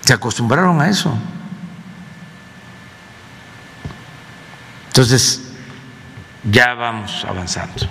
Se 0.00 0.12
acostumbraron 0.12 0.80
a 0.80 0.88
eso. 0.88 1.16
Entonces, 4.88 5.52
ya 6.42 6.74
vamos 6.74 7.24
avanzando. 7.24 7.86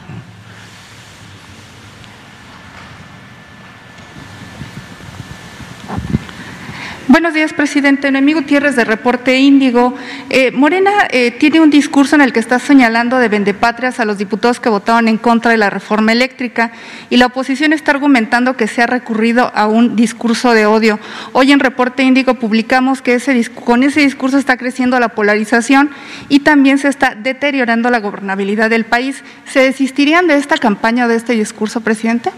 Buenos 7.10 7.34
días, 7.34 7.54
presidente. 7.54 8.12
Noemí 8.12 8.34
Gutiérrez 8.34 8.76
de 8.76 8.86
Reporte 8.86 9.36
Índigo. 9.36 9.96
Eh, 10.30 10.52
Morena 10.52 10.92
eh, 11.10 11.32
tiene 11.32 11.60
un 11.60 11.72
discurso 11.72 12.14
en 12.14 12.22
el 12.22 12.32
que 12.32 12.40
está 12.40 12.60
señalando 12.60 13.18
de 13.18 13.30
vendepatrias 13.30 14.00
a 14.00 14.06
los 14.06 14.20
diputados 14.20 14.60
que 14.60 14.70
votaron 14.70 15.08
en 15.08 15.18
contra 15.18 15.50
de 15.50 15.58
la 15.58 15.72
reforma 15.72 16.12
eléctrica 16.12 16.72
y 17.10 17.18
la 17.18 17.26
oposición 17.26 17.74
está 17.74 17.90
argumentando 17.94 18.56
que 18.56 18.68
se 18.68 18.84
ha 18.84 18.86
recurrido 18.86 19.52
a 19.56 19.66
un 19.66 19.96
discurso 19.96 20.52
de 20.52 20.68
odio. 20.68 21.00
Hoy 21.32 21.52
en 21.52 21.60
Reporte 21.60 22.04
Índigo 22.04 22.36
publicamos 22.36 23.02
que 23.02 23.20
con 23.66 23.82
ese 23.82 24.02
discurso 24.02 24.38
está 24.38 24.56
creciendo 24.58 25.00
la 25.00 25.10
polarización 25.10 25.90
y 26.30 26.42
también 26.42 26.78
se 26.78 26.90
está 26.90 27.16
deteriorando 27.16 27.90
la 27.90 28.02
gobernabilidad 28.02 28.70
del 28.70 28.86
país. 28.86 29.24
¿Se 29.52 29.62
desistirían 29.62 30.28
de 30.28 30.36
esta 30.36 30.60
campaña 30.60 31.06
o 31.06 31.08
de 31.08 31.16
este 31.16 31.34
discurso, 31.34 31.82
presidente? 31.82 32.30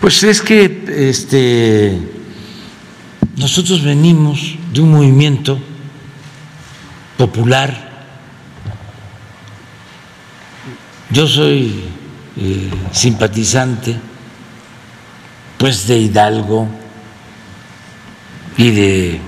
Pues 0.00 0.22
es 0.22 0.40
que 0.40 0.82
este 1.10 2.16
nosotros 3.36 3.82
venimos 3.82 4.56
de 4.72 4.80
un 4.80 4.92
movimiento 4.92 5.58
popular. 7.18 7.86
Yo 11.10 11.26
soy 11.26 11.84
eh, 12.36 12.70
simpatizante 12.92 13.96
pues 15.58 15.86
de 15.86 15.98
Hidalgo 15.98 16.66
y 18.56 18.70
de 18.70 19.20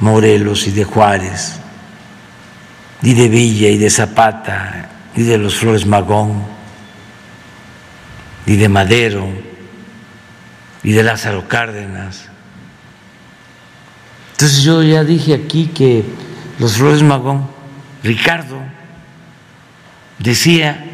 Morelos 0.00 0.66
y 0.66 0.70
de 0.70 0.84
Juárez 0.84 1.58
y 3.02 3.14
de 3.14 3.28
Villa 3.28 3.68
y 3.68 3.78
de 3.78 3.90
Zapata 3.90 4.90
y 5.14 5.22
de 5.22 5.38
los 5.38 5.56
Flores 5.56 5.86
Magón 5.86 6.42
y 8.46 8.56
de 8.56 8.68
Madero 8.68 9.28
y 10.82 10.92
de 10.92 11.02
Lázaro 11.02 11.48
Cárdenas 11.48 12.31
entonces 14.42 14.64
yo 14.64 14.82
ya 14.82 15.04
dije 15.04 15.34
aquí 15.34 15.68
que 15.68 16.04
los 16.58 16.72
Flores 16.76 17.00
Magón, 17.00 17.46
Ricardo, 18.02 18.58
decía 20.18 20.84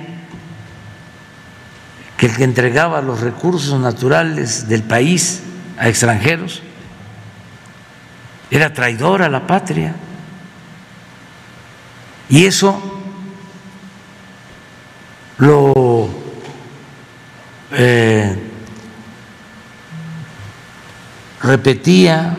que 2.18 2.26
el 2.26 2.36
que 2.36 2.44
entregaba 2.44 3.00
los 3.00 3.22
recursos 3.22 3.80
naturales 3.80 4.68
del 4.68 4.82
país 4.82 5.40
a 5.78 5.88
extranjeros 5.88 6.60
era 8.50 8.74
traidor 8.74 9.22
a 9.22 9.30
la 9.30 9.46
patria. 9.46 9.94
Y 12.28 12.44
eso 12.44 12.78
lo 15.38 16.10
eh, 17.72 18.36
repetía, 21.40 22.36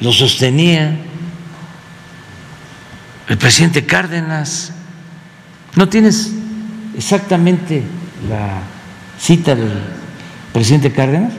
lo 0.00 0.12
sostenía 0.12 0.96
el 3.28 3.38
presidente 3.38 3.86
Cárdenas. 3.86 4.72
¿No 5.76 5.88
tienes 5.88 6.32
exactamente 6.96 7.82
la 8.28 8.62
cita 9.18 9.54
del 9.54 9.72
presidente 10.52 10.90
Cárdenas? 10.92 11.32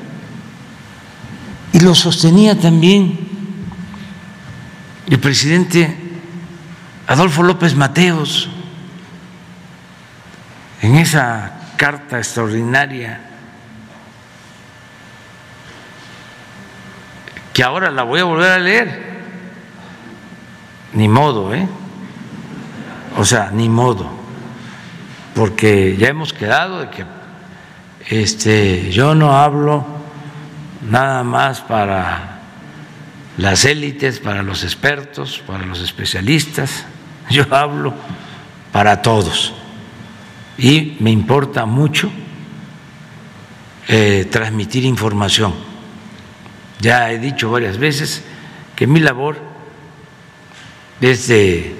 Y 1.73 1.79
lo 1.79 1.95
sostenía 1.95 2.57
también 2.59 3.19
el 5.07 5.19
presidente 5.19 5.97
Adolfo 7.07 7.43
López 7.43 7.75
Mateos 7.75 8.49
en 10.81 10.95
esa 10.95 11.73
carta 11.77 12.19
extraordinaria 12.19 13.30
que 17.53 17.63
ahora 17.63 17.91
la 17.91 18.03
voy 18.03 18.19
a 18.19 18.23
volver 18.23 18.51
a 18.51 18.59
leer. 18.59 19.11
Ni 20.93 21.07
modo, 21.07 21.53
¿eh? 21.53 21.67
O 23.17 23.25
sea, 23.25 23.51
ni 23.51 23.69
modo. 23.69 24.09
Porque 25.35 25.95
ya 25.97 26.09
hemos 26.09 26.33
quedado 26.33 26.79
de 26.79 26.89
que 26.89 27.05
este, 28.09 28.91
yo 28.91 29.15
no 29.15 29.37
hablo 29.37 29.85
nada 30.81 31.23
más 31.23 31.61
para 31.61 32.39
las 33.37 33.65
élites, 33.65 34.19
para 34.19 34.43
los 34.43 34.63
expertos, 34.63 35.41
para 35.45 35.65
los 35.65 35.81
especialistas, 35.81 36.85
yo 37.29 37.45
hablo 37.51 37.93
para 38.71 39.01
todos. 39.01 39.53
Y 40.57 40.97
me 40.99 41.11
importa 41.11 41.65
mucho 41.65 42.11
eh, 43.87 44.27
transmitir 44.29 44.85
información. 44.85 45.70
Ya 46.81 47.11
he 47.11 47.19
dicho 47.19 47.51
varias 47.51 47.77
veces 47.77 48.23
que 48.75 48.87
mi 48.87 48.99
labor 48.99 49.37
es 50.99 51.27
de 51.27 51.75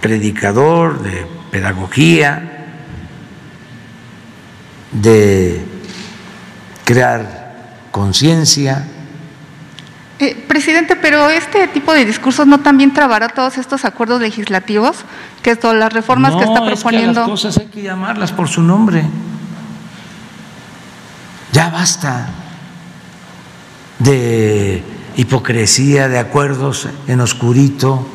predicador, 0.00 1.00
de 1.02 1.26
pedagogía, 1.52 2.66
de 4.90 5.64
crear 6.84 7.86
conciencia, 7.92 8.84
eh, 10.18 10.36
presidente, 10.46 10.94
pero 10.96 11.30
este 11.30 11.66
tipo 11.68 11.92
de 11.92 12.04
discursos 12.04 12.46
no 12.46 12.60
también 12.60 12.92
trabará 12.92 13.28
todos 13.28 13.58
estos 13.58 13.84
acuerdos 13.84 14.20
legislativos, 14.20 14.98
que 15.42 15.56
son 15.56 15.78
las 15.80 15.92
reformas 15.92 16.34
que 16.36 16.44
está 16.44 16.64
proponiendo. 16.64 17.10
Es 17.10 17.14
que 17.14 17.20
las 17.20 17.28
cosas 17.28 17.58
hay 17.58 17.66
que 17.66 17.82
llamarlas 17.82 18.32
por 18.32 18.48
su 18.48 18.62
nombre. 18.62 19.04
Ya 21.52 21.70
basta 21.70 22.28
de 24.02 24.82
hipocresía, 25.16 26.08
de 26.08 26.18
acuerdos 26.18 26.88
en 27.06 27.20
oscurito, 27.20 28.06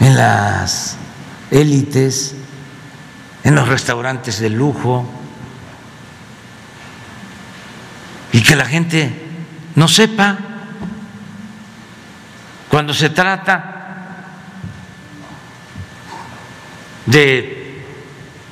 en 0.00 0.16
las 0.16 0.96
élites, 1.50 2.34
en 3.44 3.54
los 3.54 3.68
restaurantes 3.68 4.40
de 4.40 4.50
lujo, 4.50 5.08
y 8.32 8.42
que 8.42 8.56
la 8.56 8.66
gente 8.66 9.12
no 9.76 9.88
sepa 9.88 10.36
cuando 12.68 12.92
se 12.92 13.08
trata 13.08 13.72
de 17.06 17.82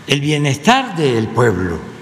el 0.06 0.20
bienestar 0.20 0.96
del 0.96 1.28
pueblo, 1.28 1.93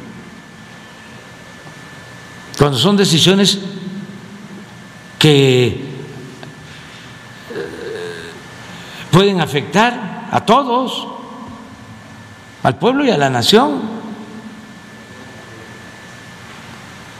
cuando 2.62 2.78
son 2.78 2.96
decisiones 2.96 3.58
que 5.18 5.66
eh, 5.66 5.80
pueden 9.10 9.40
afectar 9.40 10.28
a 10.30 10.46
todos, 10.46 11.08
al 12.62 12.78
pueblo 12.78 13.04
y 13.04 13.10
a 13.10 13.18
la 13.18 13.30
nación. 13.30 13.82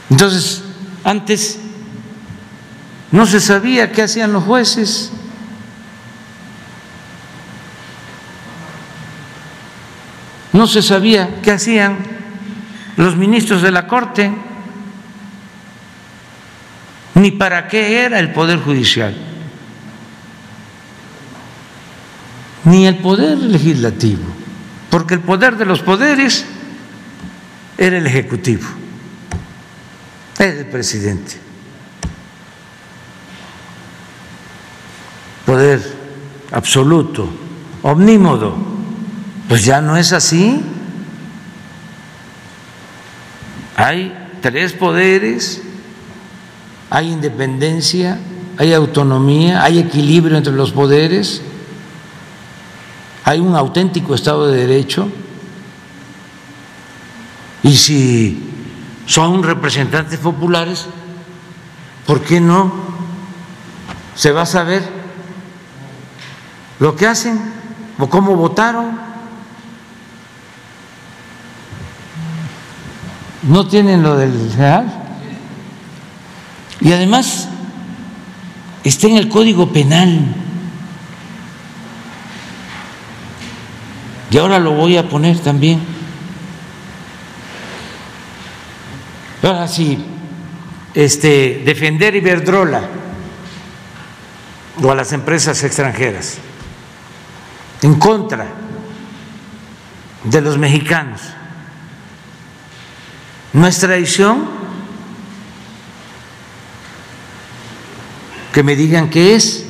Entonces, 0.09 0.63
antes 1.03 1.59
no 3.11 3.25
se 3.25 3.41
sabía 3.41 3.91
qué 3.91 4.03
hacían 4.03 4.31
los 4.31 4.45
jueces. 4.45 5.11
No 10.53 10.67
se 10.67 10.81
sabía 10.81 11.41
qué 11.41 11.51
hacían 11.51 11.97
los 12.95 13.17
ministros 13.17 13.61
de 13.61 13.71
la 13.71 13.87
Corte, 13.87 14.33
ni 17.15 17.31
para 17.31 17.67
qué 17.67 18.05
era 18.05 18.19
el 18.19 18.31
Poder 18.31 18.59
Judicial, 18.59 19.15
ni 22.65 22.87
el 22.87 22.97
Poder 22.97 23.37
Legislativo, 23.37 24.23
porque 24.89 25.15
el 25.15 25.19
poder 25.21 25.57
de 25.57 25.65
los 25.65 25.81
poderes 25.81 26.45
era 27.77 27.97
el 27.97 28.07
Ejecutivo, 28.07 28.67
era 30.39 30.59
el 30.59 30.65
presidente. 30.67 31.43
poder 35.45 35.81
absoluto, 36.51 37.29
omnímodo. 37.83 38.55
Pues 39.47 39.63
ya 39.65 39.81
no 39.81 39.97
es 39.97 40.13
así. 40.13 40.61
Hay 43.75 44.29
tres 44.41 44.73
poderes, 44.73 45.61
hay 46.93 47.11
independencia, 47.11 48.19
hay 48.57 48.73
autonomía, 48.73 49.63
hay 49.63 49.79
equilibrio 49.79 50.37
entre 50.37 50.53
los 50.53 50.71
poderes, 50.71 51.41
hay 53.25 53.39
un 53.39 53.55
auténtico 53.55 54.15
Estado 54.15 54.47
de 54.47 54.67
Derecho. 54.67 55.09
Y 57.63 57.75
si 57.75 58.49
son 59.07 59.41
representantes 59.41 60.19
populares, 60.19 60.85
¿por 62.05 62.21
qué 62.21 62.39
no 62.39 62.71
se 64.15 64.31
va 64.31 64.43
a 64.43 64.45
saber 64.45 64.83
lo 66.79 66.95
que 66.95 67.07
hacen 67.07 67.39
o 67.97 68.09
cómo 68.09 68.35
votaron. 68.35 68.99
No 73.43 73.67
tienen 73.67 74.03
lo 74.03 74.15
del 74.15 74.53
real. 74.53 75.02
Y 76.83 76.91
además 76.91 77.47
está 78.83 79.07
en 79.07 79.15
el 79.15 79.29
Código 79.29 79.71
Penal. 79.71 80.35
Y 84.29 84.37
ahora 84.37 84.59
lo 84.59 84.71
voy 84.71 84.97
a 84.97 85.07
poner 85.07 85.39
también. 85.39 85.81
Ahora 89.41 89.67
sí, 89.67 90.03
este, 90.93 91.63
defender 91.65 92.15
Iberdrola 92.15 92.81
o 94.81 94.91
a 94.91 94.95
las 94.95 95.13
empresas 95.13 95.63
extranjeras 95.63 96.37
en 97.81 97.95
contra 97.95 98.47
de 100.23 100.41
los 100.41 100.57
mexicanos. 100.57 101.21
Nuestra 103.53 103.89
tradición 103.89 104.62
que 108.53 108.63
me 108.63 108.75
digan 108.77 109.09
qué 109.09 109.35
es. 109.35 109.65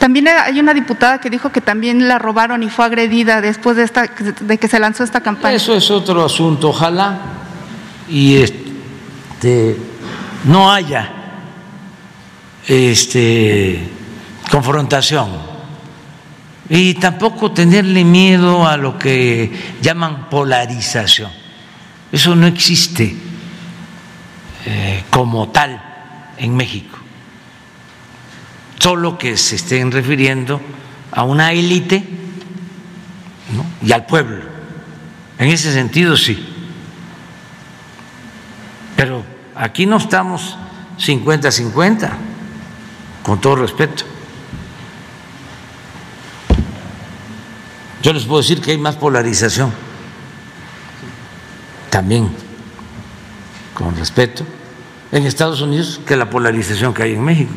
También 0.00 0.28
hay 0.28 0.58
una 0.58 0.72
diputada 0.72 1.20
que 1.20 1.28
dijo 1.28 1.52
que 1.52 1.60
también 1.60 2.08
la 2.08 2.18
robaron 2.18 2.62
y 2.62 2.70
fue 2.70 2.86
agredida 2.86 3.42
después 3.42 3.76
de, 3.76 3.84
esta, 3.84 4.10
de 4.40 4.58
que 4.58 4.66
se 4.66 4.78
lanzó 4.78 5.04
esta 5.04 5.20
campaña. 5.20 5.54
Eso 5.54 5.74
es 5.76 5.90
otro 5.90 6.24
asunto, 6.24 6.70
ojalá 6.70 7.18
y 8.08 8.36
este, 8.36 9.76
no 10.44 10.72
haya 10.72 11.12
este 12.66 13.90
confrontación 14.50 15.28
y 16.68 16.94
tampoco 16.94 17.52
tenerle 17.52 18.04
miedo 18.04 18.66
a 18.66 18.78
lo 18.78 18.98
que 18.98 19.52
llaman 19.82 20.30
polarización. 20.30 21.30
Eso 22.10 22.34
no 22.34 22.46
existe 22.46 23.14
eh, 24.64 25.04
como 25.10 25.50
tal 25.50 25.89
en 26.40 26.56
México, 26.56 26.98
solo 28.78 29.18
que 29.18 29.36
se 29.36 29.56
estén 29.56 29.92
refiriendo 29.92 30.60
a 31.12 31.22
una 31.22 31.52
élite 31.52 32.02
y 33.82 33.92
al 33.92 34.06
pueblo. 34.06 34.42
En 35.38 35.48
ese 35.48 35.72
sentido 35.72 36.16
sí. 36.16 36.46
Pero 38.96 39.24
aquí 39.54 39.86
no 39.86 39.98
estamos 39.98 40.56
50-50, 40.98 42.10
con 43.22 43.40
todo 43.40 43.56
respeto. 43.56 44.04
Yo 48.02 48.14
les 48.14 48.24
puedo 48.24 48.40
decir 48.40 48.62
que 48.62 48.70
hay 48.70 48.78
más 48.78 48.96
polarización, 48.96 49.72
también, 51.90 52.30
con 53.74 53.94
respeto, 53.96 54.46
en 55.12 55.26
Estados 55.26 55.60
Unidos 55.60 56.00
que 56.06 56.16
la 56.16 56.30
polarización 56.30 56.94
que 56.94 57.02
hay 57.02 57.14
en 57.14 57.24
México. 57.24 57.52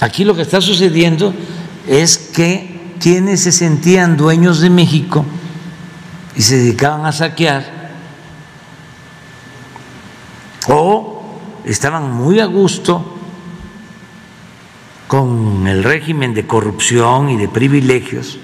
Aquí 0.00 0.24
lo 0.24 0.34
que 0.34 0.42
está 0.42 0.60
sucediendo 0.60 1.34
es 1.86 2.18
que 2.18 2.94
quienes 3.00 3.42
se 3.42 3.52
sentían 3.52 4.16
dueños 4.16 4.60
de 4.60 4.70
México 4.70 5.24
y 6.36 6.42
se 6.42 6.56
dedicaban 6.56 7.06
a 7.06 7.12
saquear, 7.12 7.80
o 10.68 11.22
estaban 11.64 12.12
muy 12.12 12.40
a 12.40 12.46
gusto 12.46 13.16
con 15.08 15.66
el 15.66 15.82
régimen 15.82 16.34
de 16.34 16.46
corrupción 16.46 17.30
y 17.30 17.36
de 17.36 17.48
privilegios, 17.48 18.38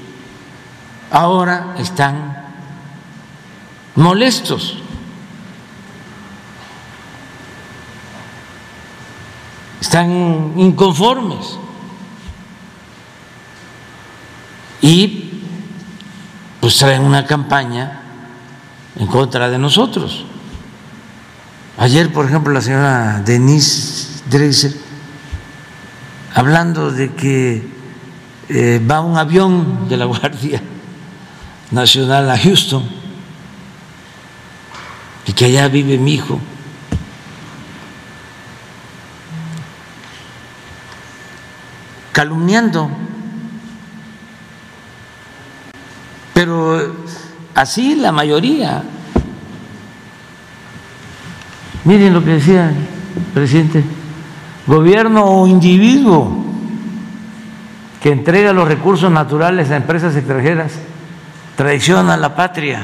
ahora 1.10 1.76
están 1.78 2.36
molestos. 3.94 4.82
Están 9.86 10.54
inconformes. 10.56 11.60
Y 14.82 15.30
pues 16.60 16.76
traen 16.76 17.02
una 17.02 17.24
campaña 17.24 18.00
en 18.96 19.06
contra 19.06 19.48
de 19.48 19.58
nosotros. 19.58 20.24
Ayer, 21.78 22.12
por 22.12 22.26
ejemplo, 22.26 22.52
la 22.52 22.62
señora 22.62 23.22
Denise 23.24 24.24
Dreiser 24.28 24.74
hablando 26.34 26.90
de 26.90 27.14
que 27.14 27.68
eh, 28.48 28.84
va 28.90 29.02
un 29.02 29.16
avión 29.16 29.88
de 29.88 29.98
la 29.98 30.06
Guardia 30.06 30.60
Nacional 31.70 32.28
a 32.28 32.36
Houston 32.36 32.82
y 35.26 35.32
que 35.32 35.44
allá 35.44 35.68
vive 35.68 35.96
mi 35.96 36.14
hijo. 36.14 36.40
Calumniando. 42.16 42.88
Pero 46.32 46.94
así 47.54 47.94
la 47.94 48.10
mayoría. 48.10 48.82
Miren 51.84 52.14
lo 52.14 52.24
que 52.24 52.30
decía 52.30 52.70
el 52.70 53.22
presidente 53.34 53.84
gobierno 54.66 55.26
o 55.26 55.46
individuo 55.46 56.42
que 58.02 58.12
entrega 58.12 58.54
los 58.54 58.66
recursos 58.66 59.10
naturales 59.10 59.70
a 59.70 59.76
empresas 59.76 60.16
extranjeras 60.16 60.72
traiciona 61.54 62.14
a 62.14 62.16
la 62.16 62.34
patria. 62.34 62.80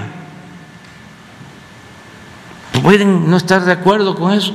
Pueden 2.82 3.30
no 3.30 3.38
estar 3.38 3.64
de 3.64 3.72
acuerdo 3.72 4.14
con 4.14 4.34
eso. 4.34 4.54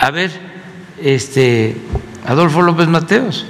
A 0.00 0.10
ver, 0.10 0.32
este 1.02 1.76
Adolfo 2.26 2.62
López 2.62 2.88
Mateos. 2.88 3.44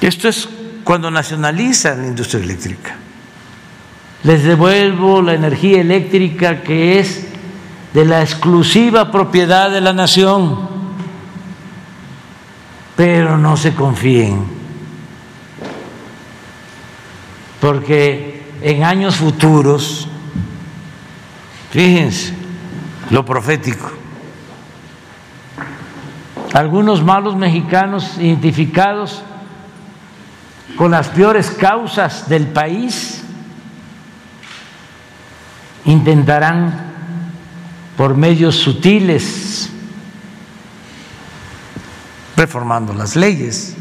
Esto 0.00 0.28
es 0.28 0.48
cuando 0.84 1.10
nacionalizan 1.10 2.02
la 2.02 2.06
industria 2.06 2.44
eléctrica. 2.44 2.96
Les 4.22 4.44
devuelvo 4.44 5.22
la 5.22 5.34
energía 5.34 5.80
eléctrica 5.80 6.62
que 6.62 7.00
es 7.00 7.26
de 7.92 8.04
la 8.04 8.22
exclusiva 8.22 9.10
propiedad 9.10 9.72
de 9.72 9.80
la 9.80 9.92
nación, 9.92 10.68
pero 12.96 13.36
no 13.36 13.56
se 13.56 13.74
confíen, 13.74 14.44
porque 17.60 18.42
en 18.62 18.84
años 18.84 19.16
futuros, 19.16 20.07
fíjense 21.70 22.34
lo 23.10 23.24
profético, 23.24 23.90
algunos 26.52 27.02
malos 27.02 27.36
mexicanos 27.36 28.18
identificados 28.18 29.22
con 30.76 30.90
las 30.90 31.08
peores 31.08 31.50
causas 31.50 32.28
del 32.28 32.46
país, 32.48 33.22
intentarán 35.84 36.92
por 37.96 38.16
medios 38.16 38.56
sutiles, 38.56 39.70
reformando 42.36 42.92
las 42.92 43.16
leyes, 43.16 43.76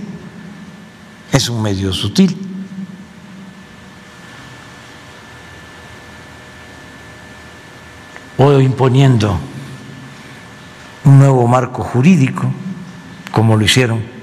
es 1.32 1.50
un 1.50 1.62
medio 1.62 1.94
sutil. 1.94 2.47
O 8.38 8.60
imponiendo 8.60 9.40
un 11.06 11.20
nuevo 11.20 11.48
marco 11.48 11.84
jurídico, 11.84 12.52
como 13.32 13.56
lo 13.56 13.64
hicieron 13.64 14.18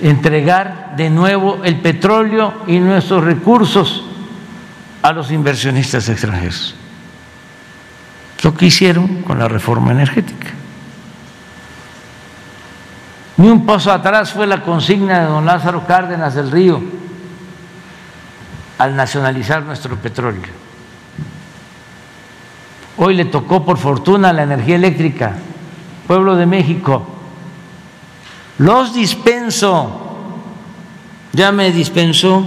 Entregar 0.00 0.94
de 0.96 1.10
nuevo 1.10 1.60
el 1.64 1.80
petróleo 1.80 2.62
y 2.66 2.78
nuestros 2.78 3.22
recursos 3.24 4.04
a 5.02 5.12
los 5.12 5.30
inversionistas 5.30 6.08
extranjeros. 6.08 6.74
Lo 8.42 8.54
que 8.54 8.66
hicieron 8.66 9.22
con 9.22 9.38
la 9.38 9.48
reforma 9.48 9.92
energética. 9.92 10.48
Ni 13.36 13.48
un 13.48 13.66
paso 13.66 13.92
atrás 13.92 14.32
fue 14.32 14.46
la 14.46 14.62
consigna 14.62 15.20
de 15.20 15.26
don 15.26 15.44
Lázaro 15.44 15.86
Cárdenas 15.86 16.34
del 16.34 16.50
Río 16.50 16.80
al 18.78 18.96
nacionalizar 18.96 19.62
nuestro 19.62 19.96
petróleo. 19.96 20.66
Hoy 22.98 23.14
le 23.14 23.26
tocó 23.26 23.64
por 23.64 23.76
fortuna 23.76 24.32
la 24.32 24.44
energía 24.44 24.76
eléctrica, 24.76 25.34
pueblo 26.06 26.34
de 26.36 26.46
México. 26.46 27.06
Los 28.58 28.94
dispenso. 28.94 30.02
Ya 31.32 31.52
me 31.52 31.70
dispensó 31.70 32.46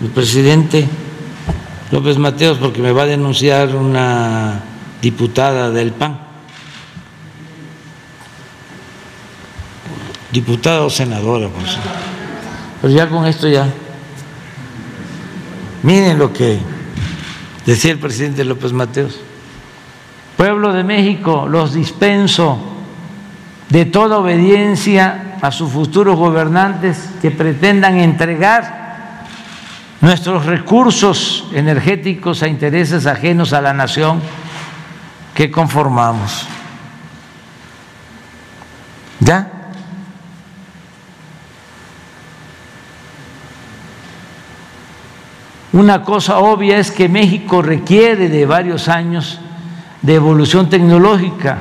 el 0.00 0.08
presidente 0.10 0.88
López 1.90 2.16
Mateos 2.16 2.58
porque 2.58 2.80
me 2.80 2.92
va 2.92 3.02
a 3.02 3.06
denunciar 3.06 3.74
una 3.74 4.60
diputada 5.00 5.70
del 5.70 5.90
PAN. 5.90 6.31
Diputada 10.32 10.82
o 10.82 10.90
senadora, 10.90 11.48
por 11.48 11.62
Pero 12.80 12.92
ya 12.92 13.08
con 13.08 13.26
esto 13.26 13.48
ya. 13.48 13.68
Miren 15.82 16.18
lo 16.18 16.32
que 16.32 16.58
decía 17.66 17.92
el 17.92 17.98
presidente 17.98 18.44
López 18.44 18.72
Mateos. 18.72 19.20
Pueblo 20.36 20.72
de 20.72 20.84
México, 20.84 21.46
los 21.48 21.74
dispenso 21.74 22.58
de 23.68 23.84
toda 23.84 24.18
obediencia 24.18 25.36
a 25.42 25.50
sus 25.50 25.70
futuros 25.70 26.16
gobernantes 26.16 27.10
que 27.20 27.30
pretendan 27.30 27.98
entregar 27.98 29.26
nuestros 30.00 30.46
recursos 30.46 31.46
energéticos 31.52 32.42
a 32.42 32.48
intereses 32.48 33.06
ajenos 33.06 33.52
a 33.52 33.60
la 33.60 33.72
nación 33.72 34.20
que 35.34 35.50
conformamos. 35.50 36.46
¿Ya? 39.20 39.51
Una 45.72 46.02
cosa 46.02 46.38
obvia 46.38 46.78
es 46.78 46.90
que 46.90 47.08
México 47.08 47.62
requiere 47.62 48.28
de 48.28 48.44
varios 48.44 48.88
años 48.88 49.40
de 50.02 50.14
evolución 50.14 50.68
tecnológica. 50.68 51.60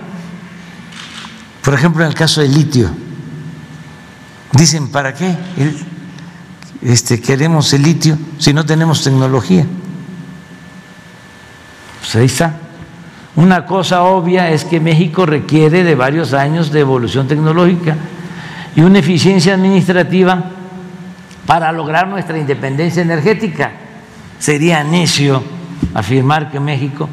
Por 1.64 1.74
ejemplo, 1.74 2.04
en 2.04 2.10
el 2.10 2.16
caso 2.16 2.42
del 2.42 2.54
litio, 2.54 2.90
dicen, 4.52 4.90
¿para 4.90 5.14
qué 5.14 5.34
este, 6.82 7.22
queremos 7.22 7.72
el 7.74 7.84
litio 7.84 8.18
si 8.38 8.54
no 8.54 8.66
tenemos 8.66 9.02
tecnología? 9.04 9.66
Pues 12.00 12.16
ahí 12.16 12.26
está. 12.26 12.56
Una 13.36 13.66
cosa 13.66 14.04
obvia 14.04 14.50
es 14.50 14.66
que 14.66 14.82
México 14.82 15.26
requiere 15.26 15.86
de 15.86 15.96
varios 15.96 16.34
años 16.34 16.72
de 16.72 16.82
evolución 16.82 17.30
tecnológica 17.30 17.96
y 18.76 18.82
una 18.82 19.00
eficiencia 19.00 19.54
administrativa 19.54 20.44
para 21.46 21.72
lograr 21.72 22.10
nuestra 22.10 22.38
independencia 22.38 23.02
energética. 23.02 23.72
Sería 24.42 24.84
necio 24.84 25.44
afirmar 25.94 26.50
que 26.50 26.60
México 26.60 27.08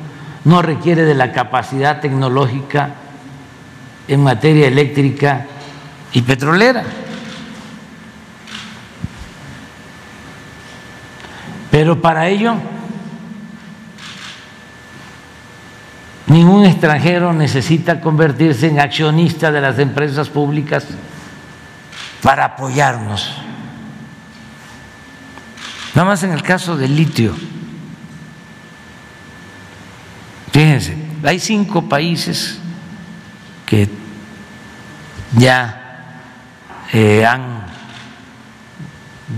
no 0.47 0.63
requiere 0.63 1.03
de 1.05 1.15
la 1.15 1.31
capacidad 1.31 2.01
tecnológica 2.01 2.95
en 4.09 4.23
materia 4.23 4.67
eléctrica 4.67 5.45
y 6.15 6.23
petrolera. 6.23 6.85
Pero 11.71 12.01
para 12.01 12.29
ello 12.29 12.55
ningún 16.29 16.65
extranjero 16.65 17.35
necesita 17.35 18.01
convertirse 18.01 18.69
en 18.69 18.81
accionista 18.81 19.53
de 19.53 19.61
las 19.61 19.79
empresas 19.79 20.31
públicas 20.31 20.87
para 22.23 22.47
apoyarnos. 22.47 23.48
Nada 25.99 26.11
más 26.11 26.23
en 26.23 26.31
el 26.31 26.45
caso 26.45 26.77
del 26.77 26.95
litio. 26.95 27.35
Fíjense, 30.53 30.97
hay 31.25 31.41
cinco 31.41 31.89
países 31.89 32.61
que 33.67 33.89
ya 35.37 36.23
eh, 36.93 37.27
han 37.27 37.67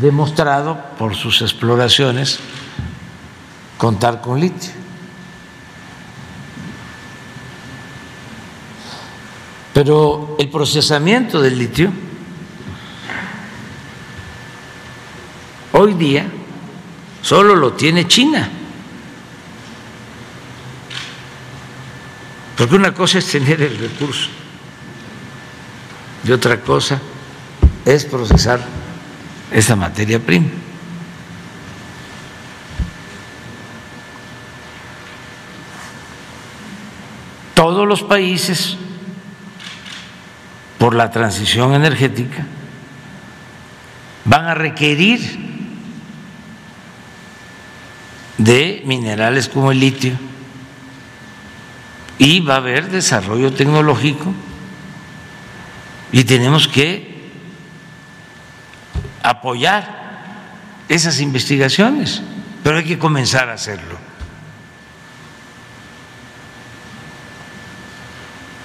demostrado 0.03 0.79
por 0.99 1.15
sus 1.15 1.41
exploraciones 1.41 2.41
contar 3.79 4.21
con 4.21 4.39
litio. 4.39 4.73
Pero 9.73 10.37
el 10.39 10.51
procesamiento 10.51 11.41
del 11.41 11.59
litio 11.59 11.91
hoy 15.73 15.95
día 15.95 16.31
solo 17.23 17.55
lo 17.55 17.73
tiene 17.73 18.07
China. 18.07 18.49
Porque 22.57 22.75
una 22.75 22.93
cosa 22.93 23.19
es 23.19 23.27
tener 23.27 23.63
el 23.63 23.79
recurso 23.79 24.29
y 26.23 26.33
otra 26.33 26.61
cosa 26.61 27.01
es 27.87 28.05
procesar 28.05 28.61
esa 29.51 29.77
materia 29.77 30.19
prima. 30.19 30.51
Todos 37.55 37.87
los 37.87 38.03
países, 38.03 38.77
por 40.79 40.95
la 40.95 41.11
transición 41.11 41.75
energética, 41.75 42.47
van 44.25 44.47
a 44.47 44.55
requerir 44.55 45.50
de 48.45 48.83
minerales 48.87 49.49
como 49.49 49.71
el 49.71 49.81
litio 49.81 50.15
y 52.17 52.41
va 52.41 52.55
a 52.55 52.57
haber 52.57 52.91
desarrollo 52.91 53.53
tecnológico 53.53 54.33
y 56.11 56.25
tenemos 56.25 56.67
que 56.67 57.31
apoyar 59.23 60.01
esas 60.89 61.21
investigaciones, 61.21 62.23
pero 62.65 62.79
hay 62.79 62.85
que 62.85 62.99
comenzar 62.99 63.51
a 63.51 63.55
hacerlo. 63.55 63.99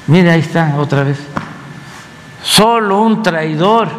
Mira, 0.08 0.34
ahí 0.34 0.40
está 0.40 0.78
otra 0.78 1.04
vez. 1.04 1.20
Solo 2.44 3.02
un 3.02 3.22
traidor 3.24 3.90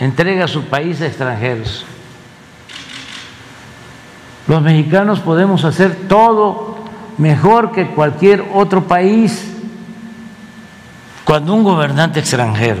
entrega 0.00 0.48
su 0.48 0.64
país 0.64 1.00
a 1.00 1.06
extranjeros. 1.06 1.86
Los 4.48 4.62
mexicanos 4.62 5.20
podemos 5.20 5.62
hacer 5.64 6.08
todo 6.08 6.78
mejor 7.18 7.70
que 7.70 7.88
cualquier 7.88 8.48
otro 8.54 8.88
país. 8.88 9.54
Cuando 11.24 11.52
un 11.52 11.62
gobernante 11.62 12.20
extranjero 12.20 12.80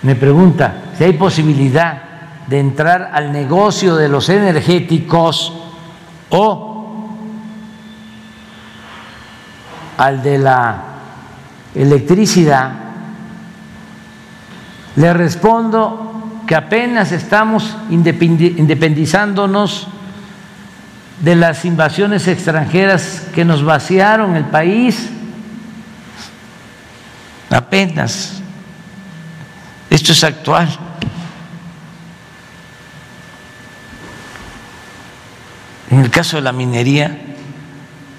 me 0.00 0.14
pregunta 0.14 0.84
si 0.96 1.04
hay 1.04 1.12
posibilidad 1.12 2.02
de 2.46 2.58
entrar 2.58 3.10
al 3.12 3.32
negocio 3.32 3.94
de 3.94 4.08
los 4.08 4.30
energéticos 4.30 5.52
o 6.30 7.06
al 9.98 10.22
de 10.22 10.38
la 10.38 10.82
electricidad, 11.74 12.72
le 14.96 15.12
respondo 15.12 16.11
que 16.46 16.54
apenas 16.54 17.12
estamos 17.12 17.76
independizándonos 17.90 19.88
de 21.20 21.36
las 21.36 21.64
invasiones 21.64 22.26
extranjeras 22.26 23.22
que 23.34 23.44
nos 23.44 23.64
vaciaron 23.64 24.34
el 24.36 24.44
país, 24.44 25.08
apenas. 27.48 28.42
Esto 29.88 30.12
es 30.12 30.24
actual. 30.24 30.68
En 35.90 36.00
el 36.00 36.10
caso 36.10 36.36
de 36.36 36.42
la 36.42 36.52
minería, 36.52 37.18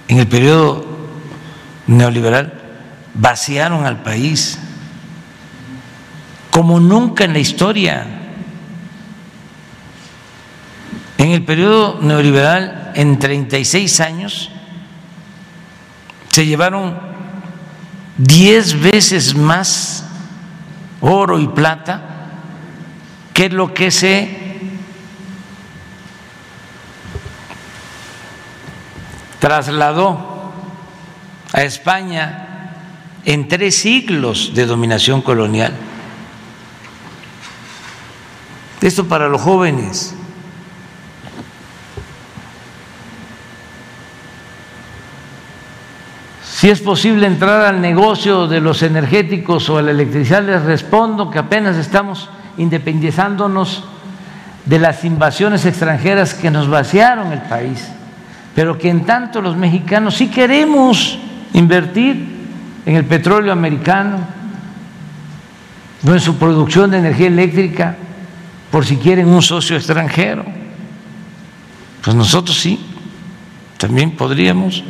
en 0.07 0.19
el 0.19 0.27
periodo 0.27 0.85
neoliberal, 1.87 2.53
vaciaron 3.15 3.85
al 3.85 4.01
país 4.03 4.59
como 6.53 6.79
nunca 6.79 7.23
en 7.23 7.33
la 7.33 7.39
historia. 7.39 8.05
En 11.17 11.31
el 11.31 11.43
periodo 11.43 11.97
neoliberal, 11.99 12.91
en 12.93 13.17
36 13.17 13.99
años, 14.01 14.51
se 16.29 16.45
llevaron 16.45 16.95
10 18.19 18.81
veces 18.81 19.33
más 19.33 20.05
oro 21.01 21.39
y 21.39 21.47
plata, 21.47 22.01
que 23.33 23.49
lo 23.49 23.73
que 23.73 23.89
se 23.89 24.59
trasladó 29.39 30.53
a 31.51 31.63
España 31.63 32.75
en 33.25 33.47
tres 33.47 33.75
siglos 33.75 34.51
de 34.53 34.67
dominación 34.67 35.23
colonial. 35.23 35.73
Esto 38.83 39.07
para 39.07 39.29
los 39.29 39.41
jóvenes. 39.41 40.13
Si 46.43 46.69
es 46.69 46.81
posible 46.81 47.27
entrar 47.27 47.61
al 47.61 47.79
negocio 47.79 48.45
de 48.45 48.59
los 48.59 48.83
energéticos 48.83 49.69
o 49.69 49.77
a 49.77 49.81
la 49.81 49.91
electricidad, 49.91 50.43
les 50.43 50.63
respondo 50.63 51.31
que 51.31 51.39
apenas 51.39 51.77
estamos 51.77 52.29
independizándonos 52.57 53.85
de 54.65 54.79
las 54.79 55.05
invasiones 55.05 55.65
extranjeras 55.65 56.33
que 56.33 56.51
nos 56.51 56.67
vaciaron 56.67 57.31
el 57.31 57.41
país, 57.43 57.87
pero 58.53 58.77
que 58.77 58.89
en 58.89 59.05
tanto 59.05 59.41
los 59.41 59.55
mexicanos 59.55 60.15
sí 60.15 60.27
queremos 60.27 61.17
invertir 61.53 62.49
en 62.85 62.97
el 62.97 63.05
petróleo 63.05 63.53
americano, 63.53 64.17
no 66.01 66.13
en 66.13 66.19
su 66.19 66.35
producción 66.35 66.91
de 66.91 66.97
energía 66.97 67.27
eléctrica, 67.27 67.95
por 68.73 68.85
si 68.87 68.97
quieren 68.97 69.27
un 69.27 69.43
socio 69.43 69.75
extranjero. 69.75 70.43
Pues 72.03 72.15
nosotros 72.15 72.59
sí, 72.59 72.83
también 73.77 74.17
podríamos. 74.17 74.83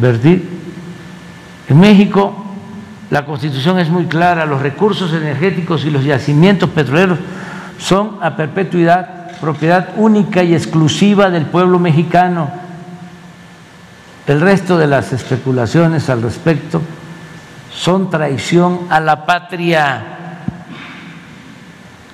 En 0.00 1.80
México 1.80 2.46
la 3.10 3.26
constitución 3.26 3.80
es 3.80 3.88
muy 3.88 4.04
clara, 4.04 4.46
los 4.46 4.62
recursos 4.62 5.12
energéticos 5.12 5.84
y 5.84 5.90
los 5.90 6.04
yacimientos 6.04 6.70
petroleros 6.70 7.18
son 7.80 8.18
a 8.22 8.36
perpetuidad 8.36 9.32
propiedad 9.40 9.88
única 9.96 10.44
y 10.44 10.54
exclusiva 10.54 11.30
del 11.30 11.46
pueblo 11.46 11.80
mexicano. 11.80 12.48
El 14.28 14.40
resto 14.40 14.78
de 14.78 14.86
las 14.86 15.12
especulaciones 15.12 16.08
al 16.08 16.22
respecto 16.22 16.80
son 17.74 18.08
traición 18.08 18.82
a 18.88 19.00
la 19.00 19.26
patria. 19.26 20.19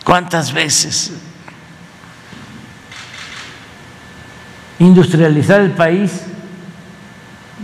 ¿Cuántas 0.06 0.52
veces? 0.52 1.12
Industrializar 4.78 5.60
el 5.62 5.72
país 5.72 6.22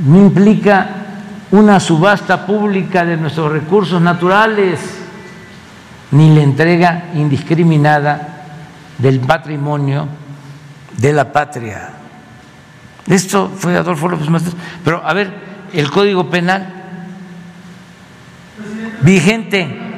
no 0.05 0.19
implica 0.19 0.89
una 1.53 1.79
subasta 1.79 2.45
pública 2.45 3.05
de 3.05 3.17
nuestros 3.17 3.53
recursos 3.53 4.03
naturales 4.03 4.81
ni 6.11 6.35
la 6.35 6.43
entrega 6.43 7.11
indiscriminada 7.15 8.43
del 8.99 9.21
patrimonio 9.21 10.09
de 10.97 11.13
la 11.13 11.33
patria. 11.33 11.91
Esto 13.07 13.53
fue 13.57 13.77
Adolfo 13.77 14.09
López 14.09 14.29
Mateos. 14.29 14.57
Pero 14.85 15.01
a 15.07 15.13
ver, 15.13 15.33
el 15.73 15.89
Código 15.93 16.29
Penal. 16.29 16.67
Vigente. 19.03 19.92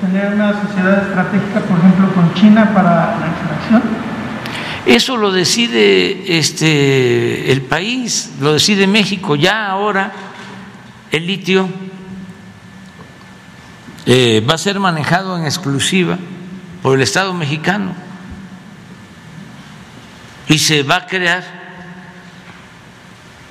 Tener 0.00 0.34
una 0.34 0.60
sociedad 0.60 1.02
estratégica, 1.02 1.60
por 1.60 1.78
ejemplo, 1.78 2.14
con 2.14 2.34
China 2.34 2.70
para 2.74 3.18
la 3.18 3.26
extracción? 3.26 3.82
Eso 4.86 5.16
lo 5.16 5.30
decide 5.30 6.38
este, 6.38 7.52
el 7.52 7.62
país, 7.62 8.32
lo 8.40 8.54
decide 8.54 8.86
México. 8.86 9.36
Ya 9.36 9.66
ahora 9.66 10.12
el 11.10 11.26
litio 11.26 11.68
eh, 14.06 14.44
va 14.48 14.54
a 14.54 14.58
ser 14.58 14.80
manejado 14.80 15.36
en 15.36 15.44
exclusiva 15.44 16.16
por 16.82 16.96
el 16.96 17.02
Estado 17.02 17.34
mexicano 17.34 17.92
y 20.48 20.58
se 20.58 20.82
va 20.82 20.96
a 20.96 21.06
crear 21.06 21.44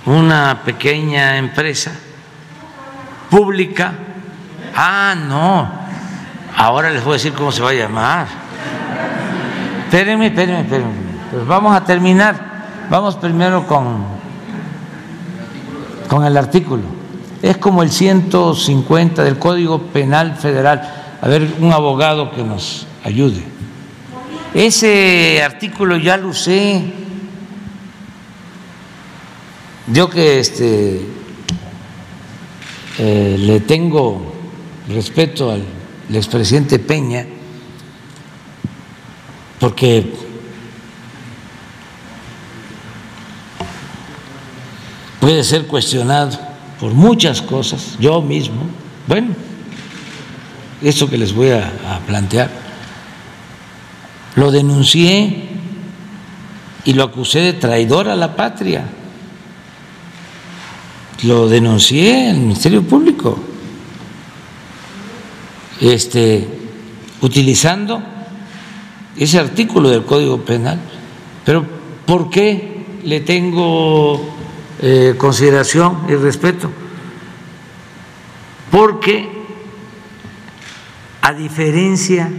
una 0.06 0.64
pequeña 0.64 1.38
empresa 1.38 1.92
pública. 3.30 3.94
Ah, 4.76 5.16
no, 5.16 5.87
ahora 6.58 6.90
les 6.90 7.04
voy 7.04 7.12
a 7.12 7.14
decir 7.14 7.34
cómo 7.34 7.52
se 7.52 7.62
va 7.62 7.70
a 7.70 7.74
llamar. 7.74 8.28
Espérenme, 9.86 10.28
espérenme, 10.28 10.62
espérenme. 10.62 10.94
Pues 11.32 11.46
vamos 11.46 11.74
a 11.76 11.86
terminar. 11.86 12.88
Vamos 12.90 13.16
primero 13.16 13.66
con, 13.68 14.04
con 16.10 16.26
el 16.26 16.36
artículo. 16.36 16.84
Es 17.42 17.58
como 17.58 17.84
el 17.84 17.92
150 17.92 19.24
del 19.24 19.38
Código 19.38 19.84
Penal 19.84 20.36
Federal. 20.36 20.82
A 21.22 21.28
ver, 21.28 21.48
un 21.60 21.72
abogado 21.72 22.32
que 22.32 22.44
nos 22.44 22.88
ayude. 23.04 23.44
Ese 24.54 25.44
artículo 25.44 25.98
ya 25.98 26.18
lo 26.18 26.30
usé. 26.30 26.94
Yo 29.88 30.10
que 30.10 30.40
este 30.40 31.06
eh, 32.98 33.36
le 33.38 33.60
tengo 33.60 34.34
respeto 34.90 35.52
al 35.52 35.77
expresidente 36.16 36.80
Peña, 36.80 37.26
porque 39.60 40.14
puede 45.20 45.44
ser 45.44 45.68
cuestionado 45.68 46.38
por 46.80 46.94
muchas 46.94 47.42
cosas, 47.42 47.98
yo 48.00 48.22
mismo, 48.22 48.62
bueno, 49.08 49.30
eso 50.82 51.10
que 51.10 51.18
les 51.18 51.34
voy 51.34 51.50
a, 51.50 51.74
a 51.88 52.00
plantear, 52.06 52.50
lo 54.36 54.52
denuncié 54.52 55.50
y 56.86 56.94
lo 56.94 57.04
acusé 57.04 57.40
de 57.40 57.54
traidor 57.54 58.08
a 58.08 58.16
la 58.16 58.36
patria, 58.36 58.86
lo 61.24 61.50
denuncié 61.50 62.30
al 62.30 62.38
Ministerio 62.38 62.84
Público, 62.84 63.40
este, 65.82 66.48
utilizando 67.22 68.02
ese 69.18 69.40
artículo 69.40 69.90
del 69.90 70.04
Código 70.06 70.42
Penal, 70.42 70.80
pero 71.46 71.66
¿por 72.06 72.30
qué 72.30 72.86
le 73.04 73.22
tengo 73.22 74.38
eh, 74.80 75.16
consideración 75.18 76.06
y 76.08 76.14
respeto, 76.14 76.70
porque 78.70 79.28
a 81.22 81.34
diferencia 81.34 82.30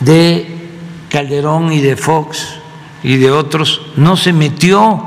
de 0.00 0.68
Calderón 1.08 1.72
y 1.72 1.80
de 1.80 1.96
Fox 1.96 2.56
y 3.02 3.16
de 3.16 3.30
otros, 3.30 3.80
no 3.96 4.16
se 4.16 4.32
metió 4.32 5.02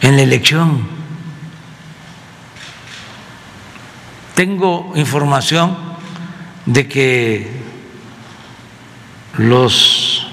en 0.00 0.16
la 0.16 0.22
elección. 0.22 0.95
Tengo 4.36 4.92
información 4.96 5.78
de 6.66 6.86
que 6.86 7.50
los 9.38 10.26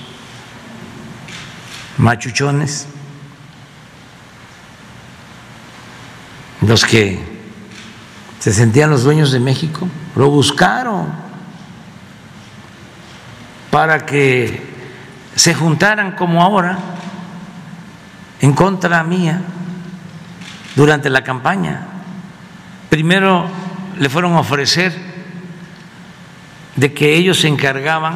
machuchones, 1.97 2.85
los 6.67 6.83
que 6.83 7.17
se 8.39 8.51
sentían 8.51 8.89
los 8.89 9.05
dueños 9.05 9.31
de 9.31 9.39
México, 9.39 9.87
lo 10.17 10.29
buscaron 10.29 11.07
para 13.71 14.05
que 14.05 14.69
se 15.33 15.53
juntaran 15.53 16.11
como 16.11 16.43
ahora 16.43 16.77
en 18.41 18.51
contra 18.51 19.01
mía 19.05 19.41
durante 20.75 21.09
la 21.09 21.23
campaña. 21.23 21.87
Primero 22.89 23.62
le 23.97 24.09
fueron 24.09 24.33
a 24.33 24.39
ofrecer 24.39 24.93
de 26.75 26.93
que 26.93 27.15
ellos 27.15 27.39
se 27.39 27.47
encargaban 27.47 28.15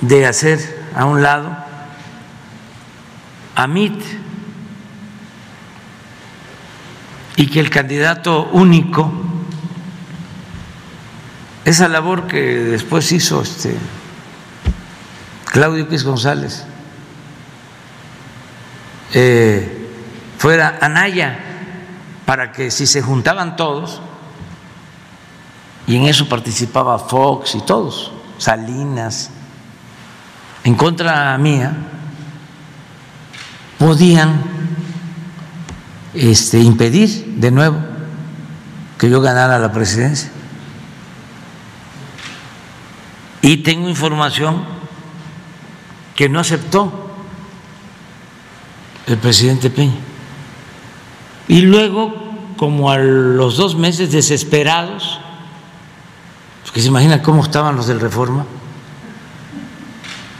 de 0.00 0.26
hacer 0.26 0.84
a 0.94 1.04
un 1.04 1.22
lado 1.22 1.56
a 3.54 3.66
MIT 3.66 4.02
y 7.36 7.48
que 7.48 7.60
el 7.60 7.70
candidato 7.70 8.48
único, 8.52 9.12
esa 11.64 11.88
labor 11.88 12.26
que 12.26 12.40
después 12.40 13.10
hizo 13.12 13.42
este 13.42 13.76
Claudio 15.44 15.88
Piz 15.88 16.04
González, 16.04 16.64
eh, 19.12 19.88
fuera 20.38 20.78
Anaya, 20.80 21.45
para 22.26 22.52
que 22.52 22.70
si 22.70 22.86
se 22.86 23.00
juntaban 23.00 23.56
todos, 23.56 24.02
y 25.86 25.96
en 25.96 26.04
eso 26.04 26.28
participaba 26.28 26.98
Fox 26.98 27.54
y 27.54 27.60
todos, 27.60 28.12
Salinas, 28.36 29.30
en 30.64 30.74
contra 30.74 31.38
mía 31.38 31.72
podían 33.78 34.42
este, 36.12 36.58
impedir 36.58 37.36
de 37.36 37.50
nuevo 37.50 37.78
que 38.98 39.08
yo 39.08 39.20
ganara 39.20 39.58
la 39.58 39.70
presidencia. 39.70 40.30
Y 43.42 43.58
tengo 43.58 43.88
información 43.88 44.64
que 46.16 46.28
no 46.28 46.40
aceptó 46.40 47.12
el 49.06 49.18
presidente 49.18 49.70
Peña. 49.70 50.05
Y 51.48 51.62
luego, 51.62 52.14
como 52.56 52.90
a 52.90 52.98
los 52.98 53.56
dos 53.56 53.76
meses 53.76 54.10
desesperados, 54.10 55.20
porque 56.64 56.80
se 56.80 56.88
imagina 56.88 57.22
cómo 57.22 57.42
estaban 57.42 57.76
los 57.76 57.86
del 57.86 58.00
Reforma, 58.00 58.44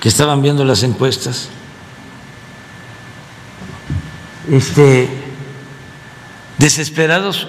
que 0.00 0.08
estaban 0.08 0.42
viendo 0.42 0.64
las 0.64 0.82
encuestas, 0.82 1.48
este, 4.50 5.08
desesperados, 6.58 7.48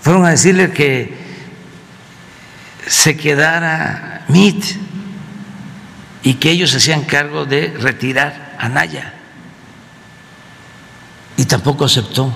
fueron 0.00 0.24
a 0.24 0.30
decirle 0.30 0.72
que 0.72 1.16
se 2.86 3.16
quedara 3.16 4.24
MIT 4.28 4.64
y 6.22 6.34
que 6.34 6.50
ellos 6.50 6.70
se 6.70 6.78
hacían 6.78 7.04
cargo 7.04 7.44
de 7.44 7.76
retirar 7.78 8.56
a 8.58 8.68
Naya. 8.68 9.15
Y 11.36 11.44
tampoco 11.44 11.84
aceptó. 11.84 12.32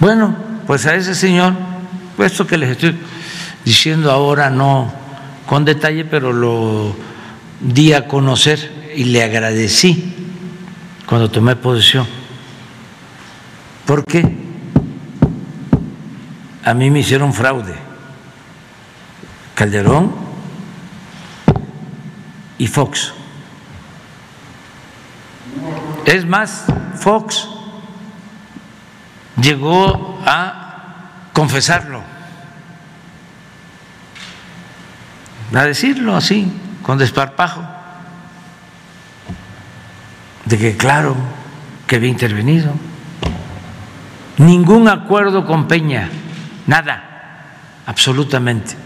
Bueno, 0.00 0.36
pues 0.66 0.86
a 0.86 0.94
ese 0.94 1.14
señor, 1.14 1.54
puesto 2.16 2.46
que 2.46 2.56
les 2.56 2.70
estoy 2.70 2.96
diciendo 3.64 4.10
ahora 4.10 4.48
no 4.48 4.92
con 5.46 5.64
detalle, 5.64 6.04
pero 6.04 6.32
lo 6.32 6.94
di 7.60 7.92
a 7.92 8.06
conocer 8.06 8.92
y 8.94 9.04
le 9.04 9.22
agradecí 9.22 10.14
cuando 11.06 11.30
tomé 11.30 11.56
posesión. 11.56 12.06
Porque 13.86 14.22
a 16.64 16.74
mí 16.74 16.90
me 16.90 17.00
hicieron 17.00 17.32
fraude. 17.32 17.74
Calderón 19.54 20.12
y 22.58 22.66
Fox. 22.66 23.14
Es 26.08 26.24
más, 26.24 26.64
Fox 26.94 27.46
llegó 29.38 30.18
a 30.24 31.28
confesarlo. 31.34 32.02
a 35.54 35.64
decirlo 35.64 36.16
así, 36.16 36.50
con 36.82 36.96
desparpajo, 36.96 37.62
de 40.46 40.56
que 40.56 40.78
claro 40.78 41.14
que 41.86 41.96
había 41.96 42.08
intervenido. 42.08 42.72
Ningún 44.38 44.88
acuerdo 44.88 45.46
con 45.46 45.68
Peña, 45.68 46.08
nada, 46.66 47.50
absolutamente. 47.84 48.76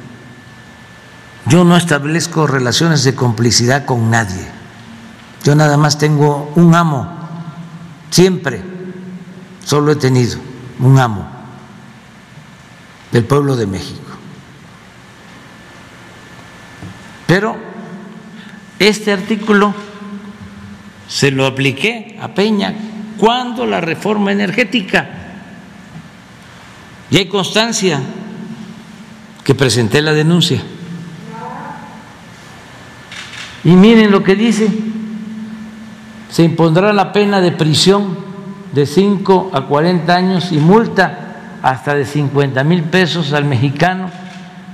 Yo 1.47 1.63
no 1.63 1.77
establezco 1.77 2.49
relaciones 2.49 3.05
de 3.05 3.15
complicidad 3.15 3.85
con 3.85 4.11
nadie. 4.11 4.62
Yo 5.45 5.55
nada 5.55 5.77
más 5.77 5.99
tengo 5.99 6.53
un 6.55 6.75
amo, 6.75 7.09
siempre. 8.11 8.63
Solo 9.65 9.93
he 9.93 9.97
tenido 9.97 10.39
un 10.79 10.99
amo 10.99 11.27
del 13.11 13.25
pueblo 13.25 13.57
de 13.57 13.67
México. 13.67 14.01
Pero 17.27 17.57
este 18.79 19.13
artículo 19.13 19.75
se 21.09 21.31
lo 21.31 21.47
apliqué 21.47 22.19
a 22.21 22.29
Peña 22.29 22.75
cuando 23.19 23.67
la 23.67 23.81
reforma 23.81 24.33
energética. 24.33 25.09
Y 27.11 27.19
hay 27.19 27.27
constancia 27.29 28.01
que 29.45 29.55
presenté 29.55 30.03
la 30.03 30.13
denuncia. 30.13 30.63
Y 33.65 33.71
miren 33.71 34.11
lo 34.11 34.23
que 34.23 34.35
dice, 34.35 34.69
se 36.33 36.43
impondrá 36.43 36.95
la 36.95 37.13
pena 37.13 37.43
de 37.43 37.53
prisión 37.53 38.17
de 38.73 38.87
5 38.87 39.51
a 39.53 39.67
40 39.67 40.17
años 40.17 40.51
y 40.51 40.57
multa 40.57 41.19
hasta 41.63 41.95
de 41.95 42.07
50 42.07 42.65
mil 42.65 42.85
pesos 42.85 43.35
al 43.35 43.45
mexicano 43.45 44.09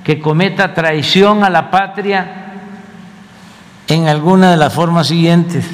que 0.04 0.20
cometa 0.20 0.72
traición 0.72 1.42
a 1.42 1.50
la 1.50 1.68
patria 1.72 2.52
en 3.88 4.06
alguna 4.06 4.52
de 4.52 4.56
las 4.56 4.72
formas 4.72 5.08
siguientes. 5.08 5.66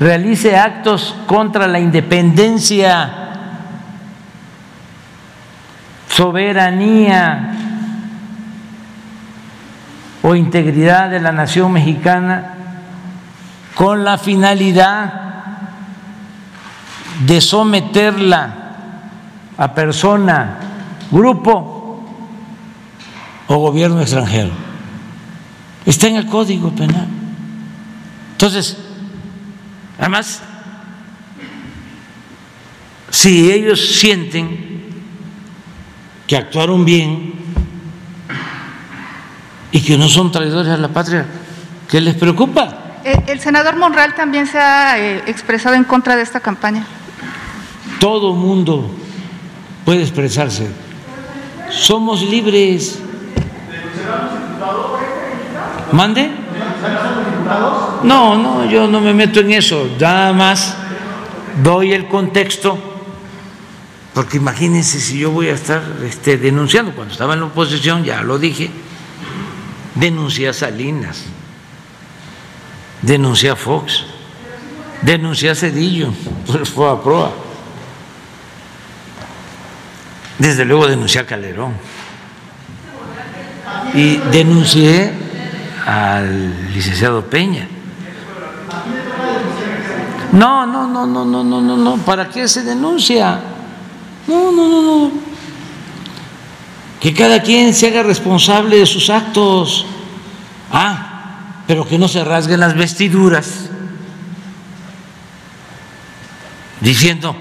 Realice 0.00 0.56
actos 0.56 1.14
contra 1.26 1.66
la 1.66 1.78
independencia, 1.78 3.10
soberanía, 6.08 7.58
o 10.22 10.34
integridad 10.34 11.10
de 11.10 11.20
la 11.20 11.32
nación 11.32 11.72
mexicana 11.72 12.61
con 13.74 14.04
la 14.04 14.18
finalidad 14.18 15.12
de 17.26 17.40
someterla 17.40 18.56
a 19.56 19.74
persona, 19.74 20.58
grupo 21.10 22.04
o 23.46 23.56
gobierno 23.56 24.00
extranjero. 24.00 24.50
Está 25.84 26.08
en 26.08 26.16
el 26.16 26.26
Código 26.26 26.70
Penal. 26.70 27.08
Entonces, 28.32 28.78
además, 29.98 30.42
si 33.10 33.50
ellos 33.50 33.98
sienten 33.98 34.72
que 36.26 36.36
actuaron 36.36 36.84
bien, 36.84 37.42
y 39.72 39.80
que 39.80 39.96
no 39.96 40.08
son 40.08 40.30
traidores 40.30 40.70
a 40.70 40.76
la 40.76 40.88
patria. 40.88 41.26
¿Qué 41.88 42.00
les 42.00 42.14
preocupa? 42.14 42.81
Eh, 43.04 43.24
el 43.26 43.40
senador 43.40 43.76
Monreal 43.76 44.14
también 44.14 44.46
se 44.46 44.58
ha 44.58 44.98
eh, 44.98 45.22
expresado 45.26 45.74
en 45.74 45.84
contra 45.84 46.16
de 46.16 46.22
esta 46.22 46.40
campaña. 46.40 46.86
Todo 47.98 48.34
mundo 48.34 48.90
puede 49.84 50.02
expresarse. 50.02 50.68
Somos 51.70 52.22
libres. 52.22 52.98
¿Mande? 55.92 56.30
No, 58.04 58.36
no, 58.36 58.64
yo 58.70 58.86
no 58.86 59.00
me 59.00 59.12
meto 59.12 59.40
en 59.40 59.52
eso. 59.52 59.88
Nada 59.98 60.32
más 60.32 60.76
doy 61.62 61.92
el 61.92 62.08
contexto, 62.08 62.78
porque 64.14 64.38
imagínense 64.38 65.00
si 65.00 65.18
yo 65.18 65.30
voy 65.30 65.48
a 65.48 65.54
estar 65.54 65.82
este, 66.04 66.38
denunciando. 66.38 66.92
Cuando 66.92 67.12
estaba 67.12 67.34
en 67.34 67.40
la 67.40 67.46
oposición, 67.46 68.04
ya 68.04 68.22
lo 68.22 68.38
dije, 68.38 68.70
denuncié 69.94 70.48
a 70.48 70.52
Salinas, 70.52 71.24
denuncié 73.02 73.50
a 73.50 73.56
Fox, 73.56 74.04
denuncié 75.02 75.50
a 75.50 75.54
Cedillo, 75.54 76.12
pues 76.46 76.68
fue 76.68 76.90
a 76.90 77.00
proa. 77.00 77.32
Desde 80.38 80.64
luego 80.64 80.86
denuncié 80.86 81.20
a 81.20 81.26
Calderón. 81.26 81.74
Y 83.94 84.16
denuncié 84.16 85.12
al 85.86 86.72
licenciado 86.72 87.26
Peña. 87.26 87.68
No, 90.32 90.64
no, 90.66 90.88
no, 90.88 91.06
no, 91.06 91.24
no, 91.24 91.44
no, 91.44 91.60
no, 91.60 91.76
no. 91.76 91.96
¿Para 91.98 92.28
qué 92.28 92.48
se 92.48 92.62
denuncia? 92.62 93.38
No, 94.26 94.50
no, 94.50 94.68
no, 94.68 94.82
no 94.82 95.32
que 97.02 97.12
cada 97.12 97.42
quien 97.42 97.74
se 97.74 97.88
haga 97.88 98.04
responsable 98.04 98.78
de 98.78 98.86
sus 98.86 99.10
actos. 99.10 99.84
Ah, 100.70 101.11
pero 101.66 101.86
que 101.86 101.98
no 101.98 102.08
se 102.08 102.24
rasguen 102.24 102.60
las 102.60 102.74
vestiduras 102.74 103.70
diciendo, 106.80 107.36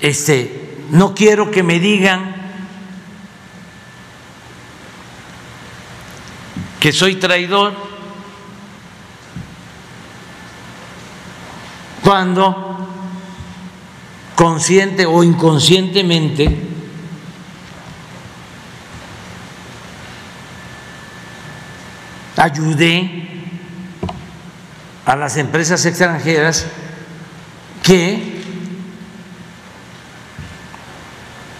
este, 0.00 0.78
no 0.90 1.14
quiero 1.14 1.50
que 1.50 1.62
me 1.62 1.78
digan 1.78 2.34
que 6.80 6.92
soy 6.92 7.16
traidor 7.16 7.74
cuando 12.02 12.88
consciente 14.36 15.04
o 15.04 15.24
inconscientemente 15.24 16.75
ayudé 22.36 23.26
a 25.04 25.16
las 25.16 25.36
empresas 25.36 25.84
extranjeras 25.86 26.66
que 27.82 28.42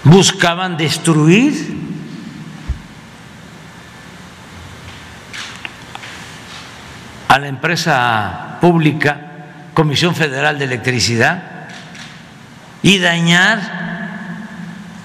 buscaban 0.04 0.76
destruir 0.76 1.76
a 7.28 7.38
la 7.38 7.48
empresa 7.48 8.58
pública 8.60 9.20
Comisión 9.74 10.14
Federal 10.14 10.58
de 10.58 10.64
Electricidad 10.64 11.42
y 12.82 12.98
dañar 12.98 13.60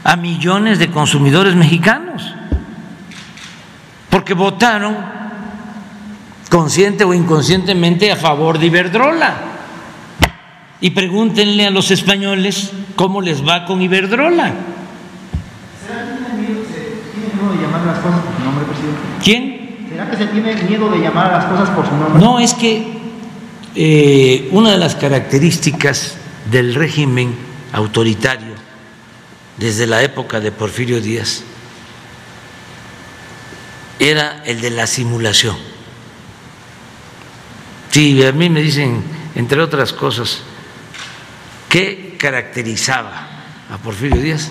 a 0.04 0.16
millones 0.16 0.80
de 0.80 0.90
consumidores 0.90 1.56
mexicanos, 1.56 2.34
porque 4.10 4.34
votaron 4.34 5.21
consciente 6.52 7.06
o 7.06 7.14
inconscientemente 7.14 8.12
a 8.12 8.18
favor 8.18 8.60
de 8.60 8.66
Iberdrola. 8.68 9.36
Y 10.82 10.90
pregúntenle 10.90 11.66
a 11.66 11.70
los 11.70 11.92
españoles 11.92 12.74
cómo 12.98 13.22
les 13.22 13.48
va 13.48 13.66
con 13.66 13.82
Iberdrola. 13.82 14.54
¿Quién? 19.24 19.88
¿Será 19.90 20.12
que 20.12 20.18
se 20.18 20.26
tiene 20.28 20.56
miedo 20.64 20.90
de 20.90 21.00
llamar 21.00 21.34
a 21.34 21.38
las 21.38 21.46
cosas 21.46 21.70
por 21.70 21.88
su 21.88 21.96
nombre? 21.96 22.20
No, 22.22 22.40
es 22.40 22.54
que 22.54 23.00
eh, 23.76 24.50
una 24.52 24.72
de 24.72 24.78
las 24.78 24.96
características 24.96 26.18
del 26.52 26.76
régimen 26.76 27.34
autoritario 27.72 28.56
desde 29.58 29.88
la 29.88 30.04
época 30.04 30.42
de 30.42 30.52
Porfirio 30.52 31.00
Díaz 31.00 31.44
era 34.00 34.42
el 34.46 34.60
de 34.60 34.72
la 34.72 34.88
simulación. 34.88 35.71
Sí, 37.92 38.24
a 38.24 38.32
mí 38.32 38.50
me 38.50 38.62
dicen, 38.62 39.04
entre 39.36 39.62
otras 39.62 39.92
cosas, 39.92 40.42
¿qué 41.68 42.16
caracterizaba 42.18 43.28
a 43.70 43.78
Porfirio 43.78 44.22
Díaz? 44.22 44.50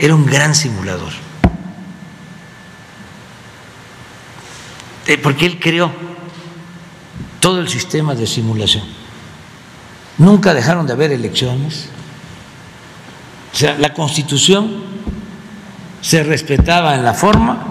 Era 0.00 0.16
un 0.16 0.26
gran 0.26 0.52
simulador. 0.54 1.12
Eh, 5.06 5.16
porque 5.18 5.46
él 5.46 5.60
creó 5.60 5.92
todo 7.38 7.60
el 7.60 7.68
sistema 7.68 8.16
de 8.16 8.26
simulación. 8.26 8.84
Nunca 10.18 10.52
dejaron 10.52 10.86
de 10.86 10.92
haber 10.92 11.12
elecciones. 11.12 11.88
O 13.52 13.56
sea, 13.56 13.76
la 13.78 13.94
constitución 13.94 14.82
se 16.00 16.24
respetaba 16.24 16.96
en 16.96 17.04
la 17.04 17.14
forma 17.14 17.64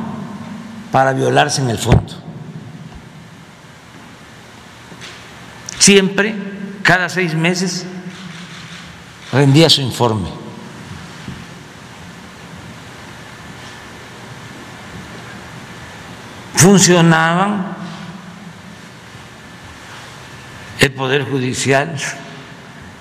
para 0.92 1.12
violarse 1.12 1.62
en 1.62 1.70
el 1.70 1.78
fondo. 1.78 2.31
Siempre, 5.82 6.36
cada 6.84 7.10
seis 7.10 7.34
meses, 7.34 7.86
rendía 9.32 9.68
su 9.68 9.82
informe. 9.82 10.30
Funcionaban 16.53 17.76
el 20.80 20.91
Poder 20.91 21.24
Judicial, 21.28 21.95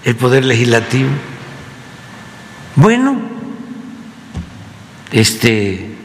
el 0.05 0.17
Poder 0.17 0.47
Legislativo. 0.47 1.11
Bueno, 2.77 3.21
este 5.13 5.99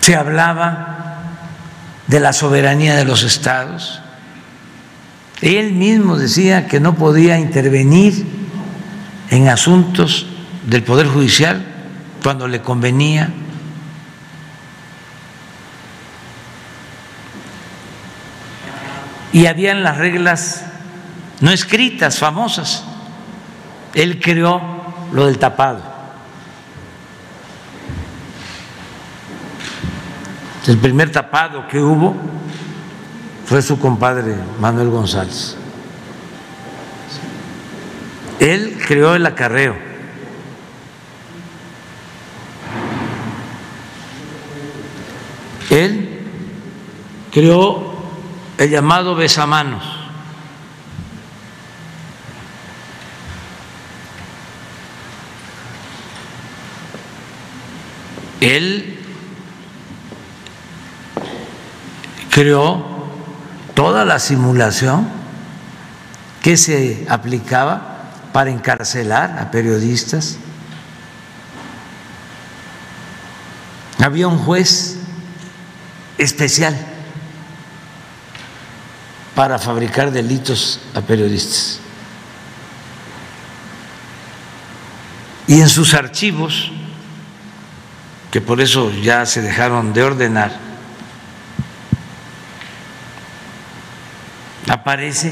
se 0.00 0.16
hablaba 0.16 0.97
de 2.08 2.20
la 2.20 2.32
soberanía 2.32 2.96
de 2.96 3.04
los 3.04 3.22
estados. 3.22 4.00
Él 5.40 5.72
mismo 5.72 6.16
decía 6.16 6.66
que 6.66 6.80
no 6.80 6.96
podía 6.96 7.38
intervenir 7.38 8.26
en 9.30 9.48
asuntos 9.48 10.26
del 10.66 10.82
Poder 10.82 11.06
Judicial 11.06 11.64
cuando 12.22 12.48
le 12.48 12.60
convenía. 12.60 13.30
Y 19.32 19.46
habían 19.46 19.82
las 19.82 19.98
reglas 19.98 20.64
no 21.40 21.50
escritas, 21.50 22.18
famosas. 22.18 22.84
Él 23.94 24.20
creó 24.20 24.60
lo 25.12 25.26
del 25.26 25.38
tapado. 25.38 25.87
El 30.66 30.78
primer 30.78 31.10
tapado 31.10 31.66
que 31.68 31.80
hubo 31.80 32.14
fue 33.46 33.62
su 33.62 33.78
compadre 33.78 34.34
Manuel 34.60 34.90
González. 34.90 35.56
Él 38.38 38.78
creó 38.86 39.14
el 39.14 39.24
acarreo. 39.24 39.76
Él 45.70 46.20
creó 47.32 47.94
el 48.58 48.70
llamado 48.70 49.14
besamanos. 49.14 49.84
Él 58.40 58.97
creó 62.38 62.84
toda 63.74 64.04
la 64.04 64.20
simulación 64.20 65.08
que 66.40 66.56
se 66.56 67.04
aplicaba 67.08 68.12
para 68.32 68.50
encarcelar 68.50 69.40
a 69.40 69.50
periodistas. 69.50 70.36
Había 73.98 74.28
un 74.28 74.38
juez 74.38 74.98
especial 76.16 76.76
para 79.34 79.58
fabricar 79.58 80.12
delitos 80.12 80.80
a 80.94 81.00
periodistas. 81.00 81.80
Y 85.48 85.60
en 85.60 85.68
sus 85.68 85.92
archivos, 85.92 86.70
que 88.30 88.40
por 88.40 88.60
eso 88.60 88.92
ya 88.92 89.26
se 89.26 89.42
dejaron 89.42 89.92
de 89.92 90.04
ordenar, 90.04 90.67
aparece 94.88 95.30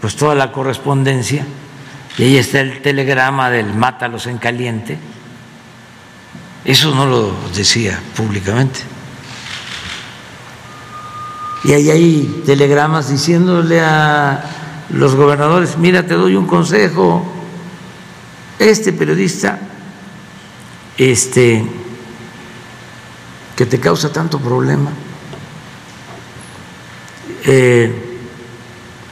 pues 0.00 0.16
toda 0.16 0.34
la 0.34 0.50
correspondencia 0.50 1.44
y 2.16 2.22
ahí 2.22 2.36
está 2.38 2.60
el 2.60 2.80
telegrama 2.80 3.50
del 3.50 3.74
mátalos 3.74 4.26
en 4.26 4.38
caliente. 4.38 4.96
Eso 6.64 6.94
no 6.94 7.04
lo 7.04 7.34
decía 7.54 8.00
públicamente. 8.16 8.80
Y 11.64 11.72
ahí 11.74 11.90
hay 11.90 12.42
telegramas 12.46 13.10
diciéndole 13.10 13.78
a 13.78 14.42
los 14.88 15.14
gobernadores, 15.14 15.76
mira, 15.76 16.06
te 16.06 16.14
doy 16.14 16.34
un 16.34 16.46
consejo, 16.46 17.30
este 18.58 18.94
periodista, 18.94 19.58
este, 20.96 21.62
que 23.54 23.66
te 23.66 23.78
causa 23.78 24.10
tanto 24.10 24.38
problema, 24.38 24.90
eh, 27.44 28.06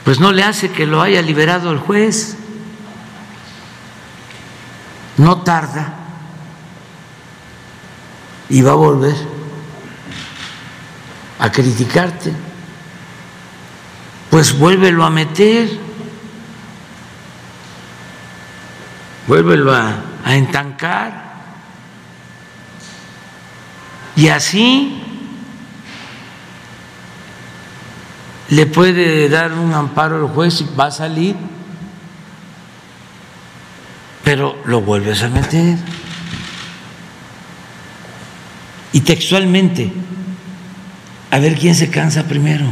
pues 0.07 0.21
no 0.21 0.31
le 0.31 0.45
hace 0.45 0.71
que 0.71 0.87
lo 0.87 1.03
haya 1.03 1.21
liberado 1.21 1.73
el 1.73 1.81
juez. 1.81 2.37
No 5.17 5.43
tarda. 5.43 5.95
Y 8.49 8.63
va 8.63 8.71
a 8.71 8.75
volver 8.77 9.17
a 11.41 11.51
criticarte, 11.51 12.33
pues 14.31 14.57
vuélvelo 14.57 15.05
a 15.05 15.11
meter, 15.11 15.77
vuélvelo 19.27 19.75
a, 19.75 20.05
a 20.25 20.37
entancar. 20.37 21.35
Y 24.15 24.29
así 24.29 25.03
le 28.51 28.67
puede 28.67 29.29
dar 29.29 29.53
un 29.53 29.73
amparo 29.73 30.17
al 30.17 30.33
juez 30.33 30.61
y 30.61 30.77
va 30.77 30.87
a 30.87 30.91
salir 30.91 31.37
pero 34.27 34.59
lo 34.65 34.81
vuelves 34.81 35.23
a 35.23 35.29
meter. 35.29 35.79
Y 38.93 39.03
textualmente, 39.03 39.93
a 41.31 41.39
ver 41.39 41.57
quién 41.57 41.77
se 41.77 41.91
cansa 41.91 42.25
primero. 42.25 42.67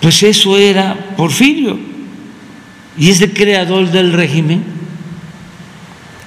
Pues 0.00 0.22
eso 0.22 0.56
era 0.56 0.96
Porfirio, 1.14 1.78
y 2.96 3.10
es 3.10 3.20
el 3.20 3.34
creador 3.34 3.90
del 3.90 4.14
régimen 4.14 4.64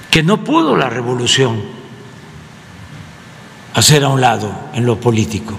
que 0.08 0.22
no 0.22 0.44
pudo 0.44 0.76
la 0.76 0.88
revolución 0.88 1.60
hacer 3.74 4.04
a 4.04 4.10
un 4.10 4.20
lado 4.20 4.70
en 4.74 4.86
lo 4.86 5.00
político. 5.00 5.58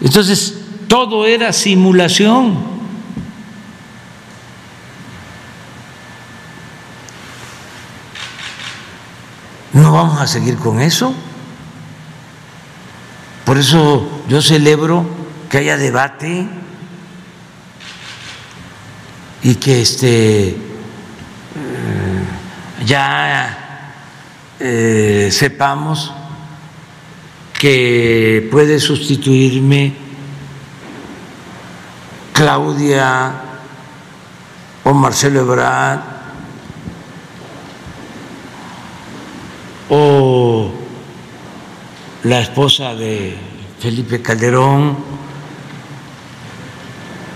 Entonces, 0.00 0.54
todo 0.88 1.26
era 1.26 1.52
simulación. 1.52 2.76
¿No 9.72 9.92
vamos 9.92 10.20
a 10.20 10.26
seguir 10.26 10.56
con 10.56 10.80
eso? 10.80 11.14
Por 13.44 13.58
eso 13.58 14.08
yo 14.28 14.42
celebro 14.42 15.06
que 15.48 15.58
haya 15.58 15.76
debate 15.76 16.48
y 19.42 19.54
que 19.56 19.82
este 19.82 20.48
eh, 20.48 20.56
ya 22.84 23.92
eh, 24.58 25.28
sepamos 25.30 26.12
que 27.58 28.48
puede 28.50 28.78
sustituirme 28.80 29.94
Claudia 32.32 33.32
o 34.84 34.92
Marcelo 34.92 35.40
Ebrard 35.40 36.00
o 39.88 40.70
la 42.24 42.40
esposa 42.40 42.94
de 42.94 43.36
Felipe 43.78 44.20
Calderón, 44.20 44.96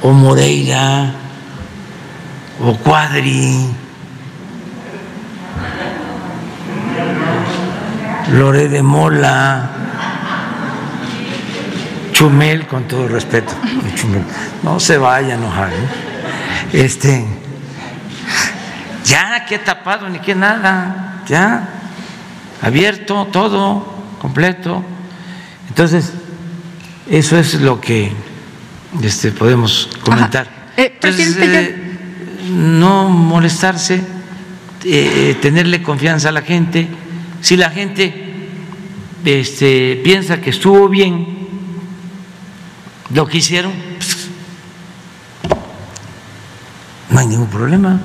o 0.02 0.10
Moreira, 0.10 1.14
o 2.60 2.74
Cuadri, 2.76 3.70
Lore 8.32 8.68
de 8.68 8.82
Mola, 8.82 9.70
Chumel, 12.20 12.66
con 12.66 12.86
todo 12.86 13.08
respeto, 13.08 13.54
no 14.62 14.78
se 14.78 14.98
vaya 14.98 15.32
a 15.32 15.38
enojar, 15.38 15.70
¿eh? 15.72 16.84
este, 16.84 17.24
ya 19.06 19.46
que 19.46 19.58
tapado 19.58 20.06
ni 20.06 20.18
que 20.18 20.34
nada, 20.34 21.22
ya 21.26 21.66
abierto, 22.60 23.26
todo, 23.32 23.86
completo. 24.20 24.84
Entonces, 25.70 26.12
eso 27.08 27.38
es 27.38 27.54
lo 27.54 27.80
que 27.80 28.12
este, 29.02 29.32
podemos 29.32 29.88
comentar. 30.04 30.46
Eh, 30.76 30.98
eh, 31.02 31.96
no 32.50 33.08
molestarse, 33.08 34.02
eh, 34.84 35.38
tenerle 35.40 35.82
confianza 35.82 36.28
a 36.28 36.32
la 36.32 36.42
gente. 36.42 36.86
Si 37.40 37.56
la 37.56 37.70
gente 37.70 38.12
este, 39.24 40.02
piensa 40.04 40.42
que 40.42 40.50
estuvo 40.50 40.86
bien 40.90 41.39
lo 43.12 43.26
que 43.26 43.38
hicieron, 43.38 43.72
no 47.10 47.18
hay 47.18 47.26
ningún 47.26 47.48
problema. 47.48 48.00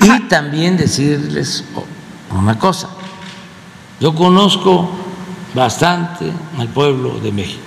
Y 0.00 0.20
también 0.28 0.76
decirles 0.76 1.64
una 2.30 2.58
cosa, 2.58 2.88
yo 4.00 4.14
conozco 4.14 4.90
bastante 5.54 6.32
al 6.58 6.68
pueblo 6.68 7.18
de 7.20 7.32
México, 7.32 7.62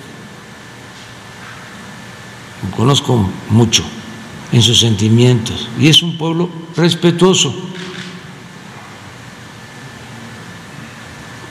lo 2.63 2.77
conozco 2.77 3.29
mucho 3.49 3.83
en 4.51 4.61
sus 4.61 4.79
sentimientos. 4.79 5.67
Y 5.79 5.87
es 5.87 6.03
un 6.03 6.17
pueblo 6.17 6.49
respetuoso. 6.75 7.71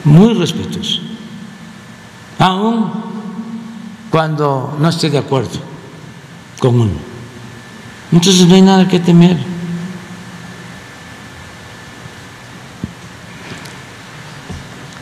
muy 0.04 0.34
respetuoso, 0.34 1.00
aun 2.38 3.09
cuando 4.10 4.76
no 4.78 4.88
esté 4.88 5.08
de 5.08 5.18
acuerdo 5.18 5.58
con 6.58 6.80
uno. 6.80 6.92
Entonces 8.12 8.46
no 8.46 8.54
hay 8.54 8.62
nada 8.62 8.88
que 8.88 8.98
temer. 8.98 9.36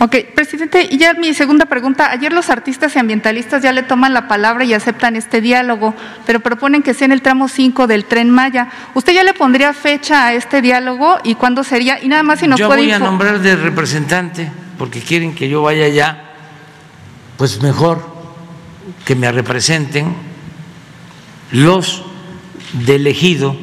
Ok, 0.01 0.15
presidente, 0.33 0.87
y 0.89 0.97
ya 0.97 1.15
mi 1.15 1.35
segunda 1.35 1.67
pregunta. 1.67 2.13
Ayer 2.13 2.33
los 2.33 2.51
artistas 2.51 2.95
y 2.95 3.01
ambientalistas 3.01 3.63
ya 3.63 3.73
le 3.73 3.83
toman 3.83 4.15
la 4.15 4.29
palabra 4.29 4.65
y 4.65 4.73
aceptan 4.73 5.17
este 5.17 5.41
diálogo, 5.41 5.93
pero 6.25 6.39
proponen 6.39 6.85
que 6.85 6.95
sea 6.95 7.07
en 7.07 7.13
el 7.13 7.21
tramo 7.21 7.49
5 7.49 7.89
del 7.89 8.05
tren 8.05 8.31
Maya. 8.31 8.69
¿Usted 8.95 9.13
ya 9.13 9.25
le 9.25 9.35
pondría 9.35 9.73
fecha 9.73 10.27
a 10.27 10.35
este 10.35 10.63
diálogo 10.63 11.19
y 11.25 11.35
cuándo 11.35 11.65
sería? 11.65 12.01
Y 12.01 12.07
nada 12.07 12.23
más 12.23 12.39
si 12.39 12.47
nos 12.47 12.61
yo 12.61 12.69
puede 12.69 12.83
voy 12.83 12.93
a 12.93 13.01
nombrar 13.01 13.41
de 13.41 13.57
representante 13.57 14.53
porque 14.79 15.01
quieren 15.01 15.35
que 15.35 15.49
yo 15.49 15.63
vaya 15.63 15.87
allá, 15.87 16.23
pues 17.37 17.61
mejor 17.61 18.18
que 19.05 19.15
me 19.15 19.31
representen 19.31 20.15
los 21.53 22.03
del 22.73 23.07
ejido 23.07 23.57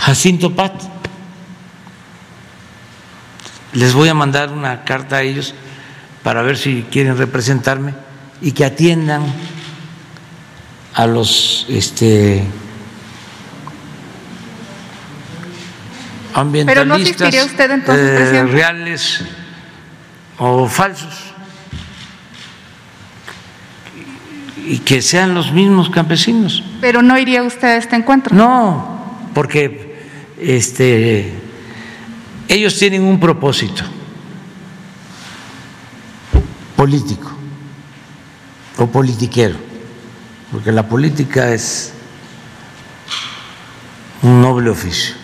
Jacinto 0.00 0.54
Pat. 0.54 0.72
Les 3.74 3.92
voy 3.92 4.08
a 4.08 4.14
mandar 4.14 4.50
una 4.50 4.84
carta 4.84 5.16
a 5.16 5.22
ellos 5.22 5.54
para 6.22 6.42
ver 6.42 6.56
si 6.56 6.86
quieren 6.90 7.16
representarme 7.16 7.94
y 8.40 8.52
que 8.52 8.64
atiendan 8.64 9.22
a 10.94 11.06
los 11.06 11.66
este 11.68 12.44
ambientalistas 16.34 16.66
Pero 16.66 16.84
no 16.86 16.94
asistiría 16.94 17.44
usted 17.44 17.70
entonces, 17.70 18.32
eh, 18.32 18.44
reales 18.44 19.20
o 20.38 20.66
falsos 20.66 21.27
y 24.68 24.78
que 24.80 25.02
sean 25.02 25.34
los 25.34 25.52
mismos 25.52 25.90
campesinos. 25.90 26.62
Pero 26.80 27.02
no 27.02 27.18
iría 27.18 27.42
usted 27.42 27.68
a 27.68 27.76
este 27.76 27.96
encuentro. 27.96 28.36
No, 28.36 29.18
porque 29.34 29.96
este 30.38 31.32
ellos 32.48 32.78
tienen 32.78 33.02
un 33.02 33.18
propósito 33.18 33.82
político 36.76 37.30
o 38.76 38.86
politiquero, 38.86 39.56
porque 40.52 40.72
la 40.72 40.88
política 40.88 41.52
es 41.52 41.92
un 44.22 44.40
noble 44.40 44.70
oficio. 44.70 45.14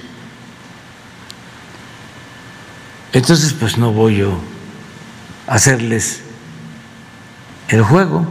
Entonces, 3.12 3.52
pues 3.52 3.78
no 3.78 3.92
voy 3.92 4.16
yo 4.16 4.38
a 5.46 5.54
hacerles 5.54 6.20
el 7.68 7.82
juego. 7.82 8.26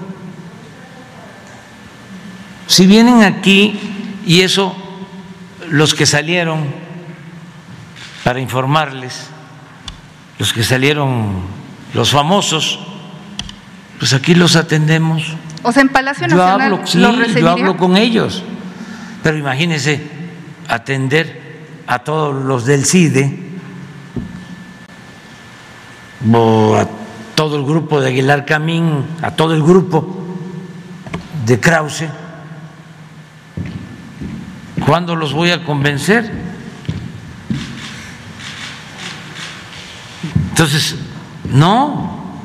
Si 2.67 2.87
vienen 2.87 3.23
aquí 3.23 3.79
y 4.25 4.41
eso, 4.41 4.75
los 5.69 5.93
que 5.93 6.05
salieron 6.05 6.65
para 8.23 8.39
informarles, 8.39 9.27
los 10.39 10.53
que 10.53 10.63
salieron, 10.63 11.41
los 11.93 12.11
famosos, 12.11 12.79
pues 13.99 14.13
aquí 14.13 14.35
los 14.35 14.55
atendemos. 14.55 15.35
O 15.61 15.71
sea, 15.71 15.81
en 15.81 15.89
Palacio 15.89 16.27
Yo 16.27 16.37
Nacional 16.37 16.61
hablo, 16.73 16.87
sí, 16.87 16.97
los 16.97 17.33
yo 17.33 17.49
hablo 17.49 17.77
con 17.77 17.97
ellos, 17.97 18.43
pero 19.21 19.37
imagínense 19.37 20.01
atender 20.67 21.43
a 21.87 21.99
todos 21.99 22.43
los 22.43 22.65
del 22.65 22.85
CIDE 22.85 23.39
o 26.31 26.75
a 26.75 26.87
todo 27.35 27.57
el 27.57 27.65
grupo 27.65 27.99
de 27.99 28.09
Aguilar 28.09 28.45
Camín, 28.45 29.05
a 29.21 29.31
todo 29.31 29.53
el 29.53 29.63
grupo 29.63 30.25
de 31.45 31.59
Krause. 31.59 32.05
¿Cuándo 34.85 35.15
los 35.15 35.33
voy 35.33 35.51
a 35.51 35.63
convencer? 35.63 36.31
Entonces, 40.49 40.95
no, 41.49 42.41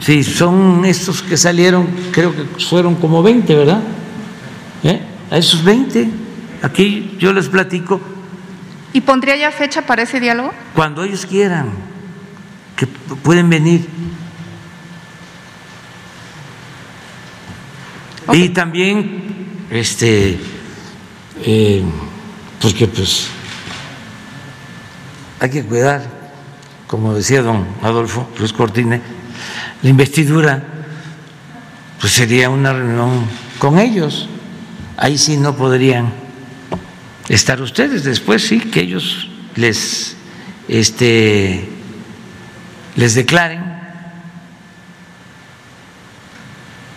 si 0.00 0.24
son 0.24 0.84
estos 0.84 1.22
que 1.22 1.36
salieron, 1.36 1.86
creo 2.12 2.34
que 2.34 2.44
fueron 2.64 2.94
como 2.96 3.22
20, 3.22 3.54
¿verdad? 3.54 3.80
¿Eh? 4.82 5.00
A 5.30 5.38
esos 5.38 5.64
20, 5.64 6.10
aquí 6.62 7.16
yo 7.18 7.32
les 7.32 7.48
platico 7.48 8.00
¿Y 8.92 9.00
pondría 9.00 9.36
ya 9.36 9.50
fecha 9.50 9.82
para 9.82 10.02
ese 10.02 10.20
diálogo? 10.20 10.52
cuando 10.74 11.02
ellos 11.02 11.26
quieran, 11.26 11.70
que 12.76 12.86
pueden 12.86 13.50
venir. 13.50 13.88
Y 18.32 18.50
también, 18.50 19.66
este, 19.70 20.38
eh, 21.42 21.82
porque 22.60 22.86
pues 22.86 23.28
hay 25.40 25.50
que 25.50 25.64
cuidar, 25.64 26.02
como 26.86 27.14
decía 27.14 27.42
don 27.42 27.66
Adolfo 27.82 28.28
Luis 28.38 28.52
Cortine, 28.52 29.00
la 29.82 29.88
investidura, 29.90 30.62
pues 32.00 32.12
sería 32.12 32.48
una 32.50 32.72
reunión 32.72 33.26
con 33.58 33.78
ellos. 33.78 34.28
Ahí 34.96 35.18
sí 35.18 35.36
no 35.36 35.56
podrían 35.56 36.12
estar 37.28 37.60
ustedes, 37.60 38.04
después 38.04 38.46
sí 38.46 38.60
que 38.60 38.80
ellos 38.80 39.28
les, 39.56 40.16
este, 40.68 41.68
les 42.96 43.14
declaren, 43.14 43.62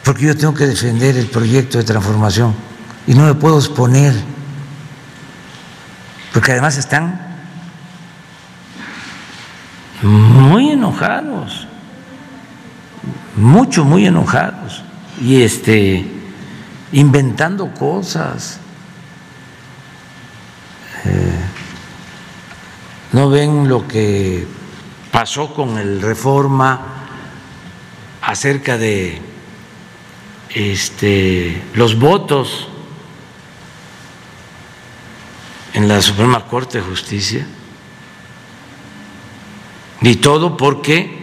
porque 0.04 0.26
yo 0.26 0.38
tengo 0.38 0.54
que 0.54 0.68
defender 0.68 1.18
el 1.18 1.28
proyecto 1.28 1.78
de 1.78 1.84
transformación 1.84 2.54
y 3.08 3.16
no 3.16 3.26
me 3.26 3.34
puedo 3.34 3.58
exponer, 3.58 4.14
porque 6.34 6.52
además 6.52 6.78
están 6.78 7.26
muy 10.02 10.72
enojados, 10.72 11.66
mucho, 13.38 13.86
muy 13.86 14.06
enojados, 14.06 14.84
y 15.22 15.42
este, 15.42 16.06
inventando 16.92 17.74
cosas. 17.74 18.60
Eh, 21.06 21.40
no 23.14 23.30
ven 23.30 23.70
lo 23.70 23.88
que 23.88 24.46
pasó 25.12 25.54
con 25.54 25.78
el 25.78 26.02
reforma 26.02 26.82
acerca 28.22 28.78
de 28.78 29.22
este, 30.50 31.64
los 31.74 31.98
votos 31.98 32.68
en 35.78 35.88
la 35.88 36.02
Suprema 36.02 36.44
Corte 36.48 36.80
de 36.80 36.84
Justicia 36.84 37.46
y 40.02 40.16
todo 40.16 40.58
porque 40.58 41.16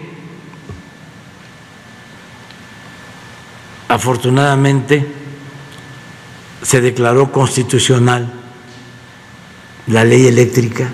afortunadamente 3.89 5.13
se 6.63 6.81
declaró 6.81 7.33
constitucional 7.33 8.33
la 9.89 10.05
ley 10.05 10.29
eléctrica 10.29 10.89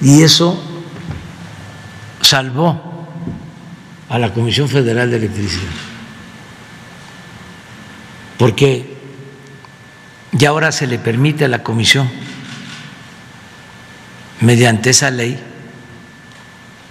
y 0.00 0.22
eso 0.22 0.56
salvó 2.20 3.08
a 4.08 4.20
la 4.20 4.32
Comisión 4.32 4.68
Federal 4.68 5.10
de 5.10 5.16
Electricidad. 5.16 5.72
Porque 8.38 8.93
ya 10.34 10.48
ahora 10.48 10.72
se 10.72 10.86
le 10.86 10.98
permite 10.98 11.44
a 11.44 11.48
la 11.48 11.62
Comisión, 11.62 12.10
mediante 14.40 14.90
esa 14.90 15.10
ley, 15.10 15.40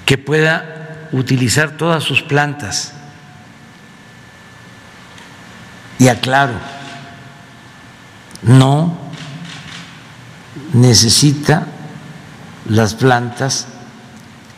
que 0.06 0.18
pueda 0.18 1.08
utilizar 1.12 1.72
todas 1.72 2.04
sus 2.04 2.22
plantas. 2.22 2.94
Y 6.00 6.08
aclaro, 6.08 6.54
no 8.44 8.98
necesita 10.74 11.68
las 12.68 12.94
plantas 12.96 13.68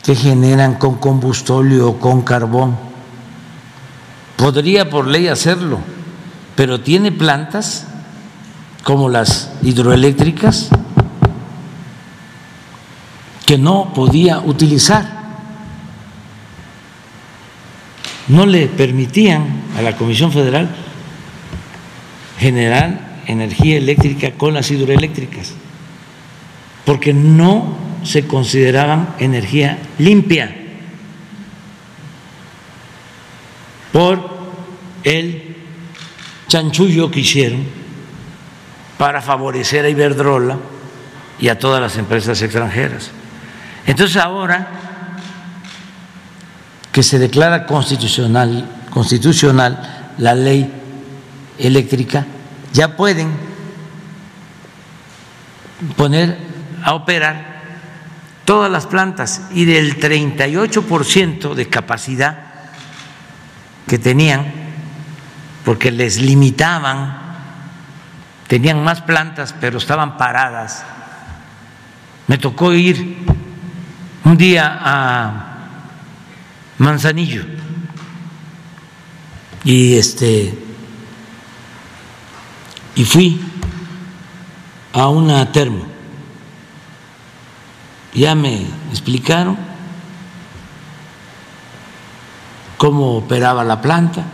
que 0.04 0.14
generan 0.14 0.74
con 0.74 0.96
combustóleo 0.98 1.88
o 1.88 1.98
con 1.98 2.22
carbón. 2.22 2.78
Podría 4.36 4.88
por 4.88 5.08
ley 5.08 5.26
hacerlo, 5.26 5.80
pero 6.54 6.80
tiene 6.80 7.10
plantas 7.10 7.86
como 8.86 9.08
las 9.08 9.50
hidroeléctricas 9.64 10.68
que 13.44 13.58
no 13.58 13.92
podía 13.92 14.38
utilizar. 14.38 15.26
No 18.28 18.46
le 18.46 18.68
permitían 18.68 19.62
a 19.76 19.82
la 19.82 19.96
Comisión 19.96 20.30
Federal 20.30 20.70
generar 22.38 23.22
energía 23.26 23.76
eléctrica 23.76 24.30
con 24.34 24.54
las 24.54 24.70
hidroeléctricas, 24.70 25.54
porque 26.84 27.12
no 27.12 27.76
se 28.04 28.28
consideraban 28.28 29.16
energía 29.18 29.80
limpia 29.98 30.56
por 33.92 34.30
el 35.02 35.56
chanchullo 36.46 37.10
que 37.10 37.18
hicieron 37.18 37.85
para 38.98 39.20
favorecer 39.20 39.84
a 39.84 39.88
Iberdrola 39.88 40.58
y 41.38 41.48
a 41.48 41.58
todas 41.58 41.80
las 41.80 41.96
empresas 41.96 42.40
extranjeras. 42.42 43.10
Entonces 43.86 44.16
ahora 44.16 44.68
que 46.92 47.02
se 47.02 47.18
declara 47.18 47.66
constitucional, 47.66 48.68
constitucional 48.90 50.14
la 50.18 50.34
ley 50.34 50.72
eléctrica, 51.58 52.26
ya 52.72 52.96
pueden 52.96 53.32
poner 55.96 56.38
a 56.82 56.94
operar 56.94 57.56
todas 58.46 58.70
las 58.70 58.86
plantas 58.86 59.42
y 59.52 59.64
del 59.66 60.00
38% 60.00 61.54
de 61.54 61.68
capacidad 61.68 62.38
que 63.86 63.98
tenían, 63.98 64.52
porque 65.64 65.90
les 65.90 66.20
limitaban, 66.20 67.25
tenían 68.46 68.82
más 68.82 69.00
plantas 69.02 69.54
pero 69.60 69.78
estaban 69.78 70.16
paradas. 70.16 70.84
Me 72.26 72.38
tocó 72.38 72.72
ir 72.72 73.24
un 74.24 74.36
día 74.36 74.78
a 74.80 75.42
Manzanillo 76.78 77.44
y 79.64 79.96
este 79.96 80.58
y 82.94 83.04
fui 83.04 83.40
a 84.92 85.08
una 85.08 85.52
termo. 85.52 85.84
Ya 88.14 88.34
me 88.34 88.66
explicaron 88.90 89.58
cómo 92.78 93.16
operaba 93.16 93.62
la 93.62 93.80
planta, 93.82 94.24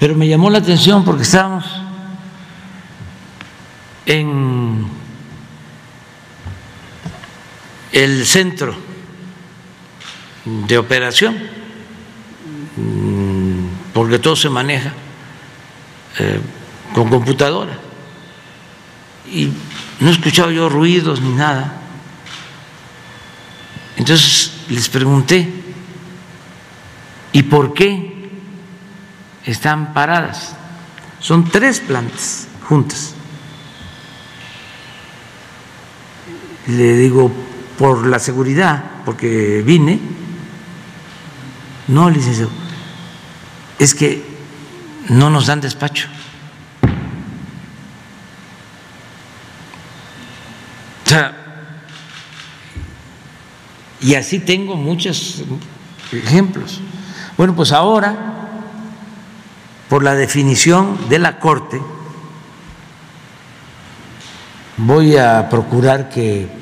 pero 0.00 0.14
me 0.14 0.26
llamó 0.26 0.48
la 0.48 0.58
atención 0.58 1.04
porque 1.04 1.22
estábamos 1.22 1.64
en 4.08 4.86
el 7.92 8.24
centro 8.24 8.74
de 10.46 10.78
operación, 10.78 11.36
mm, 12.76 13.92
porque 13.92 14.18
todo 14.18 14.34
se 14.34 14.48
maneja 14.48 14.94
eh, 16.18 16.40
con 16.94 17.10
computadora. 17.10 17.78
Y 19.30 19.50
no 20.00 20.08
he 20.08 20.12
escuchado 20.12 20.50
yo 20.50 20.70
ruidos 20.70 21.20
ni 21.20 21.34
nada. 21.34 21.74
Entonces 23.98 24.54
les 24.70 24.88
pregunté, 24.88 25.52
¿y 27.34 27.42
por 27.42 27.74
qué 27.74 28.30
están 29.44 29.92
paradas? 29.92 30.56
Son 31.20 31.44
tres 31.50 31.80
plantas 31.80 32.48
juntas. 32.66 33.17
Le 36.68 36.94
digo, 36.94 37.32
por 37.78 38.06
la 38.06 38.18
seguridad, 38.18 38.84
porque 39.04 39.62
vine. 39.64 39.98
No, 41.86 42.10
licenciado, 42.10 42.50
es 43.78 43.94
que 43.94 44.22
no 45.08 45.30
nos 45.30 45.46
dan 45.46 45.60
despacho. 45.60 46.08
y 54.00 54.14
así 54.14 54.38
tengo 54.38 54.76
muchos 54.76 55.42
ejemplos. 56.12 56.80
Bueno, 57.38 57.56
pues 57.56 57.72
ahora, 57.72 58.14
por 59.88 60.04
la 60.04 60.14
definición 60.14 61.08
de 61.08 61.18
la 61.18 61.38
Corte, 61.38 61.80
voy 64.76 65.16
a 65.16 65.48
procurar 65.48 66.10
que 66.10 66.57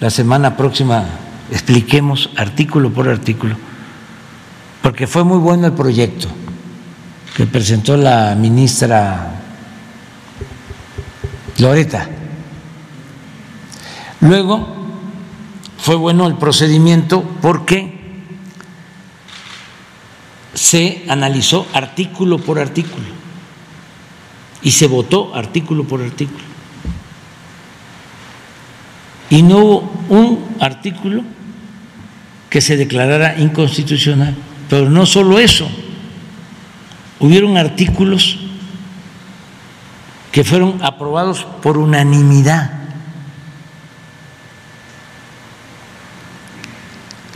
la 0.00 0.10
semana 0.10 0.56
próxima 0.56 1.04
expliquemos 1.50 2.30
artículo 2.36 2.90
por 2.92 3.08
artículo, 3.08 3.56
porque 4.82 5.06
fue 5.06 5.24
muy 5.24 5.38
bueno 5.38 5.66
el 5.66 5.72
proyecto 5.72 6.28
que 7.36 7.46
presentó 7.46 7.96
la 7.96 8.34
ministra 8.34 9.42
Loreta. 11.58 12.08
Luego 14.20 14.74
fue 15.78 15.94
bueno 15.94 16.26
el 16.26 16.36
procedimiento 16.36 17.22
porque 17.40 17.96
se 20.54 21.04
analizó 21.08 21.66
artículo 21.72 22.38
por 22.38 22.58
artículo 22.58 23.06
y 24.62 24.70
se 24.72 24.86
votó 24.88 25.34
artículo 25.34 25.84
por 25.84 26.02
artículo. 26.02 26.45
Y 29.30 29.42
no 29.42 29.58
hubo 29.58 29.92
un 30.08 30.56
artículo 30.60 31.22
que 32.50 32.60
se 32.60 32.76
declarara 32.76 33.38
inconstitucional. 33.38 34.34
Pero 34.68 34.90
no 34.90 35.06
solo 35.06 35.38
eso, 35.38 35.68
hubieron 37.18 37.56
artículos 37.56 38.38
que 40.32 40.44
fueron 40.44 40.82
aprobados 40.82 41.44
por 41.62 41.78
unanimidad. 41.78 42.72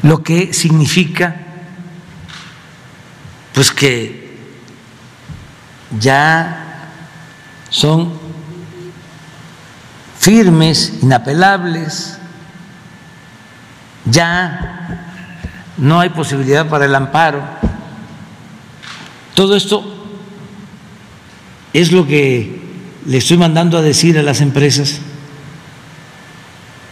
Lo 0.02 0.22
que 0.22 0.52
significa 0.52 1.46
pues 3.52 3.72
que 3.72 4.38
ya 5.98 6.88
son 7.68 8.19
firmes, 10.20 10.98
inapelables, 11.00 12.18
ya 14.04 15.16
no 15.78 15.98
hay 15.98 16.10
posibilidad 16.10 16.68
para 16.68 16.84
el 16.84 16.94
amparo. 16.94 17.42
Todo 19.34 19.56
esto 19.56 19.82
es 21.72 21.90
lo 21.90 22.06
que 22.06 22.60
le 23.06 23.16
estoy 23.16 23.38
mandando 23.38 23.78
a 23.78 23.82
decir 23.82 24.18
a 24.18 24.22
las 24.22 24.42
empresas 24.42 25.00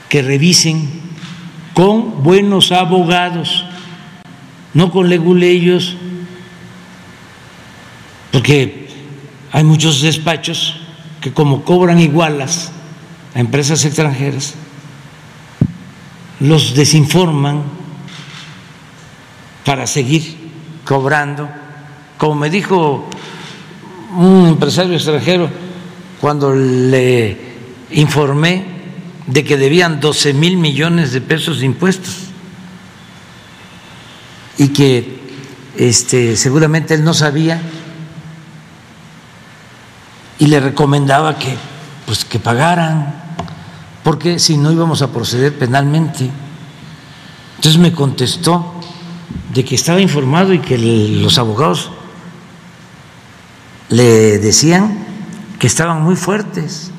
que 0.08 0.22
revisen 0.22 0.88
con 1.74 2.22
buenos 2.22 2.72
abogados, 2.72 3.66
no 4.72 4.90
con 4.90 5.10
leguleyos, 5.10 5.96
porque 8.32 8.88
hay 9.52 9.64
muchos 9.64 10.00
despachos 10.00 10.76
que 11.20 11.34
como 11.34 11.62
cobran 11.62 12.00
igualas 12.00 12.72
empresas 13.38 13.84
extranjeras, 13.84 14.54
los 16.40 16.74
desinforman 16.74 17.62
para 19.64 19.86
seguir 19.86 20.50
cobrando. 20.84 21.48
Como 22.18 22.34
me 22.34 22.50
dijo 22.50 23.08
un 24.16 24.48
empresario 24.48 24.94
extranjero 24.94 25.48
cuando 26.20 26.52
le 26.52 27.38
informé 27.92 28.64
de 29.28 29.44
que 29.44 29.56
debían 29.56 30.00
12 30.00 30.32
mil 30.32 30.56
millones 30.56 31.12
de 31.12 31.20
pesos 31.20 31.60
de 31.60 31.66
impuestos 31.66 32.16
y 34.56 34.68
que 34.68 35.20
este, 35.76 36.36
seguramente 36.36 36.94
él 36.94 37.04
no 37.04 37.14
sabía 37.14 37.62
y 40.40 40.46
le 40.46 40.58
recomendaba 40.58 41.38
que, 41.38 41.54
pues, 42.04 42.24
que 42.24 42.40
pagaran, 42.40 43.27
porque 44.08 44.38
si 44.38 44.56
no 44.56 44.72
íbamos 44.72 45.02
a 45.02 45.12
proceder 45.12 45.58
penalmente. 45.58 46.30
Entonces 47.56 47.78
me 47.78 47.92
contestó 47.92 48.72
de 49.52 49.66
que 49.66 49.74
estaba 49.74 50.00
informado 50.00 50.54
y 50.54 50.60
que 50.60 50.78
los 50.78 51.36
abogados 51.36 51.90
le 53.90 54.38
decían 54.38 55.04
que 55.58 55.66
estaban 55.66 56.02
muy 56.02 56.16
fuertes. 56.16 56.90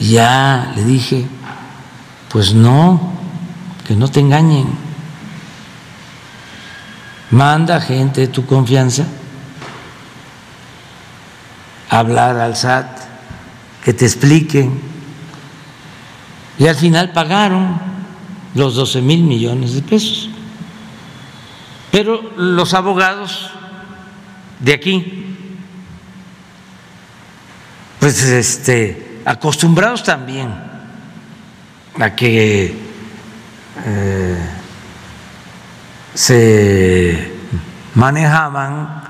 Y 0.00 0.14
ya 0.14 0.72
le 0.74 0.82
dije, 0.82 1.24
pues 2.28 2.54
no, 2.54 3.12
que 3.86 3.94
no 3.94 4.08
te 4.08 4.18
engañen. 4.18 4.66
Manda 7.30 7.80
gente 7.80 8.22
de 8.22 8.26
tu 8.26 8.46
confianza 8.46 9.06
hablar 11.88 12.36
al 12.40 12.56
SAT, 12.56 12.95
que 13.86 13.94
te 13.94 14.04
expliquen. 14.04 14.80
Y 16.58 16.66
al 16.66 16.74
final 16.74 17.12
pagaron 17.12 17.78
los 18.56 18.74
12 18.74 19.00
mil 19.00 19.22
millones 19.22 19.74
de 19.74 19.82
pesos. 19.82 20.28
Pero 21.92 22.32
los 22.36 22.74
abogados 22.74 23.48
de 24.58 24.74
aquí, 24.74 25.36
pues 28.00 28.24
este, 28.24 29.20
acostumbrados 29.24 30.02
también 30.02 30.48
a 32.00 32.10
que 32.16 32.76
eh, 33.84 34.48
se 36.12 37.32
manejaban 37.94 39.04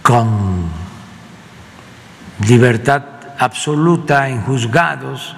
con 0.00 0.70
libertad 2.40 3.17
absoluta 3.38 4.28
en 4.28 4.42
juzgados, 4.42 5.34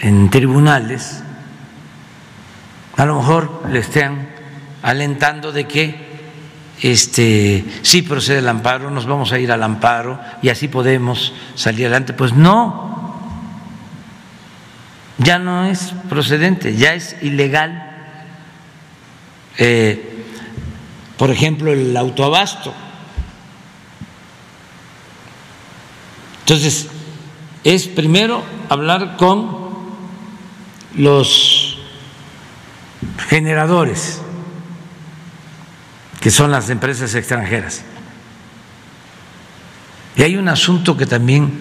en 0.00 0.30
tribunales, 0.30 1.22
a 2.96 3.04
lo 3.04 3.16
mejor 3.16 3.62
le 3.70 3.80
estén 3.80 4.28
alentando 4.82 5.52
de 5.52 5.66
que 5.66 6.10
este 6.80 7.64
sí 7.82 8.02
procede 8.02 8.38
el 8.38 8.48
amparo, 8.48 8.90
nos 8.90 9.06
vamos 9.06 9.32
a 9.32 9.38
ir 9.38 9.52
al 9.52 9.62
amparo 9.62 10.18
y 10.42 10.48
así 10.48 10.68
podemos 10.68 11.34
salir 11.54 11.86
adelante. 11.86 12.12
Pues 12.12 12.32
no, 12.32 13.20
ya 15.18 15.38
no 15.38 15.66
es 15.66 15.92
procedente, 16.08 16.76
ya 16.76 16.94
es 16.94 17.16
ilegal. 17.22 17.86
Eh, 19.58 20.24
por 21.18 21.30
ejemplo, 21.30 21.72
el 21.72 21.94
autoabasto. 21.96 22.72
Entonces, 26.40 26.88
es 27.64 27.86
primero 27.86 28.42
hablar 28.68 29.16
con 29.16 29.70
los 30.96 31.78
generadores, 33.28 34.20
que 36.20 36.30
son 36.30 36.50
las 36.50 36.68
empresas 36.70 37.14
extranjeras. 37.14 37.82
Y 40.16 40.22
hay 40.22 40.36
un 40.36 40.48
asunto 40.48 40.96
que 40.96 41.06
también 41.06 41.60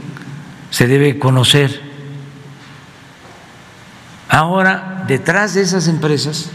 se 0.70 0.88
debe 0.88 1.20
conocer. 1.20 1.82
Ahora, 4.28 5.04
detrás 5.08 5.54
de 5.54 5.62
esas 5.62 5.88
empresas, 5.88 6.50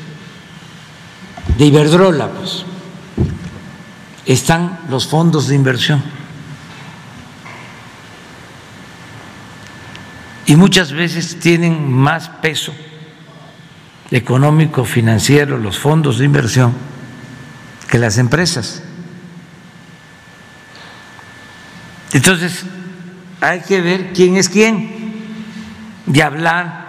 de 1.58 1.66
Iberdrola, 1.66 2.28
pues, 2.28 2.64
están 4.26 4.80
los 4.88 5.06
fondos 5.06 5.48
de 5.48 5.54
inversión. 5.54 6.02
Y 10.46 10.56
muchas 10.56 10.92
veces 10.92 11.38
tienen 11.40 11.90
más 11.90 12.28
peso 12.28 12.74
económico, 14.10 14.84
financiero, 14.84 15.58
los 15.58 15.78
fondos 15.78 16.18
de 16.18 16.26
inversión, 16.26 16.74
que 17.88 17.98
las 17.98 18.18
empresas. 18.18 18.82
Entonces, 22.12 22.64
hay 23.40 23.60
que 23.60 23.80
ver 23.80 24.12
quién 24.12 24.36
es 24.36 24.48
quién 24.48 24.94
y 26.12 26.20
hablar 26.20 26.84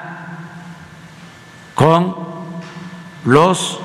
con 1.74 2.16
los 3.26 3.80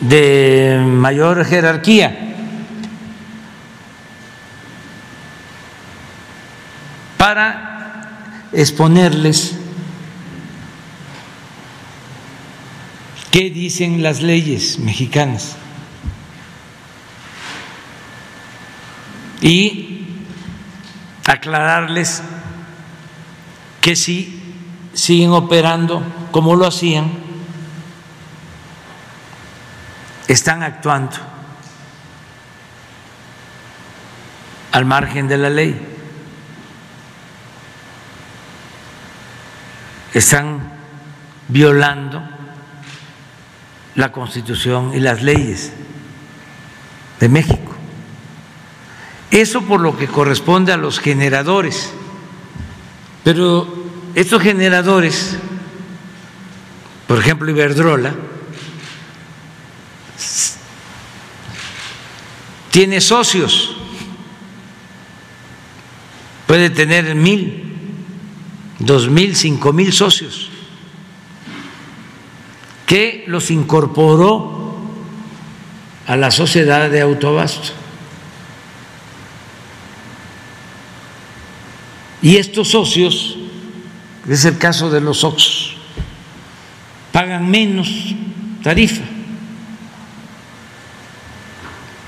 de 0.00 0.84
mayor 0.86 1.44
jerarquía. 1.44 2.35
Para 7.26 8.46
exponerles 8.52 9.56
qué 13.32 13.50
dicen 13.50 14.00
las 14.00 14.22
leyes 14.22 14.78
mexicanas 14.78 15.56
y 19.40 20.06
aclararles 21.24 22.22
que 23.80 23.96
si 23.96 24.54
siguen 24.94 25.32
operando 25.32 26.04
como 26.30 26.54
lo 26.54 26.64
hacían, 26.64 27.10
están 30.28 30.62
actuando 30.62 31.16
al 34.70 34.84
margen 34.84 35.26
de 35.26 35.38
la 35.38 35.50
ley. 35.50 35.95
Están 40.14 40.72
violando 41.48 42.22
la 43.94 44.12
Constitución 44.12 44.92
y 44.94 45.00
las 45.00 45.22
leyes 45.22 45.72
de 47.18 47.28
México. 47.28 47.74
Eso 49.30 49.62
por 49.62 49.80
lo 49.80 49.96
que 49.96 50.06
corresponde 50.06 50.72
a 50.72 50.76
los 50.76 51.00
generadores. 51.00 51.92
Pero 53.24 53.66
estos 54.14 54.42
generadores, 54.42 55.36
por 57.06 57.18
ejemplo 57.18 57.50
Iberdrola, 57.50 58.14
tiene 62.70 63.00
socios, 63.00 63.76
puede 66.46 66.70
tener 66.70 67.14
mil 67.14 67.75
dos 68.78 69.08
mil, 69.08 69.34
cinco 69.36 69.72
mil 69.72 69.92
socios, 69.92 70.50
que 72.86 73.24
los 73.26 73.50
incorporó 73.50 74.76
a 76.06 76.16
la 76.16 76.30
sociedad 76.30 76.90
de 76.90 77.00
autobasto. 77.00 77.72
Y 82.22 82.36
estos 82.36 82.68
socios, 82.68 83.36
es 84.28 84.44
el 84.44 84.58
caso 84.58 84.90
de 84.90 85.00
los 85.00 85.22
Oxos, 85.24 85.76
pagan 87.12 87.48
menos 87.50 87.88
tarifa 88.62 89.02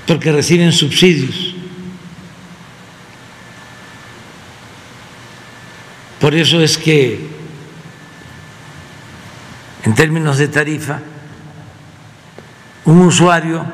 porque 0.09 0.33
reciben 0.33 0.73
subsidios. 0.73 1.55
Por 6.21 6.35
eso 6.35 6.61
es 6.61 6.77
que 6.77 7.29
en 9.85 9.95
términos 9.95 10.39
de 10.39 10.49
tarifa, 10.49 11.01
un 12.85 13.01
usuario 13.03 13.65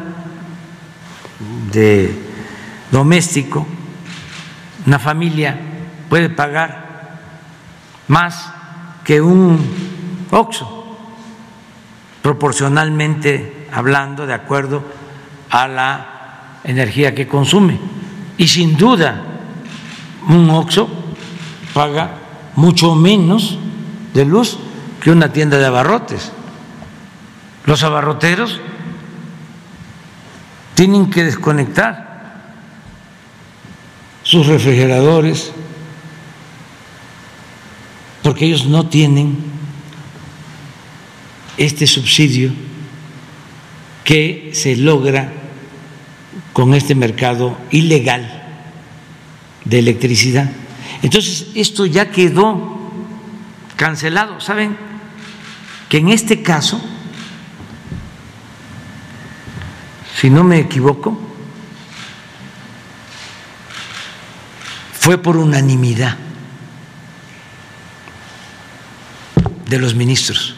de 1.73 2.15
doméstico, 2.91 3.67
una 4.87 4.99
familia 4.99 5.59
puede 6.11 6.29
pagar 6.29 7.19
más 8.09 8.53
que 9.05 9.21
un 9.21 9.59
OXO, 10.31 10.99
proporcionalmente 12.23 13.69
hablando, 13.73 14.27
de 14.27 14.35
acuerdo 14.35 14.85
a 15.51 15.67
la 15.67 16.07
energía 16.65 17.15
que 17.15 17.27
consume. 17.27 17.79
Y 18.37 18.49
sin 18.49 18.77
duda, 18.77 19.23
un 20.29 20.51
OXO 20.51 20.89
paga 21.73 22.24
mucho 22.57 22.95
menos 22.95 23.59
de 24.15 24.25
luz 24.25 24.59
que 25.01 25.11
una 25.11 25.33
tienda 25.33 25.59
de 25.59 25.67
abarrotes. 25.67 26.33
Los 27.67 27.83
abarroteros 27.83 28.61
tienen 30.75 31.11
que 31.11 31.25
desconectar 31.25 32.55
sus 34.23 34.47
refrigeradores 34.47 35.53
porque 38.23 38.47
ellos 38.47 38.67
no 38.67 38.89
tienen 38.89 39.37
este 41.57 41.87
subsidio 41.87 42.51
que 44.03 44.51
se 44.55 44.77
logra 44.77 45.33
con 46.53 46.75
este 46.75 46.95
mercado 46.95 47.57
ilegal 47.71 48.43
de 49.65 49.79
electricidad. 49.79 50.51
Entonces, 51.03 51.49
esto 51.55 51.87
ya 51.87 52.11
quedó 52.11 52.91
cancelado. 53.77 54.41
¿Saben? 54.41 54.77
Que 55.89 55.99
en 55.99 56.09
este 56.09 56.43
caso, 56.43 56.81
si 60.21 60.31
no 60.31 60.45
me 60.45 60.59
equivoco, 60.59 61.19
fue 64.93 65.19
por 65.19 65.37
unanimidad 65.37 66.17
de 69.67 69.79
los 69.79 69.95
ministros, 69.95 70.55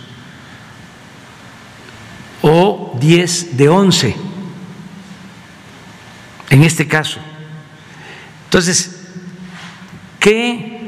o 2.43 2.97
10 3.01 3.57
de 3.57 3.69
11 3.69 4.17
en 6.51 6.63
este 6.63 6.87
caso. 6.87 7.19
Entonces, 8.45 8.96
¿Qué 10.27 10.81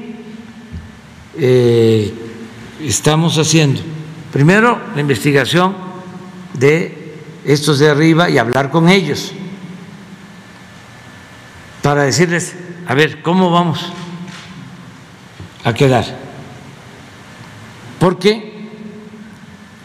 eh, 1.39 2.13
estamos 2.83 3.39
haciendo? 3.39 3.81
Primero, 4.33 4.81
la 4.97 5.01
investigación 5.01 5.77
de 6.55 7.15
estos 7.45 7.79
de 7.79 7.89
arriba 7.89 8.29
y 8.29 8.39
hablar 8.39 8.73
con 8.73 8.89
ellos 8.89 9.31
para 11.83 12.03
decirles, 12.03 12.57
a 12.89 12.95
ver, 12.95 13.23
¿cómo 13.23 13.53
vamos 13.53 13.93
a 15.63 15.73
quedar? 15.73 16.05
Porque 18.01 18.71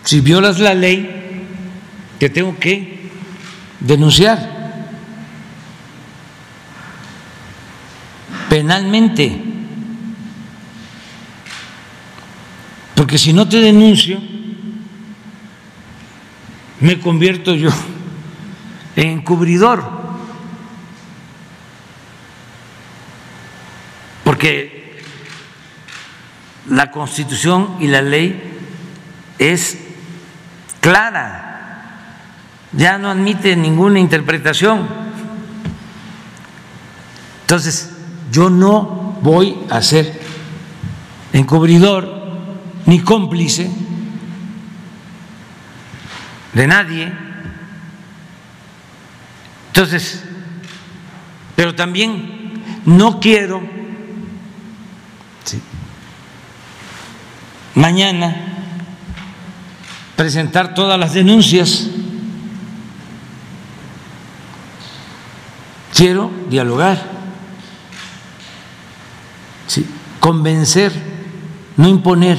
si 0.03 0.21
violas 0.21 0.57
la 0.57 0.73
ley, 0.73 1.45
te 2.17 2.31
tengo 2.31 2.57
que 2.57 3.11
denunciar 3.81 4.52
penalmente. 8.53 9.41
Porque 12.93 13.17
si 13.17 13.34
no 13.34 13.49
te 13.49 13.57
denuncio, 13.57 14.21
me 16.80 16.99
convierto 16.99 17.55
yo 17.55 17.71
en 18.95 19.09
encubridor. 19.09 19.84
Porque 24.23 25.01
la 26.69 26.91
constitución 26.91 27.77
y 27.80 27.88
la 27.88 28.03
ley 28.03 28.39
es 29.39 29.80
clara, 30.80 32.19
ya 32.71 32.99
no 32.99 33.09
admite 33.09 33.55
ninguna 33.55 33.99
interpretación. 33.99 34.88
Entonces, 37.41 37.92
yo 38.34 38.49
no 38.49 39.15
voy 39.22 39.55
a 39.69 39.80
ser 39.84 40.19
encubridor 41.34 42.11
ni 42.88 42.99
cómplice 42.99 43.69
de 46.53 46.68
nadie. 46.68 47.14
Entonces, 49.68 50.23
pero 51.55 51.76
también 51.76 52.64
no 52.85 53.19
quiero 53.19 53.61
mañana 57.76 58.35
presentar 60.15 60.73
todas 60.73 60.99
las 60.99 61.14
denuncias. 61.14 61.88
Quiero 65.95 66.31
dialogar, 66.49 67.12
convencer, 70.19 70.91
no 71.77 71.88
imponer 71.88 72.38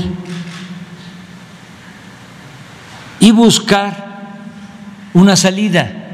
y 3.20 3.30
buscar 3.30 4.04
una 5.14 5.36
salida 5.36 6.04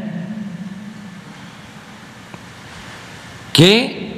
que 3.52 4.10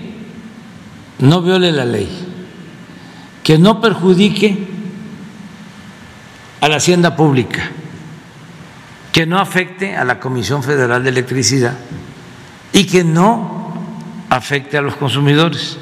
no 1.19 1.40
viole 1.40 1.73
la 1.73 1.85
ley, 1.85 2.09
que 3.43 3.59
no 3.59 3.81
perjudique 3.81 4.69
a 6.60 6.69
la 6.69 6.77
hacienda 6.77 7.16
pública, 7.16 7.70
que 9.12 9.27
no 9.27 9.39
afecte 9.39 9.97
a 9.97 10.05
la 10.05 10.20
Comisión 10.20 10.62
Federal 10.62 11.02
de 11.02 11.10
Electricidad 11.10 11.74
y 12.73 12.86
que 12.86 13.05
no 13.05 13.74
afecte 14.31 14.78
a 14.78 14.82
los 14.82 14.97
consumidores. 14.97 15.78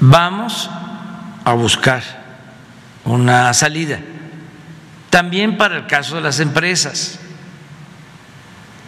Vamos 0.00 0.70
a 1.44 1.52
buscar 1.52 2.02
una 3.04 3.52
salida. 3.52 4.00
También 5.10 5.56
para 5.56 5.76
el 5.76 5.86
caso 5.86 6.16
de 6.16 6.22
las 6.22 6.40
empresas. 6.40 7.18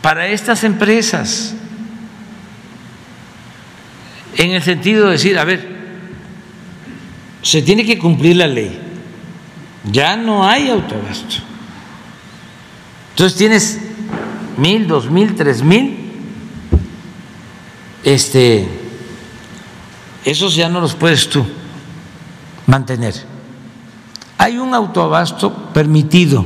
Para 0.00 0.26
estas 0.26 0.64
empresas, 0.64 1.54
en 4.36 4.50
el 4.52 4.62
sentido 4.62 5.06
de 5.06 5.12
decir, 5.12 5.38
a 5.38 5.44
ver, 5.44 5.68
se 7.42 7.62
tiene 7.62 7.84
que 7.84 7.98
cumplir 7.98 8.36
la 8.36 8.46
ley. 8.46 8.80
Ya 9.84 10.16
no 10.16 10.48
hay 10.48 10.70
autogasto. 10.70 11.36
Entonces 13.10 13.38
tienes 13.38 13.78
mil, 14.56 14.86
dos 14.86 15.10
mil, 15.10 15.34
tres 15.34 15.62
mil, 15.62 16.12
este, 18.02 18.81
esos 20.24 20.54
ya 20.54 20.68
no 20.68 20.80
los 20.80 20.94
puedes 20.94 21.28
tú 21.28 21.44
mantener. 22.66 23.14
Hay 24.38 24.58
un 24.58 24.74
autoabasto 24.74 25.72
permitido 25.72 26.44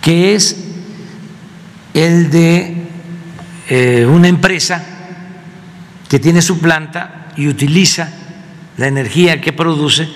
que 0.00 0.34
es 0.34 0.56
el 1.94 2.30
de 2.30 2.88
eh, 3.68 4.06
una 4.06 4.28
empresa 4.28 4.84
que 6.08 6.18
tiene 6.18 6.42
su 6.42 6.58
planta 6.58 7.28
y 7.36 7.48
utiliza 7.48 8.12
la 8.76 8.88
energía 8.88 9.40
que 9.40 9.52
produce 9.52 10.08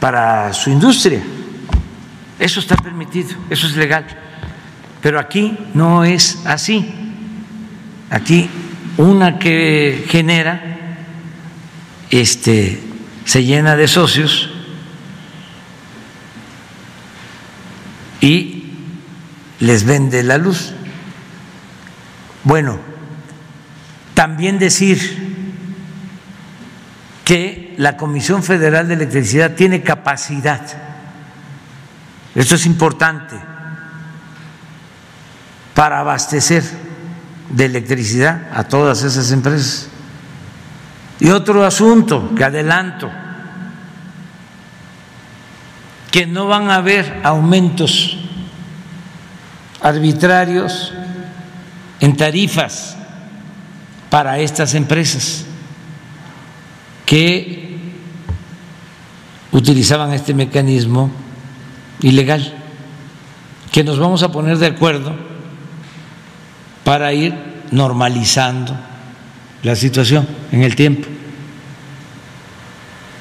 para 0.00 0.52
su 0.52 0.70
industria. 0.70 1.22
Eso 2.38 2.60
está 2.60 2.76
permitido, 2.76 3.36
eso 3.50 3.66
es 3.66 3.76
legal. 3.76 4.06
Pero 5.00 5.20
aquí 5.20 5.56
no 5.74 6.04
es 6.04 6.40
así. 6.46 6.92
Aquí 8.10 8.48
una 8.96 9.38
que 9.38 10.04
genera 10.08 10.73
este 12.20 12.82
se 13.24 13.44
llena 13.44 13.76
de 13.76 13.88
socios 13.88 14.50
y 18.20 18.72
les 19.60 19.84
vende 19.84 20.22
la 20.22 20.38
luz. 20.38 20.72
Bueno, 22.44 22.78
también 24.14 24.58
decir 24.58 25.34
que 27.24 27.74
la 27.78 27.96
Comisión 27.96 28.42
Federal 28.42 28.88
de 28.88 28.94
Electricidad 28.94 29.54
tiene 29.54 29.82
capacidad, 29.82 30.60
esto 32.34 32.54
es 32.54 32.66
importante, 32.66 33.36
para 35.74 36.00
abastecer 36.00 36.62
de 37.50 37.64
electricidad 37.64 38.48
a 38.54 38.64
todas 38.64 39.02
esas 39.02 39.32
empresas. 39.32 39.88
Y 41.20 41.30
otro 41.30 41.64
asunto 41.64 42.34
que 42.36 42.44
adelanto, 42.44 43.10
que 46.10 46.26
no 46.26 46.46
van 46.46 46.70
a 46.70 46.76
haber 46.76 47.20
aumentos 47.24 48.16
arbitrarios 49.80 50.92
en 52.00 52.16
tarifas 52.16 52.96
para 54.10 54.38
estas 54.38 54.74
empresas 54.74 55.44
que 57.06 57.78
utilizaban 59.52 60.12
este 60.12 60.34
mecanismo 60.34 61.10
ilegal, 62.00 62.54
que 63.70 63.84
nos 63.84 63.98
vamos 63.98 64.22
a 64.22 64.30
poner 64.32 64.58
de 64.58 64.66
acuerdo 64.66 65.14
para 66.84 67.12
ir 67.12 67.34
normalizando 67.70 68.76
la 69.64 69.74
situación 69.74 70.28
en 70.52 70.62
el 70.62 70.76
tiempo, 70.76 71.08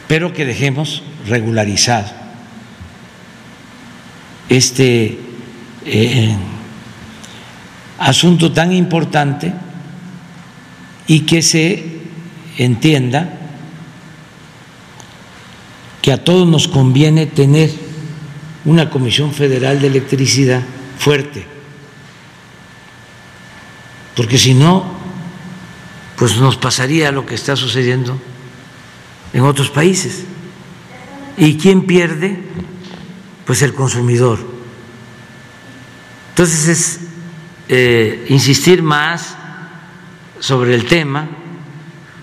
pero 0.07 0.33
que 0.33 0.45
dejemos 0.45 1.01
regularizado 1.25 2.11
este 4.49 5.17
eh, 5.85 6.35
asunto 7.97 8.51
tan 8.51 8.73
importante 8.73 9.53
y 11.07 11.21
que 11.21 11.41
se 11.41 12.01
entienda 12.57 13.39
que 16.01 16.11
a 16.11 16.23
todos 16.23 16.45
nos 16.45 16.67
conviene 16.67 17.25
tener 17.25 17.71
una 18.65 18.89
Comisión 18.89 19.33
Federal 19.33 19.79
de 19.79 19.87
Electricidad 19.87 20.61
fuerte, 20.99 21.45
porque 24.15 24.37
si 24.37 24.53
no, 24.53 24.92
pues 26.23 26.37
nos 26.37 26.55
pasaría 26.55 27.11
lo 27.11 27.25
que 27.25 27.35
está 27.35 27.57
sucediendo 27.57 28.17
en 29.33 29.43
otros 29.43 29.69
países. 29.69 30.23
¿Y 31.35 31.57
quién 31.57 31.85
pierde? 31.85 32.39
Pues 33.45 33.61
el 33.61 33.73
consumidor. 33.73 34.39
Entonces 36.29 36.67
es 36.69 36.99
eh, 37.67 38.25
insistir 38.29 38.81
más 38.81 39.35
sobre 40.39 40.75
el 40.75 40.85
tema, 40.85 41.27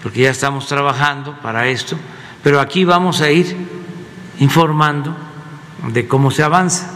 porque 0.02 0.22
ya 0.22 0.30
estamos 0.30 0.66
trabajando 0.66 1.38
para 1.42 1.68
esto 1.68 1.98
pero 2.42 2.58
aquí 2.58 2.84
vamos 2.84 3.20
a 3.20 3.30
ir 3.30 3.54
informando 4.38 5.14
de 5.92 6.08
cómo 6.08 6.30
se 6.30 6.42
avanza 6.42 6.90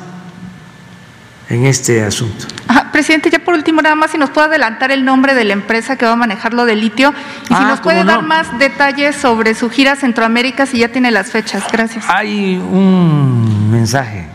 en 1.49 1.66
este 1.66 2.03
asunto. 2.03 2.47
presidente, 2.93 3.31
ya 3.31 3.39
por 3.39 3.55
último, 3.55 3.83
nada 3.83 3.95
más 3.95 4.12
si 4.12 4.19
nos 4.19 4.31
puede 4.31 4.47
adelantar 4.49 4.91
el 4.91 5.05
nombre 5.05 5.35
de 5.35 5.45
la 5.45 5.53
empresa 5.53 5.97
que 5.97 6.07
va 6.07 6.12
a 6.12 6.16
manejar 6.16 6.55
lo 6.55 6.65
de 6.65 6.77
litio 6.77 7.12
y 7.45 7.49
si 7.49 7.55
ah, 7.55 7.69
nos 7.69 7.81
puede 7.81 8.05
dar 8.05 8.23
más 8.23 8.59
detalles 8.59 9.16
sobre 9.16 9.55
su 9.55 9.69
gira 9.71 9.93
a 9.93 9.97
Centroamérica, 9.97 10.66
si 10.66 10.79
ya 10.79 10.89
tiene 10.89 11.11
las 11.11 11.31
fechas. 11.31 11.65
Gracias. 11.71 12.05
Hay 12.09 12.57
un 12.57 13.71
mensaje, 13.71 14.29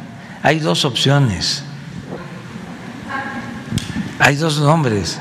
hay 0.43 0.59
dos 0.59 0.85
opciones. 0.85 1.63
Hay 4.19 4.35
dos 4.35 4.59
nombres. 4.59 5.17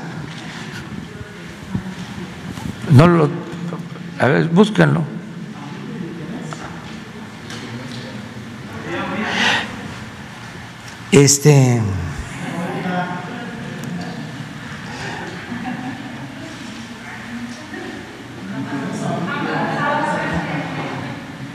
No 2.91 3.07
lo. 3.07 3.29
A 4.19 4.27
ver, 4.27 4.49
búsquenlo. 4.49 5.03
Este. 11.11 11.81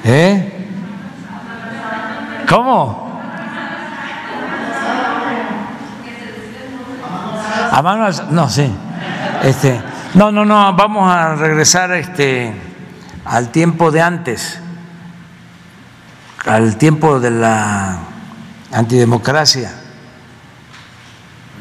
¿Eh? 0.06 0.68
¿Cómo? 2.48 3.20
A 7.70 7.82
mano, 7.82 8.08
no, 8.30 8.48
sí. 8.48 8.70
Este, 9.44 9.80
no, 10.14 10.32
no, 10.32 10.44
no, 10.44 10.74
vamos 10.74 11.10
a 11.10 11.36
regresar 11.36 11.92
este, 11.92 12.52
al 13.24 13.50
tiempo 13.50 13.90
de 13.90 14.02
antes, 14.02 14.60
al 16.44 16.76
tiempo 16.76 17.20
de 17.20 17.30
la 17.30 17.98
antidemocracia, 18.74 19.72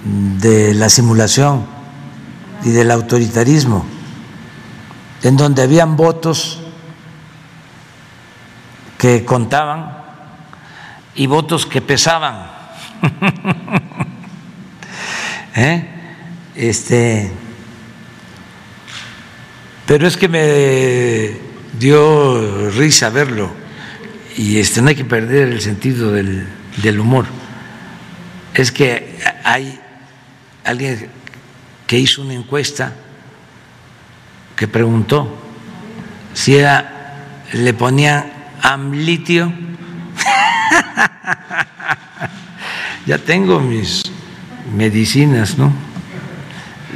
de 0.04 0.74
la 0.74 0.90
simulación 0.90 1.66
y 2.64 2.72
del 2.72 2.92
autoritarismo, 2.92 3.86
en 5.22 5.38
donde 5.38 5.62
habían 5.62 5.96
votos 5.96 6.60
que 8.98 9.24
contaban 9.24 9.98
y 11.16 11.28
votos 11.28 11.66
que 11.66 11.82
pesaban. 11.82 12.52
¿Eh? 15.56 15.90
Este, 16.56 17.32
pero 19.86 20.08
es 20.08 20.18
que 20.18 20.28
me 20.28 21.38
dio 21.80 22.70
risa 22.72 23.10
verlo 23.10 23.52
y 24.36 24.58
este, 24.58 24.82
no 24.82 24.90
hay 24.90 24.96
que 24.96 25.06
perder 25.06 25.50
el 25.50 25.62
sentido 25.62 26.12
del, 26.12 26.48
del 26.78 27.00
humor. 27.00 27.26
Es 28.54 28.72
que 28.72 29.20
hay 29.44 29.80
alguien 30.64 31.10
que 31.88 32.00
hizo 32.00 32.22
una 32.22 32.34
encuesta 32.34 32.94
que 34.56 34.68
preguntó 34.68 35.40
si 36.34 36.56
era, 36.56 37.18
le 37.54 37.74
ponía 37.74 38.52
amlitio. 38.62 39.52
ya 43.06 43.18
tengo 43.18 43.60
mis 43.60 44.04
medicinas, 44.76 45.58
¿no? 45.58 45.74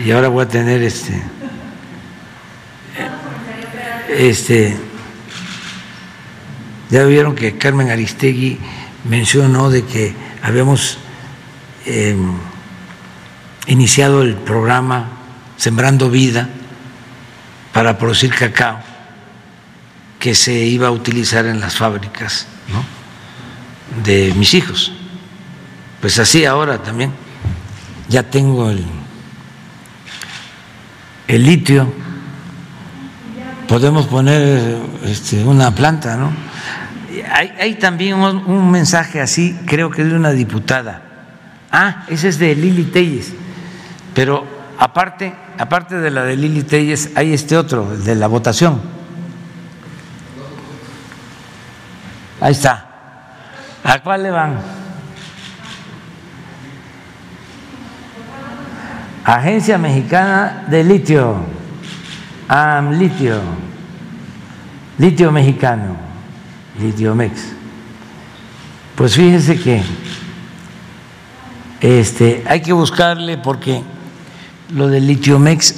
Y 0.04 0.12
ahora 0.12 0.28
voy 0.30 0.46
a 0.46 0.48
tener 0.48 0.82
este 0.84 1.22
este 4.10 4.78
ya 6.90 7.04
vieron 7.04 7.36
que 7.36 7.58
Carmen 7.58 7.90
Aristegui 7.90 8.58
mencionó 9.08 9.70
de 9.70 9.86
que 9.86 10.16
habíamos 10.42 10.98
em, 11.86 12.34
iniciado 13.68 14.22
el 14.22 14.36
programa 14.36 15.10
Sembrando 15.58 16.10
Vida 16.10 16.50
para 17.74 17.98
producir 17.98 18.34
cacao 18.34 18.80
que 20.20 20.34
se 20.36 20.54
iba 20.54 20.88
a 20.88 20.92
utilizar 20.92 21.46
en 21.46 21.60
las 21.60 21.76
fábricas 21.76 22.48
de 24.04 24.34
mis 24.36 24.54
hijos. 24.54 24.92
Pues 26.02 26.20
así 26.20 26.46
ahora 26.46 26.82
también 26.82 27.12
ya 28.10 28.24
tengo 28.24 28.70
el, 28.70 28.84
el 31.28 31.44
litio, 31.44 31.92
podemos 33.68 34.08
poner 34.08 34.78
este, 35.06 35.44
una 35.44 35.74
planta, 35.74 36.16
¿no? 36.16 36.47
Hay, 37.38 37.76
también 37.76 38.16
un, 38.16 38.72
mensaje 38.72 39.22
así, 39.22 39.56
creo 39.68 39.92
que 39.92 40.04
de 40.04 40.16
una 40.16 40.32
diputada. 40.32 41.04
Ah, 41.72 42.04
ese 42.08 42.30
es 42.30 42.40
de 42.40 42.56
Lili 42.56 42.86
Telles, 42.86 43.32
pero 44.16 44.44
aparte, 44.80 45.36
aparte 45.60 45.98
de 45.98 46.10
la 46.10 46.24
de 46.24 46.36
Lili 46.36 46.64
Telles, 46.64 47.12
hay 47.14 47.34
este 47.34 47.56
otro, 47.56 47.94
el 47.94 48.04
de 48.04 48.16
la 48.16 48.26
votación. 48.26 48.82
Ahí 52.42 52.54
está. 52.54 52.88
¿A 53.84 54.00
cuál 54.00 54.24
le 54.24 54.32
van? 54.32 54.58
Agencia 59.26 59.78
Mexicana 59.78 60.66
de 60.68 60.84
Litio, 60.84 61.36
AMLitio, 62.48 63.42
litio 64.98 65.32
mexicano, 65.32 66.07
Litiomex. 66.80 67.42
Pues 68.96 69.16
fíjense 69.16 69.60
que 69.60 69.82
este, 71.82 72.44
hay 72.48 72.62
que 72.62 72.74
buscarle 72.74 73.38
porque 73.38 73.84
lo 74.74 74.88
del 74.88 75.08
Litiomex 75.08 75.76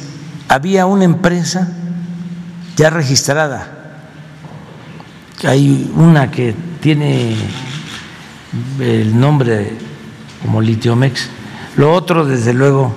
había 0.48 0.86
una 0.86 1.04
empresa 1.04 1.72
ya 2.76 2.90
registrada. 2.90 3.76
Hay 5.44 5.92
una 5.96 6.32
que 6.32 6.56
tiene 6.82 7.36
el 8.80 9.20
nombre 9.20 9.74
como 10.42 10.62
Litiomex. 10.62 11.30
Lo 11.76 11.94
otro, 11.94 12.26
desde 12.26 12.54
luego, 12.54 12.96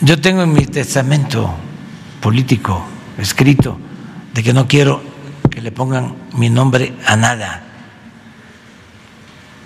yo 0.00 0.20
tengo 0.20 0.42
en 0.42 0.52
mi 0.52 0.66
testamento 0.66 1.54
político 2.20 2.84
escrito 3.16 3.78
de 4.34 4.42
que 4.42 4.52
no 4.52 4.68
quiero 4.68 5.02
que 5.58 5.62
le 5.62 5.72
pongan 5.72 6.14
mi 6.34 6.50
nombre 6.50 6.94
a 7.04 7.16
nada, 7.16 7.60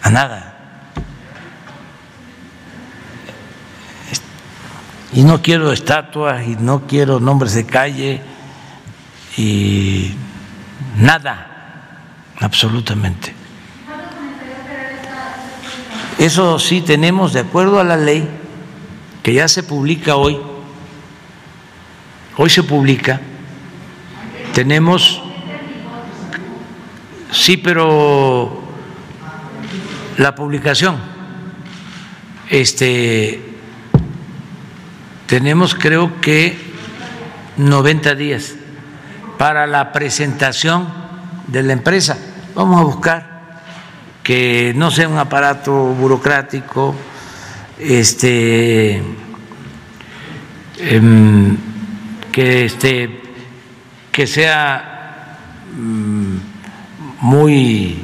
a 0.03 0.09
nada. 0.09 0.55
Y 5.13 5.23
no 5.23 5.43
quiero 5.43 5.71
estatuas 5.71 6.49
y 6.49 6.57
no 6.57 6.87
quiero 6.87 7.21
nombres 7.21 7.53
de 7.53 7.67
calle 7.67 8.23
y 9.37 10.15
nada, 10.97 11.91
absolutamente. 12.41 13.35
Eso 16.19 16.59
sí 16.59 16.81
tenemos, 16.81 17.35
de 17.35 17.41
acuerdo 17.41 17.81
a 17.81 17.85
la 17.85 17.99
ley, 17.99 18.27
que 19.23 19.35
ya 19.35 19.47
se 19.47 19.63
publica 19.63 20.17
hoy, 20.17 20.41
hoy 22.39 22.49
se 22.49 22.63
publica, 22.63 23.21
tenemos, 24.55 25.22
sí, 27.33 27.57
pero 27.57 28.63
la 30.19 30.35
publicación, 30.35 30.97
este, 32.49 33.41
tenemos 35.27 35.75
creo 35.75 36.21
que 36.21 36.57
90 37.57 38.15
días 38.15 38.55
para 39.39 39.67
la 39.67 39.93
presentación 39.93 40.87
de 41.47 41.63
la 41.63 41.73
empresa. 41.73 42.19
Vamos 42.55 42.81
a 42.81 42.85
buscar 42.85 43.33
que 44.23 44.73
no 44.77 44.91
sea 44.91 45.09
un 45.09 45.19
aparato 45.19 45.73
burocrático, 45.73 46.95
este, 47.79 49.03
em, 50.79 51.57
que, 52.31 52.67
este, 52.67 53.21
que 54.13 54.27
sea 54.27 55.39
mm, 55.75 56.52
muy 57.23 57.97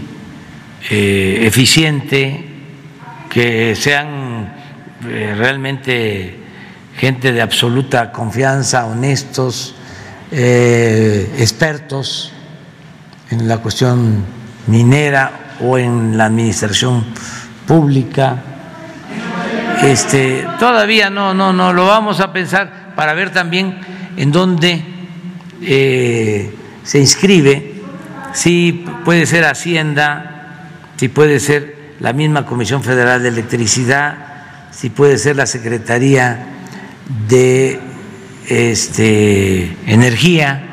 eh, 0.91 1.41
eficiente, 1.43 2.45
que 3.29 3.75
sean 3.75 4.55
eh, 5.07 5.35
realmente 5.37 6.39
gente 6.97 7.33
de 7.33 7.43
absoluta 7.43 8.13
confianza, 8.13 8.87
honestos, 8.87 9.75
eh, 10.31 11.35
expertos 11.39 12.33
en 13.31 13.49
la 13.49 13.59
cuestión 13.59 14.25
minera 14.69 15.57
o 15.61 15.77
en 15.79 16.17
la 16.17 16.27
administración 16.27 17.05
pública. 17.67 18.41
Este, 19.83 20.47
todavía 20.61 21.11
no, 21.11 21.35
no, 21.35 21.53
no, 21.53 21.73
lo 21.73 21.87
vamos 21.87 22.21
a 22.21 22.33
pensar 22.33 22.95
para 22.95 23.15
ver 23.15 23.33
también 23.33 23.81
en 24.17 24.31
dónde 24.31 24.85
se 25.61 26.99
inscribe, 26.99 27.78
si 28.33 28.85
puede 29.05 29.27
ser 29.27 29.45
Hacienda, 29.45 30.69
si 30.97 31.09
puede 31.09 31.41
ser 31.41 31.77
la 32.01 32.13
misma 32.13 32.47
Comisión 32.47 32.83
Federal 32.83 33.23
de 33.23 33.29
Electricidad, 33.29 34.17
si 34.71 34.91
puede 34.91 35.19
ser 35.19 35.37
la 35.37 35.47
Secretaría 35.47 36.47
de 37.29 37.81
este, 38.49 39.77
Energía, 39.87 40.65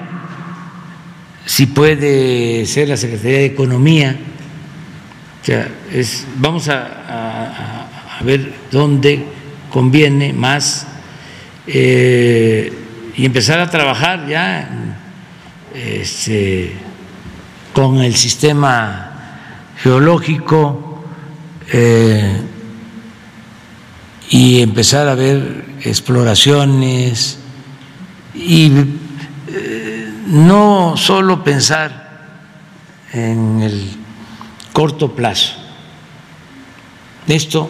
si 1.45 1.67
puede 1.67 2.65
ser 2.65 2.89
la 2.89 2.97
Secretaría 2.97 3.39
de 3.39 3.45
Economía. 3.45 4.15
O 5.41 5.45
sea, 5.45 5.67
es, 5.93 6.25
vamos 6.37 6.69
a 6.69 7.87
ver 8.23 8.51
dónde 8.71 9.25
conviene 9.69 10.31
más 10.31 10.87
eh, 11.67 12.71
y 13.17 13.25
empezar 13.25 13.59
a 13.59 13.69
trabajar 13.69 14.27
ya 14.27 14.69
este, 15.73 16.71
con 17.75 17.99
el 17.99 18.15
sistema 18.15 19.11
geológico 19.83 21.03
eh, 21.69 22.41
y 24.29 24.61
empezar 24.61 25.09
a 25.09 25.15
ver 25.15 25.65
exploraciones 25.81 27.37
y 28.33 28.71
eh, 29.49 30.09
no 30.27 30.93
solo 30.95 31.43
pensar 31.43 32.29
en 33.11 33.61
el 33.61 33.89
corto 34.71 35.11
plazo. 35.11 35.55
Esto 37.27 37.69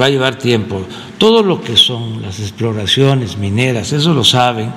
va 0.00 0.04
a 0.04 0.10
llevar 0.10 0.38
tiempo. 0.38 0.86
Todo 1.18 1.42
lo 1.42 1.60
que 1.60 1.76
son 1.76 2.22
las 2.22 2.38
exploraciones 2.38 3.38
mineras, 3.38 3.92
eso 3.92 4.14
lo 4.14 4.22
saben 4.22 4.72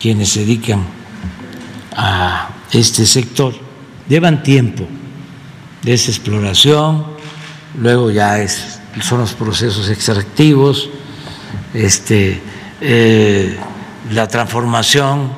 quienes 0.00 0.30
se 0.30 0.40
dedican 0.40 0.97
a 2.00 2.50
este 2.70 3.04
sector, 3.04 3.52
llevan 4.08 4.42
tiempo 4.44 4.86
de 5.82 5.94
esa 5.94 6.12
exploración, 6.12 7.04
luego 7.76 8.12
ya 8.12 8.38
es, 8.38 8.80
son 9.00 9.18
los 9.20 9.34
procesos 9.34 9.90
extractivos, 9.90 10.88
este, 11.74 12.40
eh, 12.80 13.58
la 14.12 14.28
transformación 14.28 15.32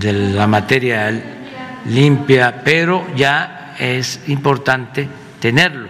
de 0.00 0.12
la 0.12 0.46
materia 0.46 1.12
limpia, 1.84 2.62
pero 2.64 3.06
ya 3.14 3.76
es 3.78 4.20
importante 4.28 5.06
tenerlo, 5.40 5.88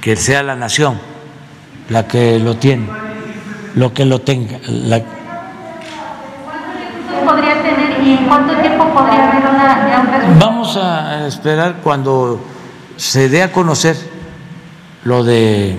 que 0.00 0.14
sea 0.14 0.44
la 0.44 0.54
nación 0.54 1.10
la 1.90 2.06
que 2.06 2.38
lo 2.38 2.56
tiene, 2.56 2.86
lo 3.74 3.92
que 3.92 4.04
lo 4.04 4.20
tenga. 4.20 4.58
La... 4.68 5.02
cuánto 8.28 8.54
tiempo 8.60 8.88
podría 8.92 9.30
haber 9.30 9.48
una, 9.48 10.36
Vamos 10.38 10.76
a 10.76 11.26
esperar 11.26 11.76
cuando 11.82 12.40
se 12.96 13.28
dé 13.28 13.42
a 13.42 13.52
conocer 13.52 13.96
lo 15.04 15.24
de 15.24 15.78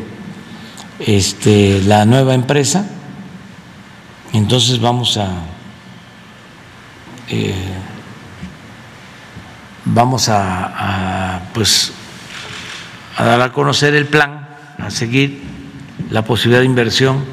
este, 0.99 1.81
la 1.85 2.05
nueva 2.05 2.33
empresa, 2.33 2.85
entonces 4.33 4.79
vamos 4.79 5.17
a 5.17 5.29
eh, 7.29 7.53
vamos 9.85 10.29
a, 10.29 11.41
pues 11.53 11.93
a 13.17 13.23
dar 13.23 13.41
a 13.41 13.51
conocer 13.51 13.95
el 13.95 14.05
plan, 14.05 14.47
a 14.77 14.89
seguir 14.89 15.41
la 16.09 16.23
posibilidad 16.23 16.59
de 16.59 16.65
inversión. 16.65 17.23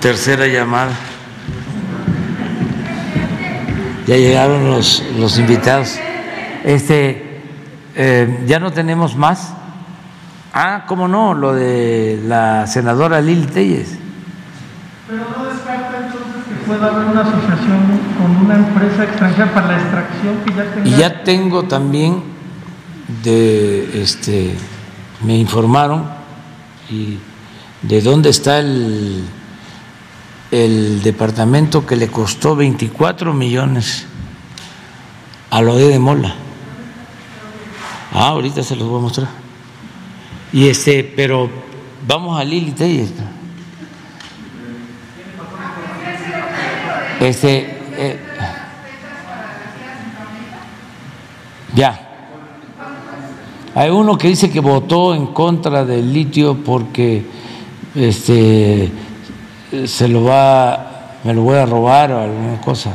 Tercera 0.00 0.46
llamada. 0.46 0.92
Ya 4.12 4.18
llegaron 4.18 4.68
los, 4.68 5.02
los 5.18 5.38
invitados. 5.38 5.98
Este, 6.64 7.40
eh, 7.94 8.44
ya 8.46 8.60
no 8.60 8.70
tenemos 8.70 9.16
más. 9.16 9.54
Ah, 10.52 10.84
cómo 10.86 11.08
no, 11.08 11.32
lo 11.32 11.54
de 11.54 12.20
la 12.26 12.66
senadora 12.66 13.22
Lili 13.22 13.46
Telles. 13.46 13.96
Pero 15.08 15.22
no 15.34 15.46
descarta 15.46 15.96
entonces 15.96 16.42
que 16.46 16.66
pueda 16.66 16.88
haber 16.88 17.06
una 17.06 17.22
asociación 17.22 18.00
con 18.18 18.36
una 18.44 18.56
empresa 18.56 19.04
extranjera 19.04 19.54
para 19.54 19.68
la 19.68 19.78
extracción 19.80 20.36
que 20.44 20.54
ya 20.56 20.74
tenga. 20.74 20.88
Y 20.88 20.90
ya 20.90 21.24
tengo 21.24 21.62
también 21.62 22.22
de 23.24 24.02
este 24.02 24.54
me 25.24 25.38
informaron 25.38 26.04
y 26.90 27.16
de 27.80 28.02
dónde 28.02 28.28
está 28.28 28.58
el 28.58 29.24
el 30.52 31.02
departamento 31.02 31.86
que 31.86 31.96
le 31.96 32.08
costó 32.08 32.54
24 32.54 33.32
millones 33.32 34.04
a 35.48 35.62
lo 35.62 35.76
de 35.76 35.98
Mola. 35.98 36.34
Ah, 38.12 38.28
ahorita 38.28 38.62
se 38.62 38.76
los 38.76 38.86
voy 38.86 38.98
a 38.98 39.02
mostrar. 39.02 39.28
Y 40.52 40.68
este, 40.68 41.04
pero 41.04 41.48
vamos 42.06 42.38
a 42.38 42.44
Lili. 42.44 42.74
Este, 47.18 47.80
eh, 47.96 48.20
ya. 51.74 52.08
Hay 53.74 53.88
uno 53.88 54.18
que 54.18 54.28
dice 54.28 54.50
que 54.50 54.60
votó 54.60 55.14
en 55.14 55.28
contra 55.28 55.86
del 55.86 56.12
litio 56.12 56.58
porque 56.62 57.24
este 57.94 58.92
se 59.86 60.06
lo 60.06 60.24
va, 60.24 61.18
me 61.24 61.32
lo 61.32 61.42
voy 61.42 61.56
a 61.56 61.66
robar 61.66 62.12
o 62.12 62.20
alguna 62.20 62.60
cosa. 62.60 62.92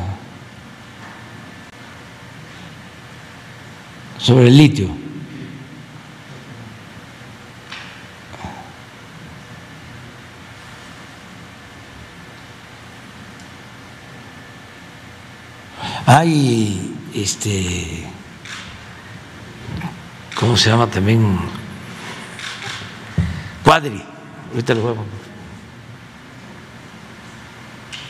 Sobre 4.18 4.48
el 4.48 4.56
litio. 4.56 4.88
Hay 16.06 16.96
este 17.14 18.06
¿cómo 20.38 20.56
se 20.56 20.70
llama 20.70 20.86
también? 20.86 21.38
Cuadri, 23.64 24.02
ahorita 24.52 24.74
lo 24.74 24.82
voy 24.82 24.92
a 24.92 24.94
poner. 24.94 25.17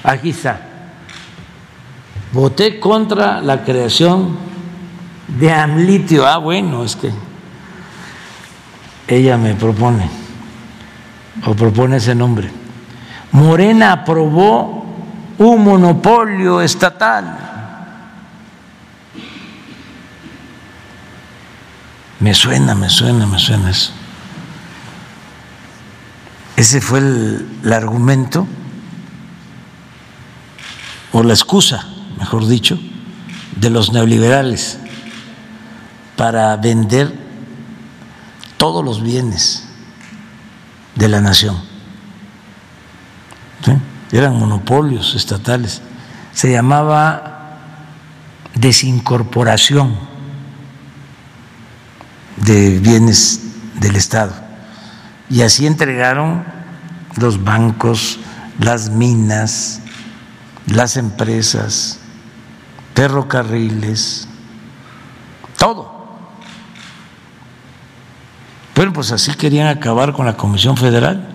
Aquí 0.08 0.30
está. 0.30 0.58
Voté 2.32 2.80
contra 2.80 3.42
la 3.42 3.62
creación 3.62 4.38
de 5.38 5.52
Amlitio. 5.52 6.26
Ah, 6.26 6.38
bueno, 6.38 6.82
es 6.82 6.96
que 6.96 7.12
ella 9.06 9.36
me 9.36 9.54
propone 9.54 10.08
o 11.44 11.54
propone 11.54 11.98
ese 11.98 12.14
nombre. 12.14 12.50
Morena 13.32 13.92
aprobó 13.92 14.86
un 15.36 15.64
monopolio 15.64 16.62
estatal. 16.62 17.36
Me 22.20 22.32
suena, 22.32 22.74
me 22.74 22.88
suena, 22.88 23.26
me 23.26 23.38
suena 23.38 23.68
eso. 23.68 23.92
Ese 26.56 26.80
fue 26.80 27.00
el, 27.00 27.46
el 27.62 27.72
argumento 27.74 28.48
o 31.12 31.22
la 31.22 31.32
excusa, 31.32 31.86
mejor 32.18 32.46
dicho, 32.46 32.78
de 33.56 33.70
los 33.70 33.92
neoliberales 33.92 34.78
para 36.16 36.56
vender 36.56 37.12
todos 38.56 38.84
los 38.84 39.02
bienes 39.02 39.64
de 40.94 41.08
la 41.08 41.20
nación. 41.20 41.68
Eran 44.10 44.38
monopolios 44.38 45.14
estatales. 45.14 45.82
Se 46.32 46.50
llamaba 46.50 47.58
desincorporación 48.54 49.94
de 52.36 52.78
bienes 52.78 53.40
del 53.80 53.96
Estado. 53.96 54.32
Y 55.28 55.42
así 55.42 55.66
entregaron 55.66 56.44
los 57.16 57.44
bancos, 57.44 58.18
las 58.58 58.88
minas, 58.88 59.82
las 60.68 60.96
empresas, 60.96 62.00
ferrocarriles, 62.94 64.28
todo. 65.56 65.98
Bueno, 68.74 68.92
pues 68.92 69.10
así 69.12 69.34
querían 69.34 69.68
acabar 69.68 70.12
con 70.12 70.26
la 70.26 70.36
Comisión 70.36 70.76
Federal 70.76 71.28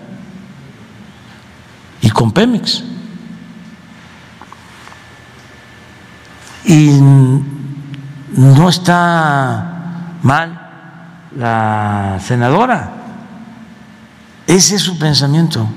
y 2.00 2.10
con 2.10 2.32
Pemex. 2.32 2.84
Y 6.64 6.98
no 8.36 8.68
está 8.68 10.16
mal 10.22 10.64
la 11.36 12.18
senadora, 12.22 12.92
ese 14.46 14.76
es 14.76 14.82
su 14.82 14.98
pensamiento. 14.98 15.68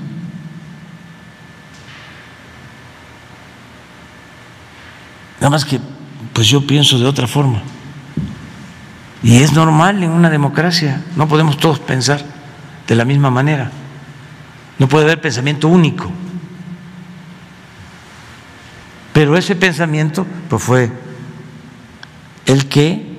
Nada 5.40 5.50
más 5.50 5.64
que, 5.64 5.80
pues 6.32 6.48
yo 6.48 6.66
pienso 6.66 6.98
de 6.98 7.06
otra 7.06 7.26
forma. 7.26 7.62
Y 9.22 9.42
es 9.42 9.52
normal 9.52 10.02
en 10.02 10.10
una 10.10 10.30
democracia, 10.30 11.02
no 11.16 11.28
podemos 11.28 11.58
todos 11.58 11.78
pensar 11.78 12.22
de 12.86 12.94
la 12.94 13.04
misma 13.04 13.30
manera. 13.30 13.70
No 14.78 14.88
puede 14.88 15.04
haber 15.04 15.20
pensamiento 15.20 15.68
único. 15.68 16.10
Pero 19.12 19.36
ese 19.36 19.56
pensamiento 19.56 20.26
pues 20.48 20.62
fue 20.62 20.92
el 22.46 22.68
que 22.68 23.18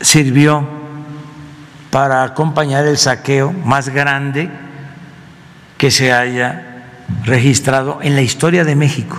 sirvió 0.00 0.66
para 1.90 2.22
acompañar 2.22 2.86
el 2.86 2.98
saqueo 2.98 3.52
más 3.52 3.90
grande 3.90 4.50
que 5.78 5.90
se 5.90 6.12
haya 6.12 6.84
registrado 7.24 7.98
en 8.02 8.14
la 8.14 8.22
historia 8.22 8.64
de 8.64 8.74
México. 8.74 9.18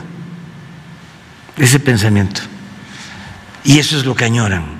Ese 1.57 1.79
pensamiento. 1.79 2.41
Y 3.63 3.79
eso 3.79 3.97
es 3.97 4.05
lo 4.05 4.15
que 4.15 4.25
añoran. 4.25 4.77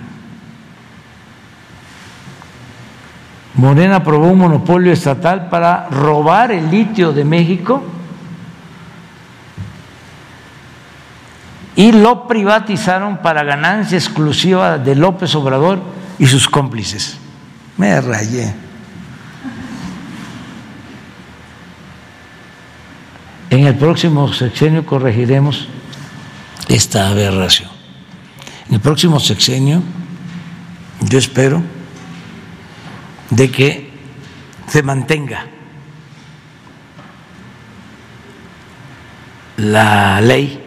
Morena 3.56 3.98
aprobó 3.98 4.28
un 4.28 4.38
monopolio 4.38 4.94
estatal 4.94 5.49
para 5.49 5.88
robar 5.90 6.52
el 6.52 6.70
litio 6.70 7.12
de 7.12 7.24
México 7.24 7.84
y 11.76 11.91
lo 11.91 12.28
privatizaron 12.28 13.18
para 13.18 13.44
ganancia 13.44 13.98
exclusiva 13.98 14.78
de 14.78 14.95
López 14.95 15.34
Obrador 15.34 15.82
y 16.20 16.28
sus 16.28 16.48
cómplices. 16.48 17.18
Me 17.78 17.99
rayé. 17.99 18.54
En 23.49 23.66
el 23.66 23.76
próximo 23.76 24.32
sexenio 24.34 24.86
corregiremos 24.86 25.68
esta 26.68 27.10
aberración. 27.10 27.70
En 28.68 28.76
el 28.76 28.82
próximo 28.82 29.20
sexenio, 29.20 29.82
yo 31.02 31.18
espero 31.18 31.62
de 33.30 33.52
que 33.52 33.92
se 34.68 34.84
mantenga 34.84 35.46
la 39.58 40.22
ley 40.22 40.64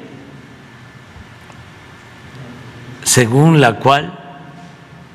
según 3.04 3.60
la 3.60 3.74
cual 3.74 4.18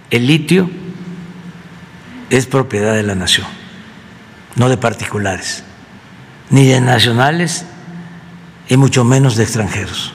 el 0.10 0.28
litio 0.28 0.70
es 2.30 2.46
propiedad 2.46 2.94
de 2.94 3.04
la 3.04 3.16
nación, 3.16 3.48
no 4.56 4.70
de 4.70 4.78
particulares, 4.78 5.64
ni 6.50 6.66
de 6.68 6.82
nacionales 6.82 7.66
y 8.68 8.78
mucho 8.78 9.04
menos 9.04 9.36
de 9.36 9.44
extranjeros. 9.44 10.15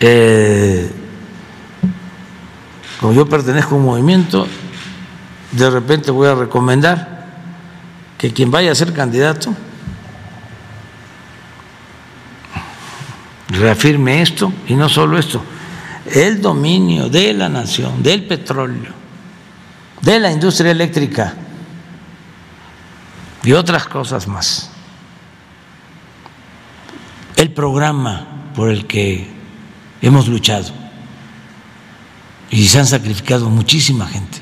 Eh, 0.00 0.90
como 3.00 3.12
yo 3.12 3.28
pertenezco 3.28 3.74
a 3.74 3.78
un 3.78 3.84
movimiento, 3.84 4.46
de 5.52 5.70
repente 5.70 6.10
voy 6.10 6.28
a 6.28 6.34
recomendar 6.34 7.26
que 8.18 8.32
quien 8.32 8.50
vaya 8.50 8.72
a 8.72 8.74
ser 8.74 8.92
candidato 8.92 9.54
reafirme 13.48 14.22
esto 14.22 14.52
y 14.66 14.74
no 14.74 14.88
solo 14.88 15.18
esto, 15.18 15.42
el 16.06 16.40
dominio 16.40 17.08
de 17.08 17.32
la 17.32 17.48
nación, 17.48 18.02
del 18.02 18.24
petróleo, 18.26 18.92
de 20.00 20.20
la 20.20 20.30
industria 20.30 20.70
eléctrica 20.70 21.34
y 23.42 23.52
otras 23.52 23.86
cosas 23.86 24.26
más. 24.26 24.70
El 27.36 27.50
programa 27.52 28.26
por 28.54 28.70
el 28.70 28.86
que 28.86 29.35
hemos 30.02 30.28
luchado. 30.28 30.68
Y 32.50 32.66
se 32.68 32.78
han 32.78 32.86
sacrificado 32.86 33.50
muchísima 33.50 34.06
gente. 34.06 34.38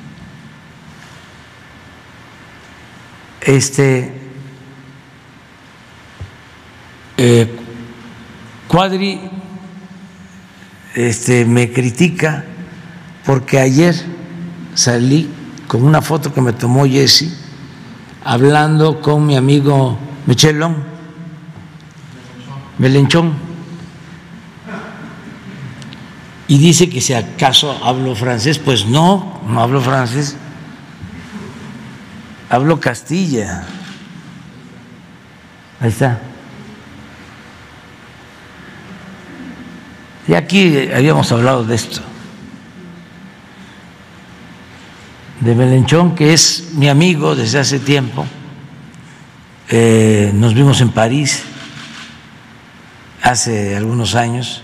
Este 3.41 4.13
eh, 7.17 7.55
Cuadri 8.69 9.21
este, 10.95 11.45
me 11.45 11.73
critica 11.73 12.45
porque 13.25 13.59
ayer 13.59 13.95
salí 14.75 15.31
con 15.69 15.85
una 15.85 16.03
foto 16.03 16.33
que 16.33 16.41
me 16.41 16.53
tomó 16.53 16.87
Jesse 16.87 17.33
hablando 18.25 19.01
con 19.01 19.27
mi 19.27 19.37
amigo 19.37 19.99
Michelón, 20.27 20.77
Melenchón, 22.79 23.35
y 26.47 26.59
dice 26.59 26.89
que 26.91 27.01
si 27.01 27.15
acaso 27.15 27.73
hablo 27.85 28.15
francés, 28.15 28.59
pues 28.59 28.87
no, 28.87 29.41
no 29.49 29.61
hablo 29.63 29.81
francés, 29.81 30.37
hablo 32.51 32.81
castilla. 32.81 33.67
Ahí 35.81 35.89
está. 35.89 36.21
Y 40.27 40.35
aquí 40.35 40.89
habíamos 40.95 41.31
hablado 41.33 41.65
de 41.65 41.75
esto, 41.75 42.01
de 45.41 45.55
Melenchón, 45.55 46.15
que 46.15 46.33
es 46.33 46.71
mi 46.75 46.89
amigo 46.89 47.37
desde 47.37 47.59
hace 47.59 47.79
tiempo. 47.79 48.25
Eh, 49.69 50.31
nos 50.35 50.55
vimos 50.55 50.81
en 50.81 50.91
París 50.91 51.43
hace 53.23 53.77
algunos 53.77 54.15
años, 54.15 54.64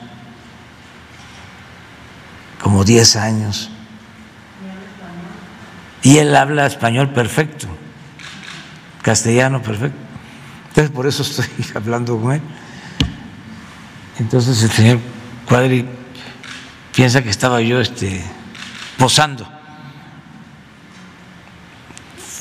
como 2.62 2.84
10 2.84 3.16
años, 3.16 3.70
y 6.02 6.18
él 6.18 6.34
habla 6.34 6.66
español 6.66 7.10
perfecto, 7.10 7.66
castellano 9.02 9.62
perfecto. 9.62 9.98
Entonces 10.68 10.90
por 10.90 11.06
eso 11.06 11.22
estoy 11.22 11.46
hablando 11.74 12.18
con 12.18 12.32
él. 12.32 12.42
Entonces 14.18 14.62
el 14.62 14.70
señor 14.70 14.98
Cuadri 15.46 15.86
piensa 16.94 17.22
que 17.22 17.30
estaba 17.30 17.60
yo 17.60 17.80
este, 17.80 18.22
posando, 18.98 19.50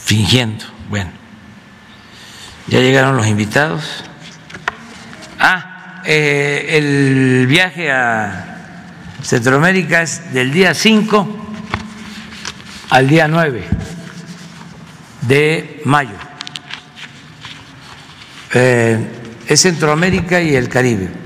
fingiendo. 0.05 0.65
Bueno, 0.89 1.11
ya 2.67 2.79
llegaron 2.79 3.17
los 3.17 3.27
invitados. 3.27 4.03
Ah, 5.39 6.01
eh, 6.05 6.65
el 6.77 7.47
viaje 7.47 7.91
a 7.91 8.58
Centroamérica 9.21 10.01
es 10.01 10.33
del 10.33 10.51
día 10.51 10.73
5 10.73 11.27
al 12.89 13.07
día 13.07 13.27
9 13.27 13.67
de 15.21 15.81
mayo. 15.85 16.15
Eh, 18.53 19.07
es 19.47 19.61
Centroamérica 19.61 20.41
y 20.41 20.55
el 20.55 20.69
Caribe. 20.69 21.19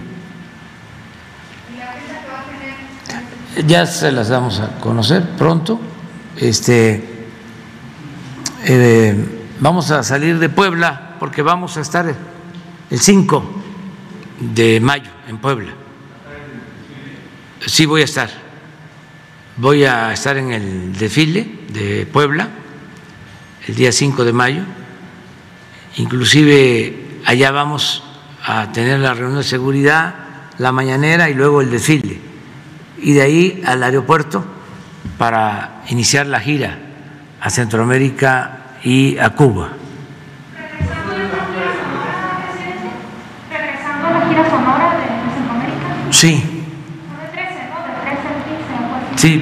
ya 3.67 3.85
se 3.85 4.11
las 4.11 4.29
vamos 4.29 4.59
a 4.59 4.79
conocer 4.79 5.29
pronto. 5.37 5.79
Este, 6.37 7.03
eh, 8.65 9.15
vamos 9.59 9.91
a 9.91 10.03
salir 10.03 10.39
de 10.39 10.49
Puebla 10.49 11.15
porque 11.19 11.41
vamos 11.41 11.77
a 11.77 11.81
estar 11.81 12.13
el 12.89 12.99
5 12.99 13.43
de 14.39 14.79
mayo 14.79 15.11
en 15.27 15.37
Puebla. 15.37 15.82
Sí 17.65 17.85
voy 17.85 18.01
a 18.01 18.05
estar. 18.05 18.29
Voy 19.57 19.85
a 19.85 20.11
estar 20.11 20.37
en 20.37 20.51
el 20.51 20.97
desfile 20.97 21.47
de 21.69 22.05
Puebla 22.05 22.49
el 23.67 23.75
día 23.75 23.91
5 23.91 24.25
de 24.25 24.33
mayo. 24.33 24.63
Inclusive 25.97 27.21
allá 27.25 27.51
vamos 27.51 28.03
a 28.45 28.71
tener 28.71 28.99
la 28.99 29.13
reunión 29.13 29.37
de 29.37 29.43
seguridad, 29.43 30.15
la 30.57 30.71
mañanera 30.71 31.29
y 31.29 31.33
luego 31.33 31.61
el 31.61 31.71
desfile 31.71 32.19
y 32.97 33.13
de 33.13 33.21
ahí 33.21 33.63
al 33.65 33.83
aeropuerto 33.83 34.43
para 35.17 35.83
iniciar 35.89 36.25
la 36.25 36.39
gira 36.39 36.79
a 37.39 37.49
Centroamérica 37.49 38.77
y 38.83 39.17
a 39.17 39.29
Cuba. 39.31 39.69
¿Regresando 43.51 44.07
a 44.07 44.11
la 44.11 44.27
gira 44.27 44.49
sonora 44.49 44.97
de 44.97 45.33
Centroamérica? 45.33 46.11
Sí. 46.11 46.52
Sí, 49.23 49.41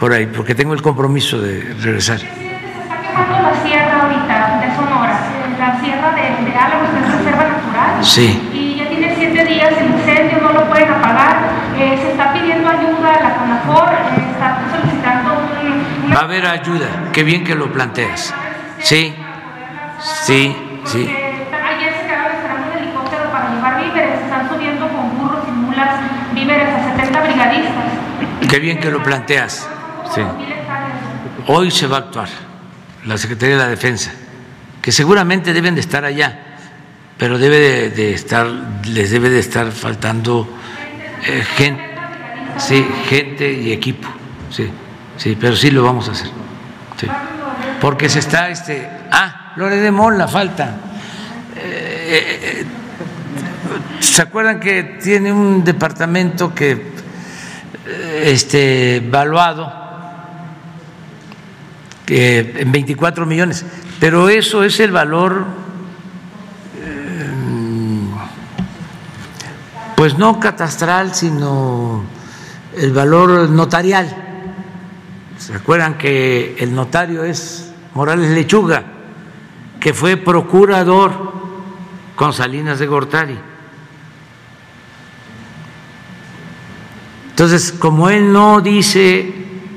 por 0.00 0.12
ahí, 0.12 0.26
porque 0.26 0.56
tengo 0.56 0.74
el 0.74 0.82
compromiso 0.82 1.40
de 1.40 1.62
regresar. 1.80 2.18
Se 2.18 2.26
está 2.26 3.00
quemando 3.00 3.38
la 3.38 3.54
sierra 3.62 4.02
ahorita 4.02 4.58
de 4.58 4.74
Sonora, 4.74 5.20
la 5.60 5.80
sierra 5.80 6.10
de, 6.10 6.44
de 6.44 6.58
Álamos, 6.58 6.90
es 6.90 7.14
reserva 7.14 7.44
natural. 7.44 8.04
Sí. 8.04 8.50
Y 8.52 8.78
ya 8.78 8.88
tiene 8.88 9.14
siete 9.14 9.44
días 9.44 9.74
el 9.78 9.94
incendio, 9.94 10.40
no 10.42 10.52
lo 10.54 10.68
pueden 10.68 10.90
apagar. 10.90 11.38
Eh, 11.78 11.96
se 12.02 12.10
está 12.10 12.32
pidiendo 12.32 12.68
ayuda 12.68 13.14
a 13.14 13.22
la 13.22 13.36
CONAFOR, 13.36 13.94
eh, 13.94 14.24
está 14.32 14.58
solicitando 14.72 15.34
un, 15.34 16.12
Va 16.12 16.22
a 16.22 16.24
haber 16.24 16.44
ayuda, 16.44 16.88
qué 17.12 17.22
bien 17.22 17.44
que 17.44 17.54
lo 17.54 17.72
planteas. 17.72 18.34
Sí, 18.80 19.14
sí, 20.00 20.56
sí. 20.84 21.06
Eh, 21.08 21.46
ayer 21.52 21.94
se 21.94 22.06
quedaron 22.08 22.32
esperando 22.34 22.72
un 22.72 22.78
helicóptero 22.82 23.30
para 23.30 23.54
llevar 23.54 23.84
víveres, 23.84 24.18
están 24.22 24.48
subiendo 24.48 24.88
con 24.88 25.16
burros 25.16 25.44
y 25.46 25.52
mulas 25.52 25.90
víveres 26.34 26.68
a 26.74 26.96
70 26.96 27.20
brigadistas. 27.20 28.06
Qué 28.48 28.58
bien 28.58 28.78
que 28.78 28.90
lo 28.90 29.02
planteas. 29.02 29.68
Sí. 30.14 30.22
Hoy 31.48 31.70
se 31.70 31.86
va 31.86 31.96
a 31.98 32.00
actuar 32.00 32.28
la 33.04 33.18
Secretaría 33.18 33.56
de 33.56 33.62
la 33.62 33.68
Defensa, 33.68 34.12
que 34.82 34.92
seguramente 34.92 35.52
deben 35.52 35.74
de 35.74 35.80
estar 35.80 36.04
allá, 36.04 36.58
pero 37.18 37.38
debe 37.38 37.58
de, 37.58 37.90
de 37.90 38.14
estar, 38.14 38.46
les 38.84 39.10
debe 39.10 39.30
de 39.30 39.38
estar 39.38 39.70
faltando 39.70 40.48
eh, 41.24 41.42
gente, 41.56 41.84
sí, 42.58 42.86
gente 43.08 43.52
y 43.52 43.72
equipo, 43.72 44.08
sí. 44.50 44.70
Sí, 45.16 45.36
pero 45.40 45.56
sí 45.56 45.70
lo 45.70 45.82
vamos 45.82 46.08
a 46.08 46.12
hacer. 46.12 46.28
Sí. 47.00 47.06
Porque 47.80 48.08
se 48.08 48.18
está, 48.18 48.50
este, 48.50 48.88
ah, 49.10 49.52
Lore 49.56 49.76
de 49.76 49.90
Mola 49.90 50.28
falta. 50.28 50.76
Eh, 51.56 52.40
eh, 52.42 52.66
¿Se 54.00 54.22
acuerdan 54.22 54.60
que 54.60 54.98
tiene 55.02 55.32
un 55.32 55.64
departamento 55.64 56.54
que 56.54 56.95
este 57.86 58.96
evaluado 58.96 59.72
que 62.04 62.54
en 62.58 62.72
24 62.72 63.26
millones? 63.26 63.64
Pero 63.98 64.28
eso 64.28 64.62
es 64.62 64.78
el 64.80 64.92
valor 64.92 65.44
eh, 66.76 67.30
pues 69.96 70.18
no 70.18 70.38
catastral, 70.38 71.14
sino 71.14 72.04
el 72.76 72.92
valor 72.92 73.48
notarial. 73.48 74.24
¿Se 75.38 75.54
acuerdan 75.54 75.96
que 75.98 76.56
el 76.58 76.74
notario 76.74 77.24
es 77.24 77.72
Morales 77.94 78.30
Lechuga, 78.30 78.84
que 79.80 79.94
fue 79.94 80.16
procurador 80.16 81.32
con 82.14 82.32
Salinas 82.32 82.78
de 82.78 82.86
Gortari? 82.86 83.38
Entonces, 87.36 87.70
como 87.70 88.08
él 88.08 88.32
no 88.32 88.62
dice 88.62 89.30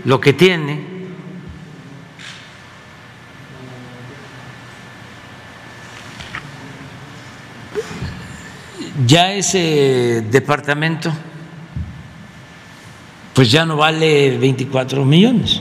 lo 0.05 0.21
que 0.21 0.31
tiene, 0.31 0.79
ya 9.05 9.33
ese 9.33 10.23
departamento 10.31 11.11
pues 13.33 13.51
ya 13.51 13.65
no 13.65 13.75
vale 13.75 14.37
24 14.37 15.03
millones, 15.03 15.59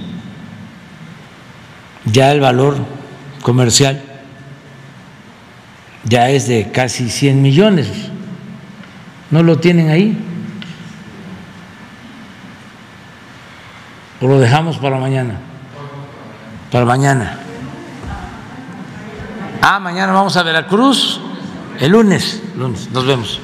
ya 2.04 2.30
el 2.30 2.38
valor 2.38 2.76
comercial 3.42 4.00
ya 6.04 6.30
es 6.30 6.46
de 6.46 6.70
casi 6.70 7.10
100 7.10 7.42
millones, 7.42 7.88
no 9.32 9.42
lo 9.42 9.58
tienen 9.58 9.90
ahí. 9.90 10.26
¿O 14.20 14.26
lo 14.26 14.38
dejamos 14.38 14.78
para 14.78 14.98
mañana? 14.98 15.38
Para 16.72 16.84
mañana. 16.84 17.38
Ah, 19.62 19.78
mañana 19.78 20.12
vamos 20.12 20.36
a 20.36 20.42
Veracruz, 20.42 21.20
el 21.78 21.92
lunes, 21.92 22.42
lunes, 22.56 22.90
nos 22.90 23.06
vemos. 23.06 23.40